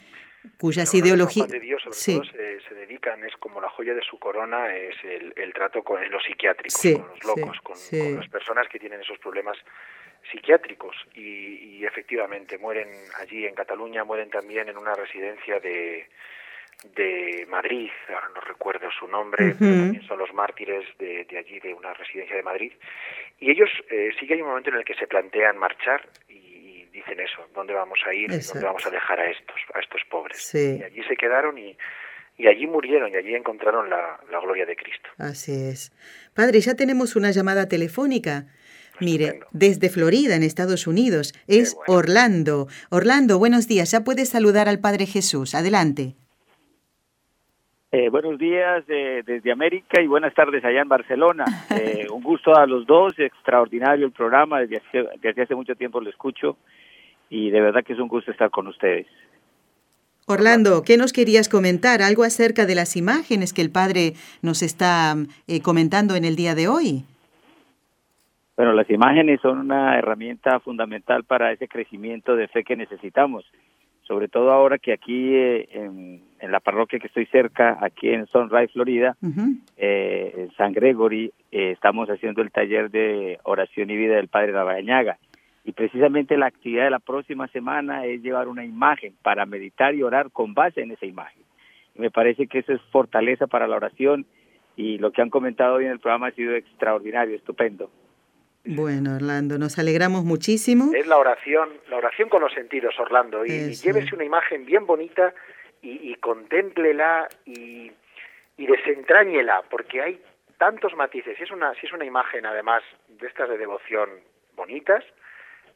cuyas 0.59 0.95
ideologías... 0.95 1.49
de 1.49 1.61
Dios 1.61 1.83
sobre 1.83 2.21
todo 2.21 2.31
se, 2.69 2.75
dedican, 2.75 3.23
es 3.25 3.37
como 3.37 3.61
la 3.61 3.69
joya 3.69 3.95
de 3.95 4.03
su 4.03 4.19
corona, 4.19 4.75
es 4.75 4.95
el, 5.05 5.53
trato 5.53 5.83
con 5.83 6.09
los 6.11 6.23
psiquiátricos, 6.23 6.81
con 6.81 7.09
los 7.09 7.25
locos, 7.25 7.61
con, 7.63 7.77
las 8.17 8.29
personas 8.29 8.69
que 8.69 8.79
tienen 8.79 9.01
esos 9.01 9.19
problemas 9.19 9.57
psiquiátricos. 10.31 10.95
Y, 11.15 11.79
y, 11.79 11.85
efectivamente 11.85 12.59
mueren 12.59 12.89
allí 13.19 13.45
en 13.45 13.55
Cataluña, 13.55 14.05
mueren 14.05 14.31
también 14.31 14.69
en 14.69 14.77
una 14.77 14.95
residencia 14.95 15.59
de, 15.61 16.09
de 16.95 17.47
Madrid, 17.49 17.91
ahora 18.09 18.29
no 18.35 18.41
recuerdo 18.41 18.89
su 18.99 19.09
nombre, 19.09 19.55
también 19.55 20.03
son 20.07 20.19
los 20.19 20.33
mártires 20.35 20.85
de, 20.99 21.27
allí, 21.39 21.59
de 21.61 21.75
una 21.75 21.95
residencia 21.95 22.37
de 22.37 22.43
Madrid, 22.43 22.73
y 23.41 23.51
ellos 23.51 23.71
eh, 23.91 24.11
sí 24.19 24.27
que 24.27 24.35
hay 24.35 24.43
un 24.43 24.49
momento 24.49 24.71
en 24.71 24.77
el 24.77 24.85
que 24.85 24.95
se 24.95 25.07
plantean 25.07 25.59
marchar 25.59 26.09
y 26.29 26.87
dicen 26.93 27.21
eso, 27.21 27.47
¿dónde 27.55 27.75
vamos 27.75 27.99
a 28.07 28.15
ir? 28.15 28.31
¿Dónde 28.31 28.65
vamos 28.65 28.87
a 28.87 28.91
dejar 28.91 29.21
a 29.21 29.31
estos, 29.31 29.57
a 29.75 29.81
estos 29.81 30.03
pobres? 30.11 30.55
Y 30.55 30.83
allí 30.83 31.03
se 31.05 31.17
quedaron 31.17 31.59
y, 31.59 31.77
y 32.39 32.47
allí 32.47 32.67
murieron 32.67 33.13
y 33.13 33.17
allí 33.17 33.35
encontraron 33.35 33.91
la, 33.91 34.21
la, 34.31 34.41
gloria 34.41 34.65
de 34.65 34.77
Cristo. 34.77 35.09
Así 35.19 35.53
es. 35.53 35.93
Padre, 36.35 36.61
ya 36.61 36.75
tenemos 36.75 37.17
una 37.17 37.31
llamada 37.31 37.69
telefónica. 37.69 38.47
Mire, 38.99 39.41
desde 39.53 39.91
Florida, 39.91 40.37
en 40.37 40.43
Estados 40.43 40.87
Unidos, 40.87 41.35
es 41.49 41.77
Orlando. 41.87 42.67
Orlando, 42.89 43.39
buenos 43.39 43.69
días. 43.69 43.91
Ya 43.91 44.05
puedes 44.05 44.31
saludar 44.31 44.71
al 44.71 44.81
Padre 44.81 45.05
Jesús. 45.05 45.55
Adelante. 45.55 46.15
Eh, 47.93 48.09
buenos 48.11 48.37
días 48.37 48.85
eh, 48.89 49.23
desde 49.25 49.53
América 49.53 50.03
y 50.03 50.09
buenas 50.09 50.35
tardes 50.35 50.65
allá 50.65 50.83
en 50.83 50.89
Barcelona. 50.89 51.45
Eh, 51.71 52.07
un 52.13 52.23
gusto 52.23 52.57
a 52.57 52.67
los 52.67 52.85
dos, 52.85 53.17
extraordinario 53.19 54.07
el 54.07 54.13
programa, 54.13 54.61
desde 54.61 54.79
hace, 54.79 55.09
desde 55.21 55.43
hace 55.43 55.55
mucho 55.55 55.77
tiempo 55.77 56.01
lo 56.01 56.11
escucho 56.11 56.57
y 57.31 57.51
de 57.51 57.61
verdad 57.61 57.85
que 57.85 57.93
es 57.93 58.01
un 58.01 58.09
gusto 58.09 58.33
estar 58.33 58.51
con 58.51 58.67
ustedes. 58.67 59.07
Orlando, 60.27 60.83
¿qué 60.85 60.97
nos 60.97 61.13
querías 61.13 61.49
comentar? 61.49 62.03
¿Algo 62.03 62.25
acerca 62.25 62.67
de 62.67 62.75
las 62.75 62.97
imágenes 62.97 63.53
que 63.53 63.63
el 63.63 63.71
padre 63.71 64.15
nos 64.43 64.63
está 64.63 65.15
comentando 65.63 66.17
en 66.17 66.25
el 66.25 66.35
día 66.35 66.57
de 66.57 66.67
hoy? 66.67 67.05
Bueno, 68.57 68.73
las 68.73 68.91
imágenes 68.91 69.41
son 69.41 69.59
una 69.59 69.97
herramienta 69.97 70.59
fundamental 70.59 71.23
para 71.23 71.53
ese 71.53 71.69
crecimiento 71.69 72.35
de 72.35 72.49
fe 72.49 72.65
que 72.65 72.75
necesitamos 72.75 73.45
sobre 74.07 74.29
todo 74.29 74.53
ahora 74.53 74.79
que 74.79 74.93
aquí 74.93 75.35
eh, 75.35 75.69
en, 75.73 76.23
la 76.41 76.61
parroquia 76.61 76.99
que 76.99 77.09
estoy 77.09 77.27
cerca, 77.27 77.79
aquí 77.81 78.09
en 78.09 78.27
Sunrise, 78.27 78.73
Florida, 78.73 79.17
eh, 79.77 80.33
en 80.37 80.53
San 80.53 80.73
Gregory, 80.73 81.33
eh, 81.51 81.73
estamos 81.73 82.09
haciendo 82.09 82.41
el 82.41 82.53
taller 82.53 82.91
de 82.91 83.41
oración 83.43 83.91
y 83.91 83.97
vida 83.97 84.15
del 84.17 84.29
Padre 84.29 84.53
Lavañaga. 84.53 85.19
Y 85.65 85.73
precisamente 85.73 86.37
la 86.37 86.47
actividad 86.47 86.85
de 86.85 86.91
la 86.91 87.01
próxima 87.01 87.49
semana 87.49 88.05
es 88.07 88.23
llevar 88.23 88.47
una 88.47 88.65
imagen 88.65 89.15
para 89.23 89.45
meditar 89.45 89.95
y 89.97 90.05
orar 90.05 90.31
con 90.31 90.55
base 90.55 90.83
en 90.83 90.93
esa 90.93 91.07
imagen. 91.07 91.43
Y 91.97 92.01
me 92.01 92.13
parece 92.13 92.47
que 92.47 92.61
eso 92.61 92.73
es 92.73 92.81
fortaleza 92.93 93.49
para 93.49 93.67
la 93.67 93.75
oración 93.75 94.27
y 94.77 94.99
lo 94.99 95.11
que 95.11 95.23
han 95.23 95.31
comentado 95.31 95.77
hoy 95.77 95.87
en 95.87 95.93
el 95.93 95.99
programa 95.99 96.29
ha 96.29 96.33
sido 96.33 96.55
extraordinario, 96.55 97.35
estupendo. 97.35 97.91
Bueno, 98.67 99.17
Orlando, 99.17 99.59
nos 99.59 99.79
alegramos 99.79 100.25
muchísimo. 100.25 100.93
Es 100.95 101.07
la 101.07 101.19
oración, 101.19 101.71
la 101.89 101.97
oración 101.97 102.29
con 102.29 102.43
los 102.43 102.53
sentidos, 102.53 102.99
Orlando, 102.99 103.45
y, 103.45 103.75
llévese 103.75 104.15
una 104.15 104.25
imagen 104.25 104.67
bien 104.67 104.87
bonita 104.87 105.33
y, 105.83 106.11
y 106.11 106.15
contémplela 106.17 107.29
y, 107.45 107.93
y 108.57 108.67
desentráñela, 108.67 109.63
porque 109.71 110.03
hay 110.03 110.21
tantos 110.59 110.95
matices. 110.95 111.37
Si 111.37 111.45
es 111.45 111.51
una, 111.51 111.75
si 111.75 111.87
es 111.87 111.93
una 111.93 112.05
imagen, 112.05 112.47
además, 112.47 112.83
de 113.09 113.27
estas 113.27 113.49
de 113.49 113.59
devoción 113.59 114.09
bonitas, 114.57 115.05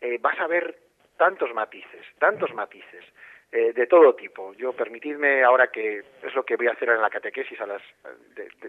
eh, 0.00 0.18
vas 0.20 0.38
a 0.40 0.46
ver 0.46 0.78
tantos 1.16 1.52
matices, 1.54 2.06
tantos 2.18 2.54
matices. 2.54 3.04
Eh, 3.52 3.72
de 3.72 3.88
todo 3.88 4.14
tipo. 4.14 4.54
Yo 4.54 4.72
permitidme 4.72 5.42
ahora 5.42 5.72
que 5.72 6.04
es 6.22 6.34
lo 6.36 6.44
que 6.44 6.54
voy 6.54 6.68
a 6.68 6.70
hacer 6.70 6.90
en 6.90 7.02
la 7.02 7.10
catequesis 7.10 7.60
a 7.60 7.66
las 7.66 7.82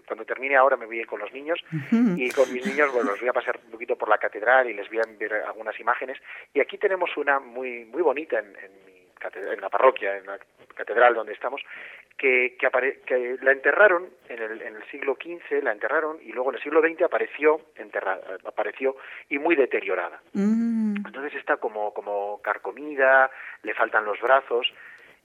cuando 0.08 0.24
termine 0.24 0.56
ahora 0.56 0.76
me 0.76 0.86
voy 0.86 0.98
a 0.98 1.02
ir 1.02 1.06
con 1.06 1.20
los 1.20 1.32
niños 1.32 1.60
y 2.16 2.28
con 2.30 2.52
mis 2.52 2.66
niños 2.66 2.92
bueno 2.92 3.12
los 3.12 3.20
voy 3.20 3.28
a 3.28 3.32
pasar 3.32 3.60
un 3.64 3.70
poquito 3.70 3.94
por 3.94 4.08
la 4.08 4.18
catedral 4.18 4.68
y 4.68 4.74
les 4.74 4.88
voy 4.88 4.98
a 4.98 5.02
ver 5.18 5.34
algunas 5.34 5.78
imágenes 5.78 6.18
y 6.52 6.60
aquí 6.60 6.78
tenemos 6.78 7.16
una 7.16 7.38
muy 7.38 7.84
muy 7.84 8.02
bonita 8.02 8.40
en, 8.40 8.46
en, 8.46 8.91
en 9.34 9.60
la 9.60 9.68
parroquia 9.68 10.16
en 10.16 10.26
la 10.26 10.38
catedral 10.74 11.14
donde 11.14 11.32
estamos 11.32 11.62
que, 12.16 12.56
que, 12.56 13.38
la 13.42 13.52
enterraron 13.52 14.08
en 14.28 14.42
el, 14.42 14.62
en 14.62 14.76
el 14.76 14.84
siglo 14.90 15.16
XV, 15.20 15.62
la 15.62 15.72
enterraron 15.72 16.18
y 16.22 16.32
luego 16.32 16.50
en 16.50 16.56
el 16.56 16.62
siglo 16.62 16.80
XX 16.80 17.02
apareció 17.02 17.60
enterrada, 17.76 18.22
apareció 18.44 18.96
y 19.28 19.38
muy 19.38 19.56
deteriorada. 19.56 20.20
Mm. 20.32 21.04
Entonces 21.04 21.34
está 21.34 21.56
como, 21.56 21.92
como 21.92 22.40
carcomida, 22.42 23.30
le 23.62 23.74
faltan 23.74 24.04
los 24.04 24.20
brazos. 24.20 24.72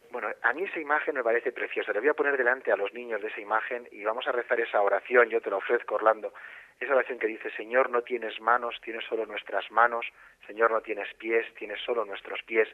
Bueno, 0.09 0.29
a 0.41 0.53
mí 0.53 0.63
esa 0.63 0.79
imagen 0.79 1.15
me 1.15 1.23
parece 1.23 1.51
preciosa. 1.51 1.91
Le 1.91 1.99
voy 1.99 2.09
a 2.09 2.13
poner 2.13 2.37
delante 2.37 2.71
a 2.71 2.77
los 2.77 2.93
niños 2.93 3.21
de 3.21 3.27
esa 3.27 3.41
imagen 3.41 3.87
y 3.91 4.03
vamos 4.03 4.25
a 4.27 4.31
rezar 4.31 4.59
esa 4.59 4.81
oración. 4.81 5.29
Yo 5.29 5.41
te 5.41 5.49
la 5.49 5.57
ofrezco, 5.57 5.95
Orlando. 5.95 6.33
Esa 6.79 6.93
oración 6.93 7.19
que 7.19 7.27
dice, 7.27 7.51
Señor, 7.51 7.89
no 7.89 8.03
tienes 8.03 8.39
manos, 8.39 8.79
tienes 8.81 9.03
solo 9.05 9.25
nuestras 9.25 9.69
manos. 9.71 10.05
Señor, 10.45 10.71
no 10.71 10.81
tienes 10.81 11.13
pies, 11.15 11.45
tienes 11.55 11.79
solo 11.81 12.05
nuestros 12.05 12.41
pies 12.43 12.69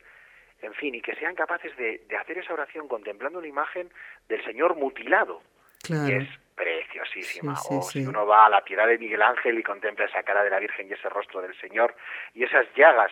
en 0.64 0.74
fin, 0.74 0.95
y 0.95 1.01
que 1.01 1.16
sean 1.16 1.36
capaces 1.36 1.76
de, 1.78 2.01
hacer 2.20 2.38
esa 2.38 2.53
oración 2.53 2.88
contemplando 2.88 3.39
una 3.39 3.47
imagen 3.47 3.91
del 4.28 4.43
Señor 4.43 4.76
mutilado. 4.76 5.41
Y 5.89 6.14
es 6.14 6.30
preciosísima. 6.55 7.55
o 7.70 7.82
si 7.82 8.05
uno 8.05 8.26
va 8.26 8.45
a 8.45 8.49
la 8.49 8.61
piedad 8.64 8.88
de 8.88 8.97
Miguel 8.97 9.22
Ángel 9.22 9.57
y 9.59 9.64
contempla 9.64 10.05
esa 10.05 10.24
cara 10.24 10.43
de 10.43 10.49
la 10.49 10.59
Virgen 10.59 10.88
y 10.88 10.93
ese 10.93 11.09
rostro 11.09 11.41
del 11.41 11.53
Señor 11.59 11.95
y 12.34 12.43
esas 12.43 12.66
llagas, 12.76 13.11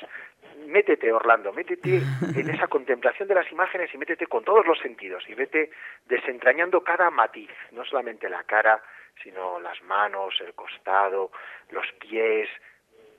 métete, 0.68 1.12
Orlando, 1.12 1.52
métete 1.52 1.97
en 2.36 2.49
esa 2.49 2.68
contemplación 2.68 3.28
de 3.28 3.36
las 3.36 3.52
imágenes 3.52 3.93
y 3.93 3.97
métete 3.97 4.28
con 4.28 4.43
todos 4.43 4.66
los 4.66 4.80
sentidos 4.80 5.24
y 5.28 5.34
vete 5.34 5.72
desentrañando 6.06 6.82
cada 6.84 7.10
matiz, 7.10 7.52
no 7.72 7.84
solamente 7.84 8.30
la 8.30 8.43
cara, 8.43 8.82
sino 9.22 9.60
las 9.60 9.82
manos, 9.84 10.36
el 10.39 10.54
costado, 10.54 11.32
los 11.72 11.86
pies, 11.99 12.49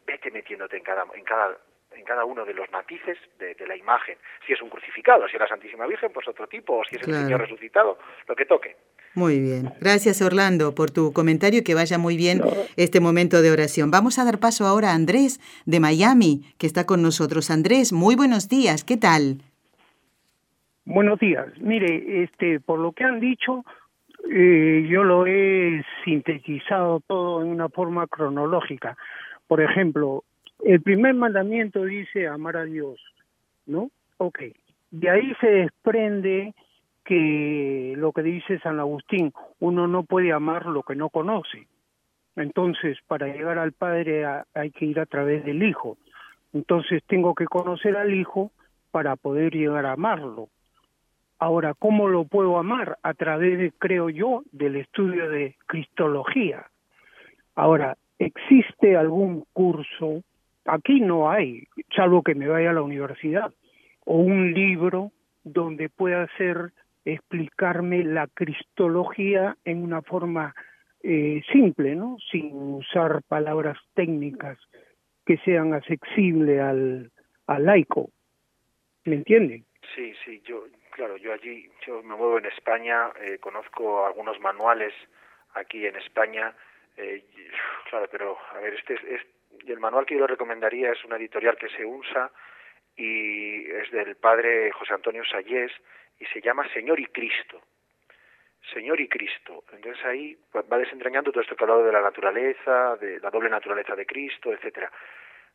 vete 0.07 0.30
metiéndote 0.30 0.76
en 0.76 0.83
cada, 0.83 1.05
en 1.14 1.24
cada 1.24 1.59
en 1.97 2.05
cada 2.05 2.24
uno 2.24 2.45
de 2.45 2.55
los 2.55 2.70
matices 2.70 3.18
de, 3.38 3.55
la 3.66 3.76
imagen. 3.76 4.16
Si 4.47 4.53
es 4.53 4.61
un 4.61 4.68
crucificado, 4.68 5.26
si 5.28 5.36
es 5.36 5.40
la 5.40 5.49
Santísima 5.49 5.86
Virgen, 5.86 6.11
pues 6.12 6.26
otro 6.28 6.47
tipo, 6.47 6.78
o 6.78 6.84
si 6.84 6.97
es 6.97 7.07
el 7.07 7.14
Señor 7.14 7.40
resucitado, 7.40 7.99
lo 8.26 8.34
que 8.34 8.45
toque. 8.45 8.76
Muy 9.14 9.40
bien. 9.40 9.72
Gracias 9.80 10.22
Orlando 10.22 10.74
por 10.74 10.90
tu 10.90 11.12
comentario 11.12 11.61
y 11.61 11.64
que 11.64 11.74
vaya 11.74 11.99
muy 11.99 12.16
bien 12.16 12.40
este 12.76 13.01
momento 13.01 13.43
de 13.43 13.51
oración. 13.51 13.90
Vamos 13.90 14.18
a 14.18 14.24
dar 14.24 14.38
paso 14.38 14.66
ahora 14.66 14.90
a 14.90 14.95
Andrés 14.95 15.38
de 15.66 15.80
Miami, 15.80 16.55
que 16.59 16.66
está 16.66 16.86
con 16.86 17.03
nosotros. 17.03 17.51
Andrés, 17.51 17.93
muy 17.93 18.16
buenos 18.16 18.49
días. 18.49 18.84
¿Qué 18.84 18.97
tal? 18.97 19.43
Buenos 20.84 21.20
días. 21.20 21.47
Mire, 21.61 22.24
este, 22.24 22.59
por 22.59 22.78
lo 22.78 22.93
que 22.93 23.05
han 23.05 23.20
dicho, 23.20 23.64
eh, 24.30 24.86
yo 24.88 25.05
lo 25.05 25.26
he 25.26 25.84
sintetizado 26.05 27.01
todo 27.07 27.43
en 27.43 27.49
una 27.49 27.68
forma 27.68 28.07
cronológica. 28.07 28.97
Por 29.47 29.61
ejemplo, 29.61 30.24
el 30.64 30.80
primer 30.80 31.14
mandamiento 31.14 31.84
dice 31.84 32.28
amar 32.28 32.56
a 32.56 32.64
Dios, 32.64 33.00
¿no? 33.66 33.90
Ok. 34.18 34.40
De 34.90 35.10
ahí 35.10 35.32
se 35.40 35.48
desprende 35.48 36.54
que 37.04 37.94
lo 37.96 38.12
que 38.12 38.22
dice 38.22 38.60
San 38.60 38.78
Agustín, 38.78 39.32
uno 39.58 39.88
no 39.88 40.04
puede 40.04 40.32
amar 40.32 40.66
lo 40.66 40.82
que 40.82 40.94
no 40.94 41.08
conoce. 41.08 41.66
Entonces, 42.36 42.98
para 43.06 43.26
llegar 43.26 43.58
al 43.58 43.72
Padre 43.72 44.24
hay 44.54 44.70
que 44.70 44.86
ir 44.86 45.00
a 45.00 45.06
través 45.06 45.44
del 45.44 45.62
Hijo. 45.62 45.98
Entonces, 46.52 47.02
tengo 47.06 47.34
que 47.34 47.46
conocer 47.46 47.96
al 47.96 48.14
Hijo 48.14 48.52
para 48.90 49.16
poder 49.16 49.54
llegar 49.54 49.86
a 49.86 49.92
amarlo. 49.92 50.48
Ahora, 51.38 51.74
¿cómo 51.74 52.08
lo 52.08 52.24
puedo 52.24 52.56
amar? 52.56 52.98
A 53.02 53.14
través, 53.14 53.58
de, 53.58 53.72
creo 53.72 54.08
yo, 54.10 54.44
del 54.52 54.76
estudio 54.76 55.28
de 55.28 55.56
Cristología. 55.66 56.66
Ahora, 57.56 57.96
¿existe 58.18 58.96
algún 58.96 59.44
curso? 59.52 60.22
Aquí 60.64 61.00
no 61.00 61.30
hay, 61.30 61.66
salvo 61.94 62.22
que 62.22 62.34
me 62.34 62.48
vaya 62.48 62.70
a 62.70 62.74
la 62.74 62.82
universidad, 62.82 63.52
o 64.04 64.16
un 64.16 64.52
libro 64.52 65.12
donde 65.44 65.88
pueda 65.88 66.22
hacer 66.22 66.72
explicarme 67.04 68.04
la 68.04 68.28
cristología 68.28 69.56
en 69.64 69.82
una 69.82 70.02
forma 70.02 70.54
eh, 71.02 71.42
simple, 71.50 71.96
¿no? 71.96 72.16
Sin 72.30 72.52
usar 72.52 73.22
palabras 73.26 73.78
técnicas 73.94 74.58
que 75.26 75.36
sean 75.38 75.74
accesibles 75.74 76.60
al, 76.60 77.10
al 77.46 77.64
laico. 77.64 78.10
¿Me 79.04 79.16
entienden? 79.16 79.64
Sí, 79.96 80.12
sí, 80.24 80.40
yo, 80.44 80.64
claro, 80.92 81.16
yo 81.16 81.32
allí, 81.32 81.68
yo 81.86 82.02
me 82.02 82.14
muevo 82.14 82.38
en 82.38 82.46
España, 82.46 83.10
eh, 83.20 83.38
conozco 83.38 84.06
algunos 84.06 84.38
manuales 84.40 84.92
aquí 85.54 85.86
en 85.86 85.96
España, 85.96 86.54
eh, 86.96 87.24
claro, 87.90 88.06
pero 88.10 88.38
a 88.52 88.60
ver, 88.60 88.74
este 88.74 88.94
es, 89.62 89.68
el 89.68 89.80
manual 89.80 90.06
que 90.06 90.14
yo 90.14 90.20
le 90.20 90.26
recomendaría 90.28 90.92
es 90.92 91.04
una 91.04 91.16
editorial 91.16 91.56
que 91.56 91.68
se 91.68 91.84
usa 91.84 92.30
y 92.96 93.70
es 93.70 93.90
del 93.90 94.16
padre 94.16 94.70
José 94.72 94.94
Antonio 94.94 95.22
Sayés 95.24 95.72
y 96.18 96.26
se 96.26 96.40
llama 96.40 96.68
Señor 96.72 97.00
y 97.00 97.06
Cristo. 97.06 97.60
Señor 98.72 99.00
y 99.00 99.08
Cristo. 99.08 99.64
Entonces 99.72 100.04
ahí 100.04 100.36
va 100.54 100.78
desentrañando 100.78 101.32
todo 101.32 101.42
esto 101.42 101.56
que 101.56 101.64
ha 101.64 101.66
hablado 101.66 101.84
de 101.84 101.92
la 101.92 102.02
naturaleza, 102.02 102.96
de 102.96 103.18
la 103.20 103.30
doble 103.30 103.50
naturaleza 103.50 103.96
de 103.96 104.06
Cristo, 104.06 104.52
etcétera. 104.52 104.90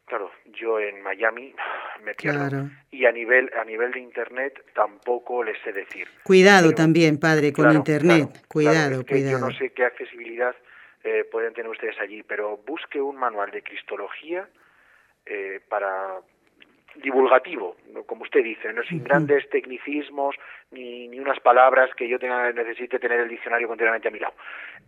Claro, 0.05 0.31
yo 0.45 0.79
en 0.79 1.01
Miami 1.01 1.53
me 2.03 2.13
pierdo 2.15 2.69
y 2.91 3.05
a 3.05 3.11
nivel 3.11 3.51
a 3.59 3.63
nivel 3.63 3.91
de 3.91 3.99
internet 3.99 4.61
tampoco 4.73 5.43
les 5.43 5.61
sé 5.61 5.71
decir. 5.71 6.07
Cuidado 6.23 6.73
también, 6.73 7.19
padre, 7.19 7.53
con 7.53 7.71
internet. 7.73 8.27
cuidado, 8.47 9.05
cuidado. 9.05 9.39
Yo 9.39 9.45
no 9.47 9.51
sé 9.51 9.71
qué 9.71 9.85
accesibilidad 9.85 10.55
eh, 11.07 11.23
pueden 11.25 11.53
tener 11.53 11.69
ustedes 11.69 11.99
allí, 11.99 12.23
pero 12.23 12.57
busque 12.57 13.01
un 13.01 13.17
manual 13.17 13.51
de 13.51 13.63
cristología 13.63 14.47
eh, 15.25 15.61
para 15.69 16.19
divulgativo, 16.95 17.75
como 18.05 18.23
usted 18.23 18.43
dice, 18.43 18.73
no 18.73 18.83
sin 18.83 19.03
grandes 19.03 19.47
tecnicismos 19.49 20.35
ni, 20.71 21.07
ni, 21.07 21.19
unas 21.19 21.39
palabras 21.39 21.89
que 21.95 22.07
yo 22.07 22.17
tenga 22.17 22.51
necesite 22.51 22.99
tener 22.99 23.19
el 23.19 23.29
diccionario 23.29 23.67
continuamente 23.67 24.07
a 24.07 24.11
mi 24.11 24.19
lado. 24.19 24.33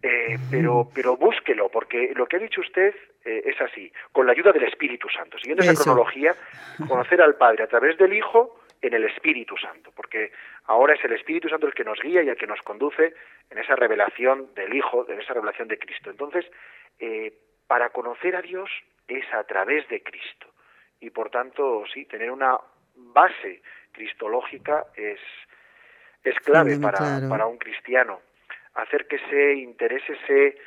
Eh, 0.02 0.38
pero, 0.50 0.90
pero 0.94 1.18
búsquelo, 1.18 1.70
porque 1.70 2.14
lo 2.16 2.26
que 2.26 2.38
ha 2.38 2.40
dicho 2.40 2.62
usted 2.62 2.96
eh, 3.26 3.44
es 3.46 3.62
así, 3.62 3.92
con 4.12 4.26
la 4.26 4.32
ayuda 4.32 4.52
del 4.52 4.64
Espíritu 4.64 5.08
Santo. 5.10 5.38
Siguiendo 5.38 5.64
esa 5.64 5.84
cronología, 5.84 6.34
conocer 6.88 7.22
al 7.22 7.36
Padre 7.36 7.64
a 7.64 7.68
través 7.68 7.98
del 7.98 8.14
Hijo 8.14 8.60
en 8.82 8.94
el 8.94 9.06
Espíritu 9.06 9.58
Santo, 9.58 9.92
porque 9.96 10.32
ahora 10.66 10.94
es 10.94 11.04
el 11.04 11.14
Espíritu 11.14 11.50
Santo 11.50 11.68
el 11.68 11.74
que 11.74 11.84
nos 11.84 12.00
guía 12.00 12.24
y 12.24 12.30
el 12.30 12.38
que 12.38 12.48
nos 12.48 12.62
conduce 12.62 13.14
en 13.50 13.58
esa 13.58 13.76
revelación 13.76 14.54
del 14.56 14.74
Hijo, 14.74 15.10
en 15.10 15.20
esa 15.20 15.34
revelación 15.34 15.68
de 15.68 15.78
Cristo. 15.78 16.10
Entonces, 16.10 16.46
eh, 17.00 17.34
para 17.68 17.90
conocer 17.90 18.36
a 18.36 18.42
Dios 18.42 18.70
es 19.08 19.26
a 19.34 19.44
través 19.44 19.88
de 19.90 20.02
Cristo 20.02 20.48
y 21.00 21.10
por 21.10 21.30
tanto, 21.30 21.84
sí, 21.94 22.06
tener 22.06 22.32
una 22.32 22.58
base 22.96 23.62
cristológica 23.92 24.86
es, 24.96 25.20
es 26.24 26.38
clave 26.42 26.78
para, 26.80 27.22
para 27.30 27.48
un 27.48 27.58
cristiano. 27.58 28.22
Hacer 28.74 29.08
que 29.08 29.20
se 29.30 29.54
interese, 29.56 30.18
se... 30.28 30.58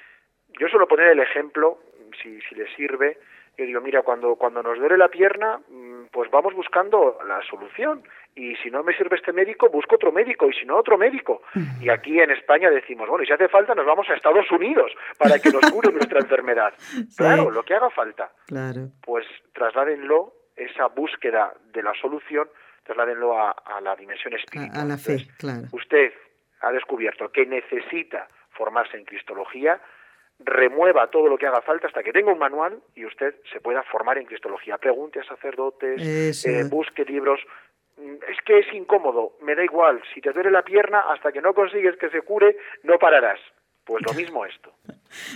Yo 0.59 0.69
suelo 0.69 0.89
poner 0.89 1.09
el 1.09 1.21
ejemplo, 1.21 1.81
si, 2.23 2.41
si 2.43 2.55
le 2.55 2.75
sirve, 2.75 3.19
yo 3.63 3.67
digo, 3.67 3.81
mira, 3.81 4.03
cuando, 4.03 4.37
cuando 4.37 4.63
nos 4.63 4.79
duele 4.79 4.97
la 4.97 5.09
pierna, 5.09 5.59
mm, 5.69 6.07
pues 6.11 6.31
vamos 6.31 6.55
buscando 6.55 7.19
la 7.27 7.41
solución. 7.49 8.03
Y 8.35 8.57
si 8.57 8.71
no 8.71 8.83
me 8.83 8.97
sirve 8.97 9.17
este 9.17 9.33
médico, 9.33 9.69
busco 9.69 9.97
otro 9.97 10.13
médico. 10.13 10.49
Y 10.49 10.53
si 10.55 10.65
no, 10.65 10.77
otro 10.77 10.97
médico. 10.97 11.43
Y 11.81 11.89
aquí 11.91 12.19
en 12.19 12.31
España 12.31 12.71
decimos, 12.71 13.09
bueno, 13.09 13.25
y 13.25 13.27
si 13.27 13.33
hace 13.33 13.49
falta, 13.49 13.75
nos 13.75 13.87
vamos 13.87 14.09
a 14.09 14.15
Estados 14.15 14.51
Unidos 14.51 14.93
para 15.19 15.39
que 15.39 15.51
nos 15.51 15.71
cure 15.71 15.93
nuestra 15.93 16.21
enfermedad. 16.21 16.73
Claro, 17.17 17.51
lo 17.51 17.63
que 17.63 17.75
haga 17.75 17.91
falta. 17.91 18.33
Claro. 18.47 18.89
Pues 19.05 19.27
trasládenlo, 19.53 20.33
esa 20.57 20.87
búsqueda 20.89 21.55
de 21.73 21.83
la 21.83 21.93
solución, 22.01 22.49
trasládenlo 22.85 23.39
a, 23.39 23.51
a 23.51 23.81
la 23.81 23.95
dimensión 23.97 24.35
espiritual. 24.35 24.81
A, 24.81 24.85
la 24.85 24.97
fe, 24.97 25.27
claro. 25.39 25.63
Usted 25.73 26.13
ha 26.63 26.73
descubierto 26.73 27.31
que 27.31 27.45
necesita 27.47 28.29
formarse 28.51 28.97
en 28.97 29.05
Cristología, 29.05 29.81
remueva 30.45 31.11
todo 31.11 31.29
lo 31.29 31.39
que 31.39 31.47
haga 31.47 31.63
falta 31.63 31.87
hasta 31.87 32.03
que 32.03 32.13
tenga 32.13 32.33
un 32.33 32.39
manual 32.39 32.81
y 32.95 33.05
usted 33.05 33.35
se 33.53 33.61
pueda 33.61 33.83
formar 33.85 34.19
en 34.19 34.27
Cristología. 34.27 34.79
Pregunte 34.79 35.21
a 35.21 35.25
sacerdotes, 35.25 36.45
eh, 36.45 36.65
busque 36.71 37.05
libros. 37.05 37.41
Mm, 37.97 38.15
es 38.29 38.39
que 38.45 38.59
es 38.59 38.67
incómodo, 38.73 39.35
me 39.43 39.55
da 39.55 39.65
igual. 39.65 40.03
Si 40.15 40.21
te 40.21 40.33
duele 40.33 40.51
la 40.51 40.63
pierna, 40.63 41.01
hasta 41.11 41.33
que 41.33 41.41
no 41.41 41.55
consigues 41.55 41.97
que 41.97 42.11
se 42.11 42.23
cure, 42.23 42.57
no 42.83 42.99
pararás. 42.99 43.41
Pues 43.85 44.03
lo 44.07 44.13
mismo 44.21 44.45
esto. 44.45 44.73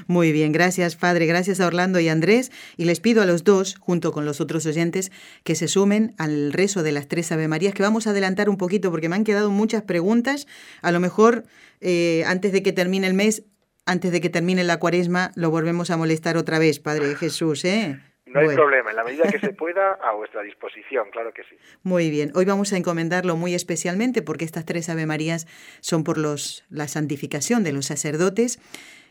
Muy 0.06 0.32
bien, 0.32 0.52
gracias 0.52 0.96
Padre, 0.96 1.26
gracias 1.26 1.60
a 1.60 1.66
Orlando 1.66 2.00
y 2.00 2.08
Andrés. 2.08 2.50
Y 2.76 2.84
les 2.84 3.00
pido 3.00 3.22
a 3.22 3.26
los 3.26 3.44
dos, 3.44 3.76
junto 3.78 4.12
con 4.12 4.24
los 4.24 4.40
otros 4.40 4.66
oyentes, 4.66 5.10
que 5.44 5.54
se 5.54 5.68
sumen 5.68 6.14
al 6.18 6.52
rezo 6.52 6.82
de 6.82 6.92
las 6.92 7.08
tres 7.08 7.30
Ave 7.32 7.48
Marías, 7.48 7.74
que 7.74 7.82
vamos 7.82 8.06
a 8.06 8.10
adelantar 8.10 8.48
un 8.48 8.56
poquito 8.56 8.90
porque 8.90 9.08
me 9.08 9.16
han 9.16 9.24
quedado 9.24 9.50
muchas 9.50 9.82
preguntas. 9.82 10.46
A 10.82 10.92
lo 10.92 11.00
mejor 11.00 11.44
eh, 11.80 12.24
antes 12.26 12.52
de 12.52 12.62
que 12.62 12.72
termine 12.72 13.06
el 13.06 13.14
mes 13.14 13.44
antes 13.86 14.12
de 14.12 14.20
que 14.20 14.28
termine 14.28 14.64
la 14.64 14.78
cuaresma, 14.78 15.30
lo 15.36 15.50
volvemos 15.50 15.90
a 15.90 15.96
molestar 15.96 16.36
otra 16.36 16.58
vez, 16.58 16.80
Padre 16.80 17.14
Jesús, 17.14 17.64
¿eh? 17.64 18.00
No 18.26 18.40
hay 18.40 18.54
problema, 18.54 18.90
en 18.90 18.96
la 18.96 19.04
medida 19.04 19.30
que 19.30 19.38
se 19.38 19.52
pueda, 19.52 19.92
a 20.02 20.12
vuestra 20.12 20.42
disposición, 20.42 21.08
claro 21.12 21.32
que 21.32 21.42
sí. 21.44 21.56
Muy 21.84 22.10
bien, 22.10 22.32
hoy 22.34 22.44
vamos 22.44 22.72
a 22.72 22.76
encomendarlo 22.76 23.36
muy 23.36 23.54
especialmente 23.54 24.20
porque 24.20 24.44
estas 24.44 24.66
tres 24.66 24.88
Ave 24.88 25.06
Marías 25.06 25.46
son 25.80 26.04
por 26.04 26.18
los, 26.18 26.64
la 26.68 26.88
santificación 26.88 27.62
de 27.62 27.72
los 27.72 27.86
sacerdotes 27.86 28.58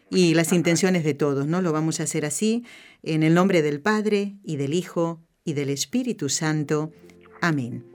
y 0.09 0.35
las 0.35 0.51
intenciones 0.51 1.03
de 1.03 1.13
todos, 1.13 1.47
¿no? 1.47 1.61
Lo 1.61 1.71
vamos 1.71 1.99
a 1.99 2.03
hacer 2.03 2.25
así, 2.25 2.65
en 3.01 3.23
el 3.23 3.33
nombre 3.33 3.61
del 3.61 3.79
Padre 3.81 4.33
y 4.43 4.57
del 4.57 4.73
Hijo 4.73 5.21
y 5.45 5.53
del 5.53 5.69
Espíritu 5.69 6.27
Santo. 6.29 6.91
Amén. 7.41 7.94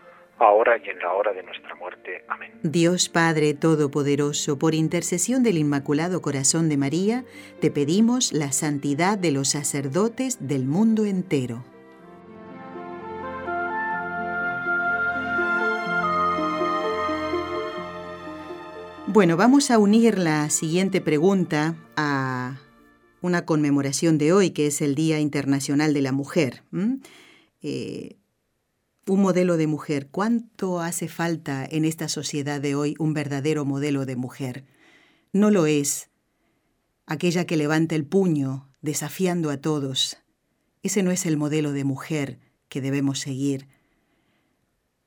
ahora 0.41 0.77
y 0.83 0.89
en 0.89 0.99
la 0.99 1.13
hora 1.13 1.33
de 1.33 1.43
nuestra 1.43 1.75
muerte. 1.75 2.23
Amén. 2.27 2.51
Dios 2.63 3.09
Padre 3.09 3.53
Todopoderoso, 3.53 4.57
por 4.57 4.75
intercesión 4.75 5.43
del 5.43 5.57
Inmaculado 5.57 6.21
Corazón 6.21 6.69
de 6.69 6.77
María, 6.77 7.25
te 7.59 7.71
pedimos 7.71 8.33
la 8.33 8.51
santidad 8.51 9.17
de 9.17 9.31
los 9.31 9.49
sacerdotes 9.49 10.47
del 10.47 10.65
mundo 10.65 11.05
entero. 11.05 11.63
Bueno, 19.07 19.35
vamos 19.35 19.71
a 19.71 19.77
unir 19.77 20.17
la 20.17 20.49
siguiente 20.49 21.01
pregunta 21.01 21.75
a 21.97 22.55
una 23.21 23.45
conmemoración 23.45 24.17
de 24.17 24.31
hoy, 24.31 24.51
que 24.51 24.67
es 24.67 24.81
el 24.81 24.95
Día 24.95 25.19
Internacional 25.19 25.93
de 25.93 26.01
la 26.01 26.13
Mujer 26.13 26.63
un 29.07 29.21
modelo 29.21 29.57
de 29.57 29.67
mujer. 29.67 30.07
¿Cuánto 30.09 30.79
hace 30.79 31.07
falta 31.07 31.65
en 31.69 31.85
esta 31.85 32.07
sociedad 32.07 32.61
de 32.61 32.75
hoy 32.75 32.95
un 32.99 33.13
verdadero 33.13 33.65
modelo 33.65 34.05
de 34.05 34.15
mujer? 34.15 34.65
No 35.33 35.49
lo 35.51 35.65
es. 35.65 36.09
Aquella 37.05 37.45
que 37.45 37.57
levanta 37.57 37.95
el 37.95 38.05
puño, 38.05 38.69
desafiando 38.81 39.49
a 39.49 39.57
todos. 39.57 40.17
Ese 40.83 41.03
no 41.03 41.11
es 41.11 41.25
el 41.25 41.37
modelo 41.37 41.71
de 41.71 41.83
mujer 41.83 42.39
que 42.69 42.81
debemos 42.81 43.19
seguir. 43.19 43.67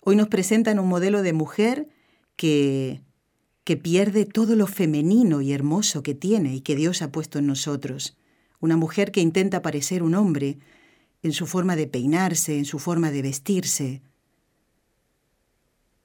Hoy 0.01 0.17
nos 0.17 0.29
presentan 0.29 0.79
un 0.79 0.89
modelo 0.89 1.23
de 1.23 1.33
mujer 1.33 1.89
que, 2.37 3.01
que 3.65 3.77
pierde 3.77 4.27
todo 4.27 4.55
lo 4.57 4.67
femenino 4.67 5.41
y 5.41 5.53
hermoso 5.53 6.03
que 6.03 6.15
tiene 6.15 6.55
y 6.55 6.61
que 6.61 6.77
Dios 6.77 7.01
ha 7.01 7.11
puesto 7.11 7.39
en 7.39 7.47
nosotros. 7.47 8.17
Una 8.61 8.77
mujer 8.77 9.13
que 9.13 9.21
intenta 9.21 9.63
parecer 9.63 10.03
un 10.03 10.15
hombre, 10.15 10.59
en 11.25 11.33
su 11.33 11.47
forma 11.47 11.75
de 11.75 11.87
peinarse, 11.87 12.59
en 12.59 12.67
su 12.67 12.79
forma 12.79 13.11
de 13.11 13.23
vestirse. 13.23 14.03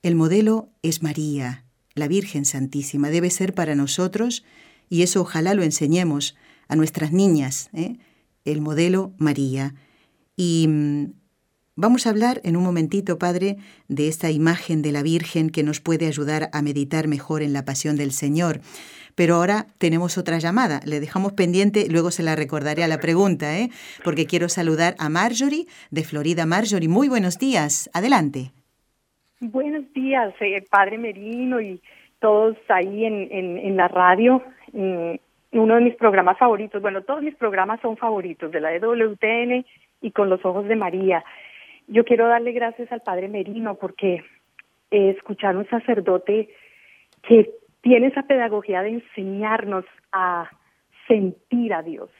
El 0.01 0.15
modelo 0.15 0.69
es 0.81 1.03
María, 1.03 1.65
la 1.93 2.07
Virgen 2.07 2.45
Santísima. 2.45 3.09
Debe 3.09 3.29
ser 3.29 3.53
para 3.53 3.75
nosotros, 3.75 4.45
y 4.89 5.03
eso 5.03 5.21
ojalá 5.21 5.53
lo 5.53 5.63
enseñemos 5.63 6.37
a 6.69 6.77
nuestras 6.77 7.11
niñas, 7.11 7.69
¿eh? 7.73 7.97
el 8.45 8.61
modelo 8.61 9.13
María. 9.17 9.75
Y 10.37 10.67
mm, 10.69 11.11
vamos 11.79 12.05
a 12.05 12.09
hablar 12.09 12.41
en 12.43 12.57
un 12.57 12.63
momentito, 12.63 13.17
Padre, 13.17 13.55
de 13.87 14.07
esta 14.07 14.29
imagen 14.29 14.81
de 14.81 14.91
la 14.91 15.01
Virgen 15.01 15.49
que 15.49 15.63
nos 15.63 15.79
puede 15.79 16.07
ayudar 16.07 16.49
a 16.53 16.61
meditar 16.61 17.07
mejor 17.07 17.41
en 17.41 17.53
la 17.53 17.63
pasión 17.65 17.95
del 17.95 18.11
Señor. 18.11 18.59
Pero 19.15 19.35
ahora 19.35 19.65
tenemos 19.79 20.17
otra 20.17 20.37
llamada. 20.39 20.81
Le 20.85 20.99
dejamos 20.99 21.33
pendiente, 21.33 21.87
luego 21.89 22.11
se 22.11 22.23
la 22.23 22.35
recordaré 22.35 22.83
a 22.83 22.87
la 22.87 22.99
pregunta, 22.99 23.57
¿eh? 23.57 23.69
porque 24.03 24.25
quiero 24.25 24.49
saludar 24.49 24.95
a 24.99 25.09
Marjorie 25.09 25.65
de 25.89 26.03
Florida. 26.03 26.45
Marjorie, 26.45 26.89
muy 26.89 27.09
buenos 27.09 27.39
días. 27.39 27.89
Adelante. 27.93 28.51
Buenos 29.39 29.91
días, 29.93 30.33
eh, 30.41 30.63
Padre 30.69 30.97
Merino 30.97 31.61
y 31.61 31.81
todos 32.19 32.57
ahí 32.67 33.05
en, 33.05 33.77
la 33.77 33.87
radio. 33.87 34.43
uno 34.73 35.75
de 35.75 35.81
mis 35.81 35.95
programas 35.95 36.37
favoritos, 36.37 36.81
bueno, 36.81 37.03
todos 37.03 37.23
mis 37.23 37.35
programas 37.35 37.79
son 37.79 37.95
favoritos, 37.95 38.51
de 38.51 38.59
la 38.59 38.73
EWTN 38.75 39.65
y 40.01 40.11
con 40.11 40.29
los 40.29 40.43
ojos 40.43 40.67
de 40.67 40.75
María. 40.75 41.23
Yo 41.89 42.05
quiero 42.05 42.27
darle 42.27 42.51
gracias 42.51 42.91
al 42.91 43.01
Padre 43.01 43.27
Merino 43.27 43.75
porque 43.75 44.23
eh, 44.91 45.09
escuchar 45.09 45.57
un 45.57 45.67
sacerdote 45.69 46.49
que 47.23 47.51
tiene 47.81 48.07
esa 48.07 48.23
pedagogía 48.23 48.83
de 48.83 48.89
enseñarnos 48.89 49.85
a 50.11 50.49
sentir 51.07 51.73
a 51.73 51.81
Dios, 51.81 52.11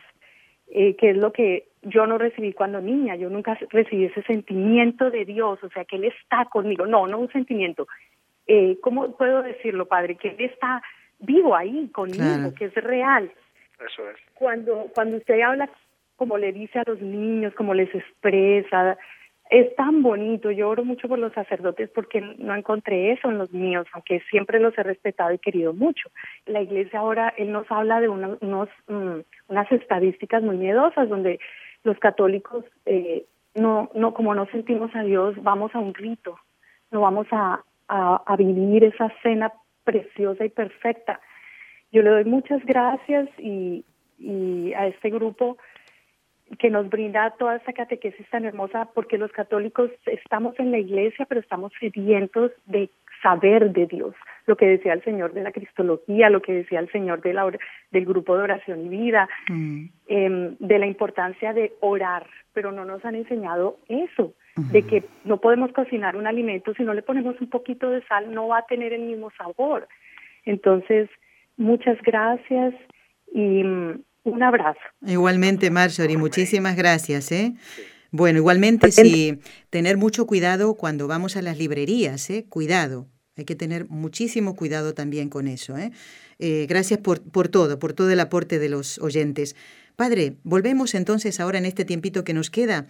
eh, 0.72 0.96
que 0.96 1.12
es 1.12 1.18
lo 1.18 1.32
que 1.32 1.68
yo 1.84 2.08
no 2.08 2.18
recibí 2.18 2.54
cuando 2.54 2.82
niña, 2.82 3.16
yo 3.16 3.30
nunca 3.30 3.58
recibí 3.70 4.06
ese 4.06 4.24
sentimiento 4.24 5.12
de 5.12 5.26
Dios, 5.26 5.64
o 5.64 5.70
sea, 5.70 5.86
que 5.86 5.98
Él 5.98 6.06
está 6.06 6.46
conmigo, 6.46 6.88
no, 6.88 7.06
no 7.08 7.20
un 7.20 7.32
sentimiento. 7.32 7.88
Eh, 8.48 8.80
¿Cómo 8.82 9.16
puedo 9.16 9.44
decirlo, 9.44 9.88
Padre? 9.88 10.16
Que 10.16 10.30
Él 10.30 10.42
está 10.42 10.82
vivo 11.20 11.56
ahí 11.56 11.88
conmigo, 11.90 12.54
que 12.58 12.66
es 12.66 12.74
real. 12.74 13.32
Eso 13.86 14.10
es. 14.10 14.18
Cuando, 14.34 14.88
cuando 14.96 15.18
usted 15.18 15.40
habla 15.42 15.70
como 16.16 16.38
le 16.38 16.52
dice 16.52 16.80
a 16.80 16.84
los 16.86 17.00
niños, 17.00 17.54
como 17.54 17.74
les 17.74 17.94
expresa, 17.96 18.98
es 19.50 19.76
tan 19.76 20.04
bonito. 20.04 20.52
Yo 20.52 20.70
oro 20.70 20.86
mucho 20.86 21.08
por 21.08 21.20
los 21.20 21.34
sacerdotes 21.34 21.90
porque 21.90 22.22
no 22.22 22.56
encontré 22.56 23.12
eso 23.12 23.30
en 23.30 23.40
los 23.40 23.52
míos, 23.52 23.88
aunque 23.94 24.22
siempre 24.30 24.60
los 24.60 24.78
he 24.78 24.84
respetado 24.84 25.34
y 25.34 25.40
querido 25.40 25.74
mucho. 25.74 26.10
La 26.46 26.62
iglesia 26.62 27.00
ahora, 27.00 27.34
él 27.38 27.52
nos 27.52 27.70
habla 27.72 28.00
de 28.00 28.10
unos, 28.10 28.70
mm, 28.88 29.20
unas 29.48 29.72
estadísticas 29.72 30.44
muy 30.44 30.58
miedosas 30.58 31.10
donde 31.10 31.40
los 31.84 31.98
católicos, 31.98 32.64
eh, 32.86 33.26
no, 33.56 33.90
no, 33.96 34.14
como 34.14 34.36
no 34.36 34.46
sentimos 34.48 34.96
a 34.96 35.02
Dios, 35.02 35.36
vamos 35.42 35.74
a 35.74 35.80
un 35.80 35.94
rito, 35.94 36.38
no 36.92 37.02
vamos 37.02 37.28
a, 37.32 37.64
vivir 38.38 38.84
esa 38.84 39.12
cena 39.24 39.52
preciosa 39.84 40.46
y 40.46 40.50
perfecta. 40.50 41.20
Yo 41.92 42.04
le 42.04 42.12
doy 42.12 42.24
muchas 42.24 42.64
gracias 42.64 43.28
y 43.40 43.84
a 44.76 44.86
este 44.86 45.10
grupo 45.10 45.58
que 46.58 46.70
nos 46.70 46.90
brinda 46.90 47.32
toda 47.38 47.58
esta 47.58 47.74
catequesis 47.74 48.28
tan 48.30 48.46
hermosa, 48.46 48.90
porque 48.94 49.18
los 49.18 49.32
católicos 49.32 49.92
estamos 50.06 50.58
en 50.60 50.72
la 50.72 50.80
iglesia, 50.80 51.26
pero 51.26 51.42
estamos 51.42 51.72
sedientos 51.80 52.52
de 52.66 52.90
saber 53.22 53.72
de 53.72 53.86
Dios, 53.86 54.16
lo 54.46 54.56
que 54.56 54.66
decía 54.66 54.94
el 54.94 55.04
Señor 55.04 55.34
de 55.34 55.44
la 55.44 55.52
Cristología, 55.52 56.30
lo 56.30 56.42
que 56.42 56.54
decía 56.54 56.80
el 56.80 56.92
Señor 56.92 57.22
de 57.22 57.34
la, 57.34 57.52
del 57.92 58.06
grupo 58.06 58.36
de 58.38 58.44
oración 58.44 58.86
y 58.86 58.90
vida, 58.90 59.30
mm. 59.50 59.86
eh, 60.08 60.56
de 60.60 60.80
la 60.80 60.88
importancia 60.88 61.54
de 61.54 61.74
orar, 61.82 62.26
pero 62.54 62.72
no 62.72 62.86
nos 62.86 63.04
han 63.06 63.16
enseñado 63.16 63.78
eso, 63.88 64.34
de 64.56 64.84
que 64.84 65.04
no 65.24 65.38
podemos 65.38 65.72
cocinar 65.72 66.18
un 66.18 66.28
alimento 66.28 66.74
si 66.74 66.84
no 66.84 66.94
le 66.94 67.02
ponemos 67.02 67.40
un 67.40 67.50
poquito 67.50 67.90
de 67.90 68.02
sal, 68.08 68.34
no 68.34 68.50
va 68.50 68.60
a 68.60 68.66
tener 68.66 68.92
el 68.92 69.04
mismo 69.04 69.32
sabor. 69.38 69.88
Entonces, 70.44 71.10
muchas 71.56 72.02
gracias 72.02 72.74
y 73.34 73.64
un 74.24 74.44
abrazo. 74.44 74.80
Igualmente, 75.06 75.72
Marjorie, 75.72 76.18
muchísimas 76.18 76.76
gracias. 76.76 77.32
¿eh? 77.32 77.54
Bueno, 78.12 78.40
igualmente 78.40 78.92
sí, 78.92 79.40
tener 79.70 79.98
mucho 79.98 80.26
cuidado 80.26 80.76
cuando 80.76 81.08
vamos 81.08 81.36
a 81.36 81.42
las 81.42 81.58
librerías, 81.58 82.30
¿eh? 82.30 82.46
cuidado. 82.50 83.08
Hay 83.38 83.46
que 83.46 83.56
tener 83.56 83.88
muchísimo 83.88 84.56
cuidado 84.56 84.94
también 84.94 85.30
con 85.30 85.48
eso. 85.48 85.78
¿eh? 85.78 85.92
eh 86.40 86.66
gracias 86.68 87.00
por, 87.00 87.22
por 87.32 87.48
todo, 87.48 87.80
por 87.80 87.94
todo 87.94 88.10
el 88.12 88.20
aporte 88.20 88.60
de 88.60 88.70
los 88.70 89.00
oyentes. 89.00 89.56
Padre, 89.96 90.34
volvemos 90.44 90.96
entonces 90.96 91.40
ahora 91.40 91.58
en 91.58 91.66
este 91.66 91.86
tiempito 91.86 92.24
que 92.24 92.34
nos 92.34 92.50
queda 92.50 92.88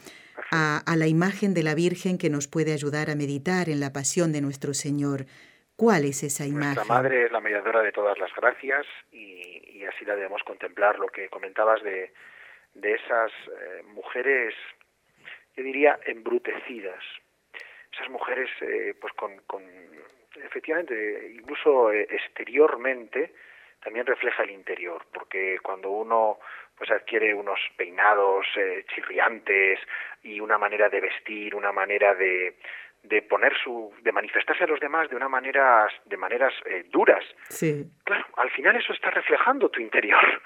a, 0.52 0.78
a, 0.78 0.96
la 0.96 1.08
imagen 1.08 1.54
de 1.54 1.64
la 1.64 1.76
Virgen 1.76 2.18
que 2.18 2.30
nos 2.30 2.48
puede 2.48 2.74
ayudar 2.74 3.10
a 3.10 3.16
meditar 3.16 3.70
en 3.70 3.80
la 3.80 3.92
pasión 3.92 4.32
de 4.32 4.42
nuestro 4.42 4.74
Señor. 4.74 5.26
¿Cuál 5.76 6.06
es 6.06 6.24
esa 6.24 6.46
imagen? 6.46 6.76
Nuestra 6.76 6.96
Madre 6.96 7.26
es 7.26 7.32
la 7.32 7.40
mediadora 7.40 7.82
de 7.82 7.92
todas 7.92 8.18
las 8.20 8.30
gracias 8.36 8.86
y 9.12 9.69
y 9.80 9.86
así 9.86 10.04
la 10.06 10.16
debemos 10.16 10.44
contemplar. 10.44 11.00
Lo 11.00 11.08
que 11.08 11.30
comentabas 11.30 11.82
de, 11.84 12.12
de 12.74 12.94
esas 12.94 13.32
eh, 13.32 13.84
mujeres, 13.86 14.54
yo 15.56 15.64
diría, 15.64 16.00
embrutecidas, 16.06 17.04
esas 17.94 18.10
mujeres, 18.10 18.50
eh, 18.62 18.94
pues 19.00 19.14
con, 19.14 19.38
con, 19.48 19.64
efectivamente, 20.44 21.32
incluso 21.34 21.92
eh, 21.92 22.08
exteriormente, 22.10 23.34
también 23.82 24.06
refleja 24.06 24.44
el 24.44 24.52
interior, 24.52 25.06
porque 25.14 25.58
cuando 25.64 25.90
uno 25.90 26.40
pues 26.78 26.92
adquiere 26.92 27.34
unos 27.34 27.60
peinados 27.76 28.46
chirriantes 28.94 29.80
y 30.24 30.40
una 30.40 30.58
manera 30.58 30.88
de 30.88 31.02
vestir, 31.02 31.54
una 31.54 31.74
manera 31.74 32.16
de, 32.16 32.56
de 33.04 33.22
poner 33.22 33.54
su 33.64 33.94
de 34.02 34.12
manifestarse 34.12 34.64
a 34.64 34.68
los 34.68 34.80
demás 34.80 35.10
de 35.10 35.16
una 35.16 35.30
manera 35.30 35.88
de 36.06 36.18
maneras 36.18 36.54
eh, 36.66 36.86
duras. 36.90 37.24
Sí. 37.50 37.86
claro 38.04 38.26
al 38.38 38.50
final 38.52 38.76
eso 38.76 38.94
está 38.94 39.10
reflejando 39.12 39.70
tu 39.70 39.82
interior. 39.82 40.20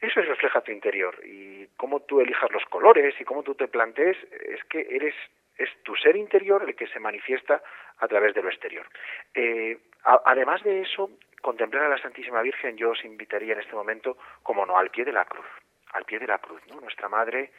Eso 0.00 0.22
refleja 0.22 0.62
tu 0.62 0.72
interior. 0.72 1.14
Y 1.26 1.66
cómo 1.76 2.00
tú 2.00 2.22
elijas 2.22 2.50
los 2.52 2.64
colores 2.70 3.14
y 3.20 3.24
cómo 3.24 3.42
tú 3.42 3.54
te 3.54 3.68
plantees 3.68 4.16
es 4.32 4.64
que 4.64 4.86
eres 4.88 5.14
es 5.58 5.68
tu 5.82 5.94
ser 5.94 6.16
interior 6.16 6.64
el 6.66 6.74
que 6.74 6.86
se 6.86 6.98
manifiesta 6.98 7.62
a 7.98 8.08
través 8.08 8.34
de 8.34 8.42
lo 8.42 8.48
exterior. 8.48 8.86
Eh, 9.34 9.76
además 10.24 10.62
de 10.62 10.80
eso 10.80 11.10
contemplar 11.40 11.84
a 11.84 11.88
la 11.88 11.98
Santísima 11.98 12.42
Virgen 12.42 12.76
yo 12.76 12.90
os 12.90 13.04
invitaría 13.04 13.52
en 13.52 13.60
este 13.60 13.74
momento 13.74 14.16
como 14.42 14.64
no 14.64 14.78
al 14.78 14.90
pie 14.90 15.04
de 15.04 15.12
la 15.12 15.24
cruz 15.24 15.46
al 15.92 16.04
pie 16.04 16.18
de 16.18 16.26
la 16.26 16.38
cruz 16.38 16.60
no 16.68 16.80
nuestra 16.80 17.08
madre 17.08 17.50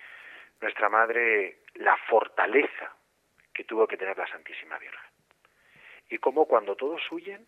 nuestra 0.61 0.89
madre 0.89 1.57
la 1.75 1.97
fortaleza 2.07 2.95
que 3.61 3.67
tuvo 3.67 3.85
que 3.85 3.95
tener 3.95 4.17
la 4.17 4.25
Santísima 4.25 4.79
Virgen. 4.79 5.11
Y 6.09 6.17
como 6.17 6.47
cuando 6.47 6.75
todos 6.75 6.99
huyen, 7.11 7.45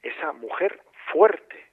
esa 0.00 0.32
mujer 0.32 0.80
fuerte, 1.10 1.66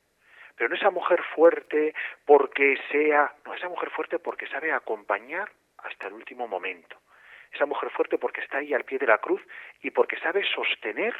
pero 0.56 0.70
no 0.70 0.76
esa 0.76 0.90
mujer 0.90 1.22
fuerte 1.36 1.94
porque 2.26 2.78
sea, 2.92 3.32
no, 3.46 3.54
esa 3.54 3.70
mujer 3.70 3.92
fuerte 3.92 4.18
porque 4.18 4.48
sabe 4.48 4.72
acompañar 4.72 5.52
hasta 5.78 6.08
el 6.08 6.14
último 6.14 6.48
momento. 6.48 6.98
Esa 7.52 7.68
mujer 7.68 7.92
fuerte 7.92 8.18
porque 8.18 8.42
está 8.42 8.58
ahí 8.58 8.74
al 8.74 8.86
pie 8.86 8.98
de 8.98 9.06
la 9.06 9.20
cruz 9.20 9.42
y 9.84 9.92
porque 9.92 10.18
sabe 10.18 10.44
sostener 10.56 11.16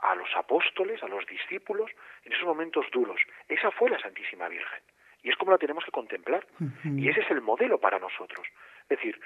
a 0.00 0.14
los 0.14 0.28
apóstoles, 0.36 1.02
a 1.02 1.08
los 1.08 1.24
discípulos, 1.26 1.90
en 2.24 2.32
esos 2.34 2.44
momentos 2.44 2.84
duros. 2.92 3.20
Esa 3.48 3.70
fue 3.70 3.88
la 3.88 3.98
Santísima 3.98 4.48
Virgen. 4.48 4.82
Y 5.22 5.30
es 5.30 5.36
como 5.36 5.52
la 5.52 5.58
tenemos 5.58 5.84
que 5.84 5.90
contemplar. 5.90 6.46
Y 6.84 7.08
ese 7.08 7.20
es 7.20 7.30
el 7.30 7.40
modelo 7.40 7.78
para 7.78 7.98
nosotros. 7.98 8.46
Es 8.82 8.88
decir, 8.88 9.18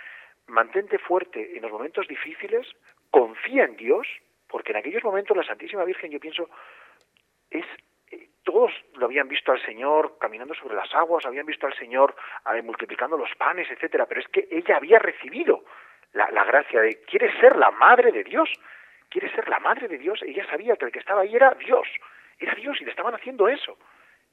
mantente 0.46 0.98
fuerte 0.98 1.56
en 1.56 1.62
los 1.62 1.72
momentos 1.72 2.06
difíciles, 2.08 2.66
confía 3.10 3.64
en 3.64 3.76
Dios, 3.76 4.06
porque 4.48 4.72
en 4.72 4.78
aquellos 4.78 5.04
momentos 5.04 5.36
la 5.36 5.44
Santísima 5.44 5.84
Virgen, 5.84 6.10
yo 6.10 6.20
pienso, 6.20 6.48
es 7.50 7.64
eh, 8.10 8.28
todos 8.42 8.72
lo 8.94 9.06
habían 9.06 9.28
visto 9.28 9.52
al 9.52 9.62
Señor 9.64 10.16
caminando 10.20 10.54
sobre 10.54 10.74
las 10.74 10.92
aguas, 10.94 11.24
habían 11.24 11.46
visto 11.46 11.66
al 11.66 11.74
Señor 11.74 12.14
multiplicando 12.62 13.16
los 13.16 13.34
panes, 13.36 13.70
etcétera, 13.70 14.06
pero 14.06 14.20
es 14.20 14.28
que 14.28 14.48
ella 14.50 14.76
había 14.76 14.98
recibido 14.98 15.64
la, 16.12 16.30
la 16.30 16.44
gracia 16.44 16.80
de 16.80 17.00
quiere 17.02 17.32
ser 17.40 17.56
la 17.56 17.70
madre 17.70 18.12
de 18.12 18.22
Dios, 18.22 18.50
quiere 19.08 19.32
ser 19.34 19.48
la 19.48 19.60
madre 19.60 19.88
de 19.88 19.98
Dios, 19.98 20.20
ella 20.22 20.46
sabía 20.46 20.76
que 20.76 20.86
el 20.86 20.92
que 20.92 20.98
estaba 20.98 21.22
ahí 21.22 21.34
era 21.34 21.54
Dios, 21.54 21.88
era 22.38 22.54
Dios 22.54 22.80
y 22.80 22.84
le 22.84 22.90
estaban 22.90 23.14
haciendo 23.14 23.48
eso. 23.48 23.78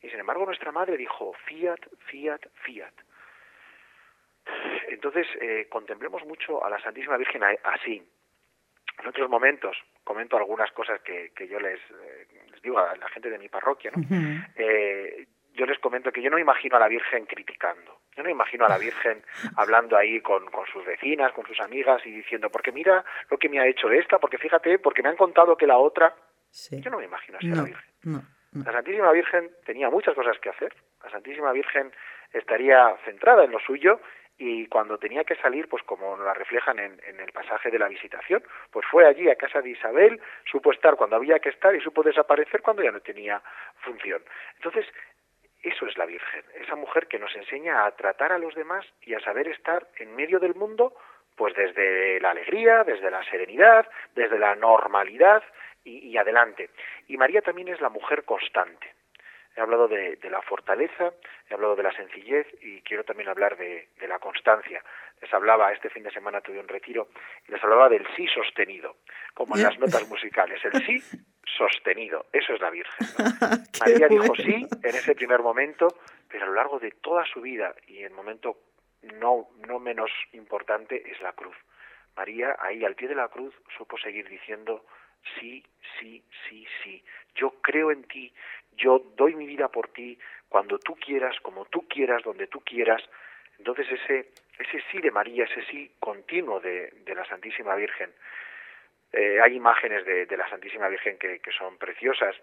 Y 0.01 0.09
sin 0.09 0.20
embargo 0.20 0.45
nuestra 0.45 0.72
madre 0.72 0.97
dijo, 0.97 1.34
fiat, 1.45 1.80
fiat, 2.07 2.41
fiat. 2.64 2.93
Entonces, 4.89 5.28
eh, 5.39 5.68
contemplemos 5.70 6.26
mucho 6.26 6.64
a 6.64 6.70
la 6.70 6.80
Santísima 6.82 7.18
Virgen 7.18 7.42
así. 7.64 8.04
En 9.00 9.08
otros 9.08 9.30
momentos, 9.30 9.76
comento 10.04 10.38
algunas 10.38 10.72
cosas 10.72 11.02
que, 11.02 11.32
que 11.36 11.48
yo 11.48 11.60
les, 11.60 11.80
eh, 11.80 12.28
les, 12.52 12.62
digo 12.62 12.78
a 12.78 12.96
la 12.96 13.10
gente 13.10 13.30
de 13.30 13.39
mi 13.39 13.50
parroquia, 13.50 13.92
¿no? 13.96 14.04
eh, 14.56 15.26
yo 15.54 15.66
les 15.66 15.80
comento 15.80 16.12
que 16.12 16.22
yo 16.22 16.30
no 16.30 16.38
imagino 16.38 16.78
a 16.78 16.80
la 16.80 16.88
Virgen 16.88 17.26
criticando. 17.26 18.00
Yo 18.16 18.24
no 18.24 18.30
imagino 18.30 18.66
a 18.66 18.70
la 18.70 18.78
Virgen 18.78 19.24
hablando 19.58 19.98
ahí 19.98 20.22
con, 20.22 20.46
con 20.52 20.66
sus 20.68 20.86
vecinas, 20.86 21.32
con 21.34 21.46
sus 21.46 21.60
amigas 21.60 22.06
y 22.06 22.12
diciendo, 22.12 22.50
porque 22.50 22.72
mira 22.72 23.04
lo 23.30 23.38
que 23.38 23.50
me 23.50 23.60
ha 23.60 23.68
hecho 23.68 23.89
esta, 23.89 24.20
porque 24.20 24.38
fíjate, 24.38 24.80
porque 24.80 25.02
me 25.02 25.10
han 25.10 25.18
contado 25.18 25.58
que 25.58 25.68
la 25.68 25.78
otra. 25.78 26.16
Sí. 26.50 26.82
Yo 26.82 26.92
no 26.92 27.00
me 27.00 27.06
imagino 27.06 27.38
así 27.38 27.52
a 27.52 27.56
la 27.56 27.64
Virgen. 27.64 27.92
No, 28.04 28.22
no. 28.52 28.64
La 28.66 28.74
Santísima 28.74 29.12
Virgen 29.14 29.50
tenía 29.66 29.89
muchas 29.89 30.14
cosas 30.14 30.38
que 30.39 30.50
hacer. 30.50 30.76
La 31.04 31.10
Santísima 31.10 31.54
Virgen 31.54 31.92
estaría 32.34 32.96
centrada 33.06 33.46
en 33.46 33.52
lo 33.52 33.60
suyo 33.60 34.02
y 34.44 34.66
cuando 34.66 34.98
tenía 34.98 35.24
que 35.24 35.36
salir, 35.36 35.70
pues 35.70 35.84
como 35.84 36.18
la 36.18 36.34
reflejan 36.34 36.80
en, 36.80 37.00
en, 37.06 37.20
el 37.20 37.32
pasaje 37.32 37.70
de 37.70 37.78
la 37.78 37.88
visitación, 37.88 38.42
pues 38.72 38.88
fue 38.88 39.06
allí 39.06 39.30
a 39.30 39.36
casa 39.36 39.62
de 39.62 39.70
Isabel, 39.70 40.20
supo 40.50 40.72
estar 40.72 40.96
cuando 40.96 41.16
había 41.16 41.38
que 41.38 41.50
estar 41.50 41.76
y 41.76 41.80
supo 41.80 42.02
desaparecer 42.02 42.64
cuando 42.64 42.82
ya 42.82 42.92
no 42.92 43.02
tenía 43.02 43.39
función. 43.82 44.24
Entonces, 44.56 44.88
eso 45.62 45.86
es 45.86 45.96
la 45.96 46.08
Virgen, 46.08 46.44
esa 46.56 46.76
mujer 46.76 47.06
que 47.06 47.20
nos 47.20 47.36
enseña 47.36 47.86
a 47.86 47.92
tratar 47.92 48.32
a 48.32 48.39
los 48.39 48.56
demás 48.56 48.84
y 49.04 49.14
a 49.14 49.20
saber 49.20 49.48
estar 49.48 49.88
en 49.98 50.16
medio 50.16 50.39
del 50.39 50.56
mundo, 50.56 50.96
pues 51.36 51.54
desde 51.54 52.20
la 52.20 52.32
alegría, 52.32 52.84
desde 52.84 53.12
la 53.12 53.24
serenidad, 53.26 53.88
desde 54.16 54.39
la 54.39 54.56
normalidad 54.56 55.44
y, 55.84 56.00
y 56.10 56.18
adelante. 56.18 56.72
Y 57.08 57.16
María 57.16 57.44
también 57.44 57.68
es 57.68 57.80
la 57.80 57.89
mujer 57.89 58.24
constante 58.24 59.01
he 59.56 59.62
hablado 59.62 59.88
de, 59.88 60.16
de, 60.16 60.30
la 60.30 60.41
fortaleza, 60.41 61.14
he 61.49 61.54
hablado 61.54 61.76
de 61.76 61.84
la 61.84 61.91
sencillez 61.93 62.47
y 62.62 62.82
quiero 62.82 63.04
también 63.04 63.30
hablar 63.30 63.58
de, 63.58 63.89
de, 63.99 64.08
la 64.08 64.20
constancia. 64.20 64.84
Les 65.22 65.34
hablaba, 65.34 65.72
este 65.74 65.89
fin 65.89 66.04
de 66.04 66.12
semana 66.12 66.41
tuve 66.41 66.60
un 66.60 66.68
retiro, 66.68 67.10
y 67.47 67.52
les 67.52 67.64
hablaba 67.64 67.89
del 67.89 68.08
sí 68.16 68.28
sostenido, 68.28 68.97
como 69.34 69.56
en 69.56 69.64
las 69.64 69.78
notas 69.78 70.08
musicales, 70.08 70.64
el 70.66 70.86
sí 70.86 71.02
sostenido, 71.58 72.26
eso 72.32 72.54
es 72.54 72.62
la 72.62 72.70
Virgen. 72.70 73.08
¿no? 73.18 73.26
María 73.80 74.08
bueno. 74.08 74.24
dijo 74.24 74.36
sí 74.36 74.68
en 74.84 74.95
ese 74.95 75.16
primer 75.16 75.41
momento, 75.41 75.88
pero 76.30 76.45
a 76.45 76.47
lo 76.47 76.54
largo 76.54 76.80
de 76.80 76.91
toda 76.91 77.26
su 77.26 77.41
vida 77.41 77.76
y 77.88 78.04
el 78.04 78.12
momento 78.12 78.58
no, 79.20 79.49
no 79.68 79.80
menos 79.80 80.12
importante 80.34 81.12
es 81.12 81.20
la 81.22 81.34
cruz. 81.34 81.56
María 82.16 82.56
ahí 82.60 82.84
al 82.84 82.95
pie 82.95 83.08
de 83.08 83.16
la 83.16 83.30
cruz 83.30 83.54
supo 83.78 83.97
seguir 83.97 84.28
diciendo 84.30 84.86
sí, 85.39 85.64
sí, 85.99 86.24
sí, 86.47 86.66
sí. 86.84 87.04
Yo 87.36 87.52
creo 87.62 87.91
en 87.91 88.04
ti, 88.04 88.34
yo 88.78 88.99
doy 89.15 89.36
mi 89.36 89.45
vida 89.45 89.67
por 89.67 89.89
ti 89.89 90.17
cuando 90.49 90.80
tú 90.80 90.95
quieras, 90.95 91.36
como 91.41 91.65
tú 91.65 91.88
quieras, 91.88 92.24
donde 92.24 92.47
tú 92.47 92.61
quieras. 92.61 93.01
Entonces 93.57 93.88
ese, 93.91 94.32
ese 94.59 94.84
sí 94.91 94.99
de 94.99 95.11
María, 95.11 95.45
ese 95.45 95.63
sí 95.65 95.91
continuo 95.99 96.59
de, 96.59 96.91
de 97.05 97.15
la 97.15 97.26
Santísima 97.26 97.76
Virgen. 97.76 98.11
Eh, 99.13 99.39
hay 99.41 99.55
imágenes 99.55 100.05
de, 100.05 100.26
de, 100.26 100.38
la 100.38 100.49
Santísima 100.49 100.88
Virgen 100.88 101.17
que, 101.17 101.39
que, 101.39 101.51
son 101.51 101.78
preciosas. 101.78 102.36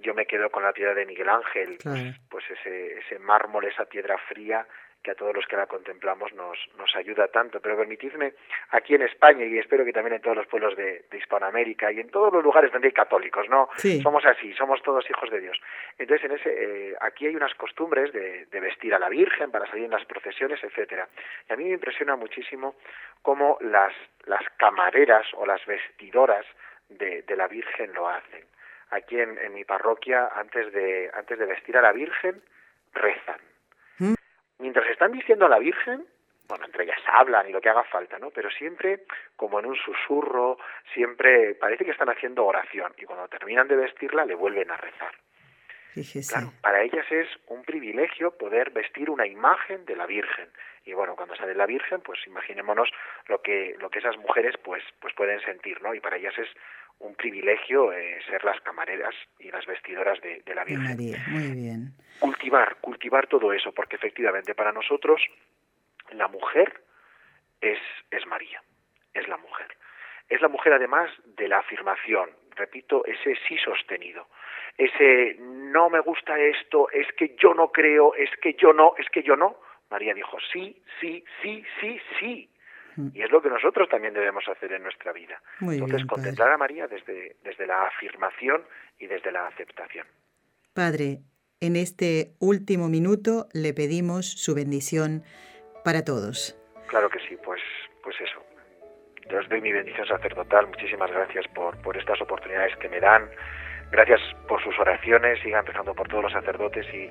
Yo 0.00 0.14
me 0.14 0.26
quedo 0.26 0.50
con 0.50 0.62
la 0.62 0.72
piedra 0.72 0.94
de 0.94 1.06
Miguel 1.06 1.28
Ángel, 1.28 1.78
claro. 1.78 1.98
pues, 2.28 2.44
pues 2.46 2.58
ese, 2.58 2.98
ese 2.98 3.18
mármol, 3.18 3.64
esa 3.64 3.86
piedra 3.86 4.18
fría 4.18 4.66
que 5.04 5.10
a 5.10 5.14
todos 5.14 5.34
los 5.34 5.46
que 5.46 5.56
la 5.56 5.66
contemplamos 5.66 6.32
nos, 6.32 6.58
nos 6.78 6.96
ayuda 6.96 7.28
tanto. 7.28 7.60
Pero 7.60 7.76
permitidme, 7.76 8.32
aquí 8.70 8.94
en 8.94 9.02
España, 9.02 9.44
y 9.44 9.58
espero 9.58 9.84
que 9.84 9.92
también 9.92 10.16
en 10.16 10.22
todos 10.22 10.36
los 10.36 10.46
pueblos 10.46 10.74
de, 10.76 11.04
de 11.10 11.18
Hispanoamérica 11.18 11.92
y 11.92 12.00
en 12.00 12.08
todos 12.08 12.32
los 12.32 12.42
lugares 12.42 12.72
donde 12.72 12.88
hay 12.88 12.92
católicos, 12.92 13.46
¿no? 13.50 13.68
Sí. 13.76 14.00
Somos 14.00 14.24
así, 14.24 14.54
somos 14.54 14.82
todos 14.82 15.08
hijos 15.08 15.30
de 15.30 15.40
Dios. 15.40 15.60
Entonces, 15.98 16.24
en 16.24 16.36
ese, 16.36 16.50
eh, 16.90 16.96
aquí 17.02 17.26
hay 17.26 17.36
unas 17.36 17.54
costumbres 17.54 18.12
de, 18.12 18.46
de, 18.46 18.60
vestir 18.60 18.94
a 18.94 18.98
la 18.98 19.10
Virgen 19.10 19.50
para 19.50 19.66
salir 19.66 19.84
en 19.84 19.90
las 19.90 20.06
procesiones, 20.06 20.64
etcétera. 20.64 21.06
Y 21.48 21.52
a 21.52 21.56
mí 21.56 21.64
me 21.64 21.74
impresiona 21.74 22.16
muchísimo 22.16 22.74
cómo 23.20 23.58
las, 23.60 23.92
las 24.24 24.42
camareras 24.56 25.26
o 25.34 25.44
las 25.44 25.64
vestidoras 25.66 26.46
de, 26.88 27.22
de 27.22 27.36
la 27.36 27.46
Virgen 27.46 27.92
lo 27.92 28.08
hacen. 28.08 28.44
Aquí 28.90 29.20
en, 29.20 29.36
en 29.36 29.52
mi 29.52 29.64
parroquia, 29.64 30.30
antes 30.34 30.72
de, 30.72 31.10
antes 31.12 31.38
de 31.38 31.44
vestir 31.44 31.76
a 31.76 31.82
la 31.82 31.92
Virgen, 31.92 32.42
rezan 32.94 33.53
mientras 34.58 34.86
están 34.88 35.12
diciendo 35.12 35.46
a 35.46 35.48
la 35.48 35.58
Virgen, 35.58 36.06
bueno, 36.48 36.66
entre 36.66 36.84
ellas 36.84 37.00
hablan 37.06 37.48
y 37.48 37.52
lo 37.52 37.60
que 37.60 37.70
haga 37.70 37.84
falta, 37.84 38.18
¿no? 38.18 38.30
Pero 38.30 38.50
siempre 38.50 39.04
como 39.36 39.58
en 39.58 39.66
un 39.66 39.76
susurro, 39.76 40.58
siempre 40.92 41.54
parece 41.54 41.84
que 41.84 41.92
están 41.92 42.10
haciendo 42.10 42.44
oración 42.44 42.92
y 42.98 43.04
cuando 43.04 43.28
terminan 43.28 43.68
de 43.68 43.76
vestirla 43.76 44.24
le 44.24 44.34
vuelven 44.34 44.70
a 44.70 44.76
rezar. 44.76 45.14
Fíjese. 45.94 46.32
Claro, 46.32 46.52
para 46.60 46.82
ellas 46.82 47.06
es 47.10 47.28
un 47.46 47.62
privilegio 47.62 48.36
poder 48.36 48.70
vestir 48.70 49.08
una 49.10 49.26
imagen 49.26 49.84
de 49.84 49.96
la 49.96 50.06
Virgen. 50.06 50.48
Y 50.84 50.92
bueno, 50.92 51.16
cuando 51.16 51.34
sale 51.36 51.54
la 51.54 51.66
Virgen, 51.66 52.00
pues 52.02 52.20
imaginémonos 52.26 52.90
lo 53.26 53.40
que 53.40 53.74
lo 53.80 53.88
que 53.90 54.00
esas 54.00 54.16
mujeres 54.18 54.54
pues 54.62 54.82
pues 55.00 55.14
pueden 55.14 55.40
sentir, 55.40 55.80
¿no? 55.82 55.94
Y 55.94 56.00
para 56.00 56.16
ellas 56.16 56.34
es 56.38 56.48
un 56.98 57.14
privilegio 57.14 57.92
eh, 57.92 58.20
ser 58.28 58.44
las 58.44 58.60
camareras 58.60 59.14
y 59.38 59.50
las 59.50 59.66
vestidoras 59.66 60.20
de, 60.20 60.42
de 60.44 60.54
la 60.54 60.64
Virgen. 60.64 60.84
María, 60.84 61.18
muy 61.28 61.50
bien. 61.52 61.92
Cultivar, 62.20 62.76
cultivar 62.80 63.26
todo 63.26 63.52
eso, 63.52 63.72
porque 63.72 63.96
efectivamente 63.96 64.54
para 64.54 64.72
nosotros 64.72 65.20
la 66.12 66.28
mujer 66.28 66.82
es, 67.60 67.78
es 68.10 68.26
María, 68.26 68.62
es 69.12 69.26
la 69.28 69.36
mujer. 69.36 69.76
Es 70.28 70.40
la 70.40 70.48
mujer 70.48 70.72
además 70.72 71.10
de 71.24 71.48
la 71.48 71.58
afirmación, 71.58 72.30
repito, 72.56 73.04
ese 73.04 73.36
sí 73.46 73.58
sostenido, 73.58 74.28
ese 74.78 75.36
no 75.38 75.90
me 75.90 76.00
gusta 76.00 76.38
esto, 76.38 76.88
es 76.90 77.06
que 77.16 77.36
yo 77.38 77.54
no 77.54 77.70
creo, 77.70 78.14
es 78.14 78.30
que 78.40 78.54
yo 78.54 78.72
no, 78.72 78.94
es 78.98 79.08
que 79.10 79.22
yo 79.22 79.36
no. 79.36 79.58
María 79.90 80.14
dijo 80.14 80.38
sí, 80.52 80.82
sí, 81.00 81.24
sí, 81.42 81.64
sí, 81.80 82.00
sí. 82.18 82.50
Y 83.12 83.22
es 83.22 83.30
lo 83.32 83.42
que 83.42 83.48
nosotros 83.48 83.88
también 83.88 84.14
debemos 84.14 84.44
hacer 84.48 84.72
en 84.72 84.84
nuestra 84.84 85.12
vida. 85.12 85.42
Muy 85.58 85.74
Entonces, 85.74 85.96
bien, 85.96 86.06
contemplar 86.06 86.52
a 86.52 86.58
María 86.58 86.86
desde, 86.86 87.36
desde 87.42 87.66
la 87.66 87.86
afirmación 87.86 88.62
y 88.98 89.06
desde 89.08 89.32
la 89.32 89.48
aceptación. 89.48 90.06
Padre, 90.74 91.18
en 91.60 91.76
este 91.76 92.34
último 92.40 92.88
minuto 92.88 93.48
le 93.52 93.74
pedimos 93.74 94.26
su 94.26 94.54
bendición 94.54 95.24
para 95.84 96.04
todos. 96.04 96.56
Claro 96.86 97.10
que 97.10 97.18
sí, 97.20 97.36
pues, 97.44 97.60
pues 98.02 98.16
eso. 98.20 98.44
Os 99.36 99.48
doy 99.48 99.60
mi 99.60 99.72
bendición 99.72 100.06
sacerdotal. 100.06 100.68
Muchísimas 100.68 101.10
gracias 101.10 101.46
por, 101.48 101.80
por 101.82 101.96
estas 101.96 102.20
oportunidades 102.20 102.76
que 102.76 102.88
me 102.88 103.00
dan. 103.00 103.28
Gracias 103.90 104.20
por 104.46 104.62
sus 104.62 104.78
oraciones. 104.78 105.40
Siga 105.42 105.60
empezando 105.60 105.94
por 105.94 106.08
todos 106.08 106.24
los 106.24 106.32
sacerdotes 106.32 106.86
y 106.94 107.10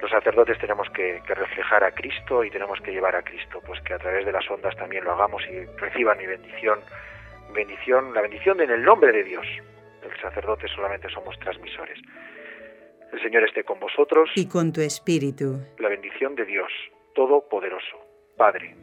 los 0.00 0.10
sacerdotes 0.10 0.58
tenemos 0.58 0.88
que, 0.90 1.22
que, 1.26 1.34
reflejar 1.34 1.84
a 1.84 1.92
Cristo 1.92 2.44
y 2.44 2.50
tenemos 2.50 2.80
que 2.80 2.92
llevar 2.92 3.16
a 3.16 3.22
Cristo, 3.22 3.62
pues 3.64 3.80
que 3.82 3.94
a 3.94 3.98
través 3.98 4.26
de 4.26 4.32
las 4.32 4.48
ondas 4.50 4.76
también 4.76 5.04
lo 5.04 5.12
hagamos 5.12 5.42
y 5.48 5.64
reciban 5.78 6.18
mi 6.18 6.26
bendición, 6.26 6.80
bendición, 7.54 8.12
la 8.12 8.20
bendición 8.20 8.60
en 8.60 8.70
el 8.70 8.82
nombre 8.82 9.12
de 9.12 9.24
Dios. 9.24 9.46
El 10.02 10.20
sacerdote 10.20 10.68
solamente 10.68 11.08
somos 11.08 11.38
transmisores. 11.38 11.98
El 13.12 13.22
Señor 13.22 13.44
esté 13.44 13.64
con 13.64 13.78
vosotros. 13.78 14.30
Y 14.34 14.48
con 14.48 14.72
tu 14.72 14.80
espíritu. 14.80 15.60
La 15.78 15.88
bendición 15.88 16.34
de 16.34 16.44
Dios, 16.44 16.70
Todopoderoso, 17.14 17.96
Padre, 18.36 18.74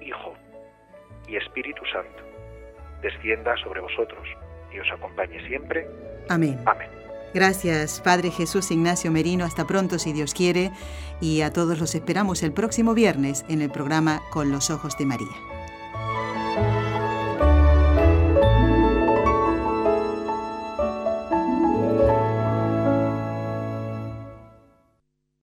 Hijo 0.00 0.34
y 1.26 1.36
Espíritu 1.36 1.84
Santo, 1.86 2.22
descienda 3.00 3.56
sobre 3.56 3.80
vosotros 3.80 4.28
y 4.72 4.78
os 4.78 4.90
acompañe 4.92 5.44
siempre. 5.48 5.86
Amén. 6.28 6.58
Amén. 6.66 6.99
Gracias, 7.32 8.00
Padre 8.00 8.30
Jesús 8.30 8.70
Ignacio 8.70 9.10
Merino. 9.10 9.44
Hasta 9.44 9.66
pronto, 9.66 9.98
si 9.98 10.12
Dios 10.12 10.34
quiere. 10.34 10.72
Y 11.20 11.42
a 11.42 11.52
todos 11.52 11.78
los 11.78 11.94
esperamos 11.94 12.42
el 12.42 12.52
próximo 12.52 12.94
viernes 12.94 13.44
en 13.48 13.62
el 13.62 13.70
programa 13.70 14.22
Con 14.30 14.50
los 14.50 14.70
Ojos 14.70 14.96
de 14.98 15.06
María. 15.06 15.59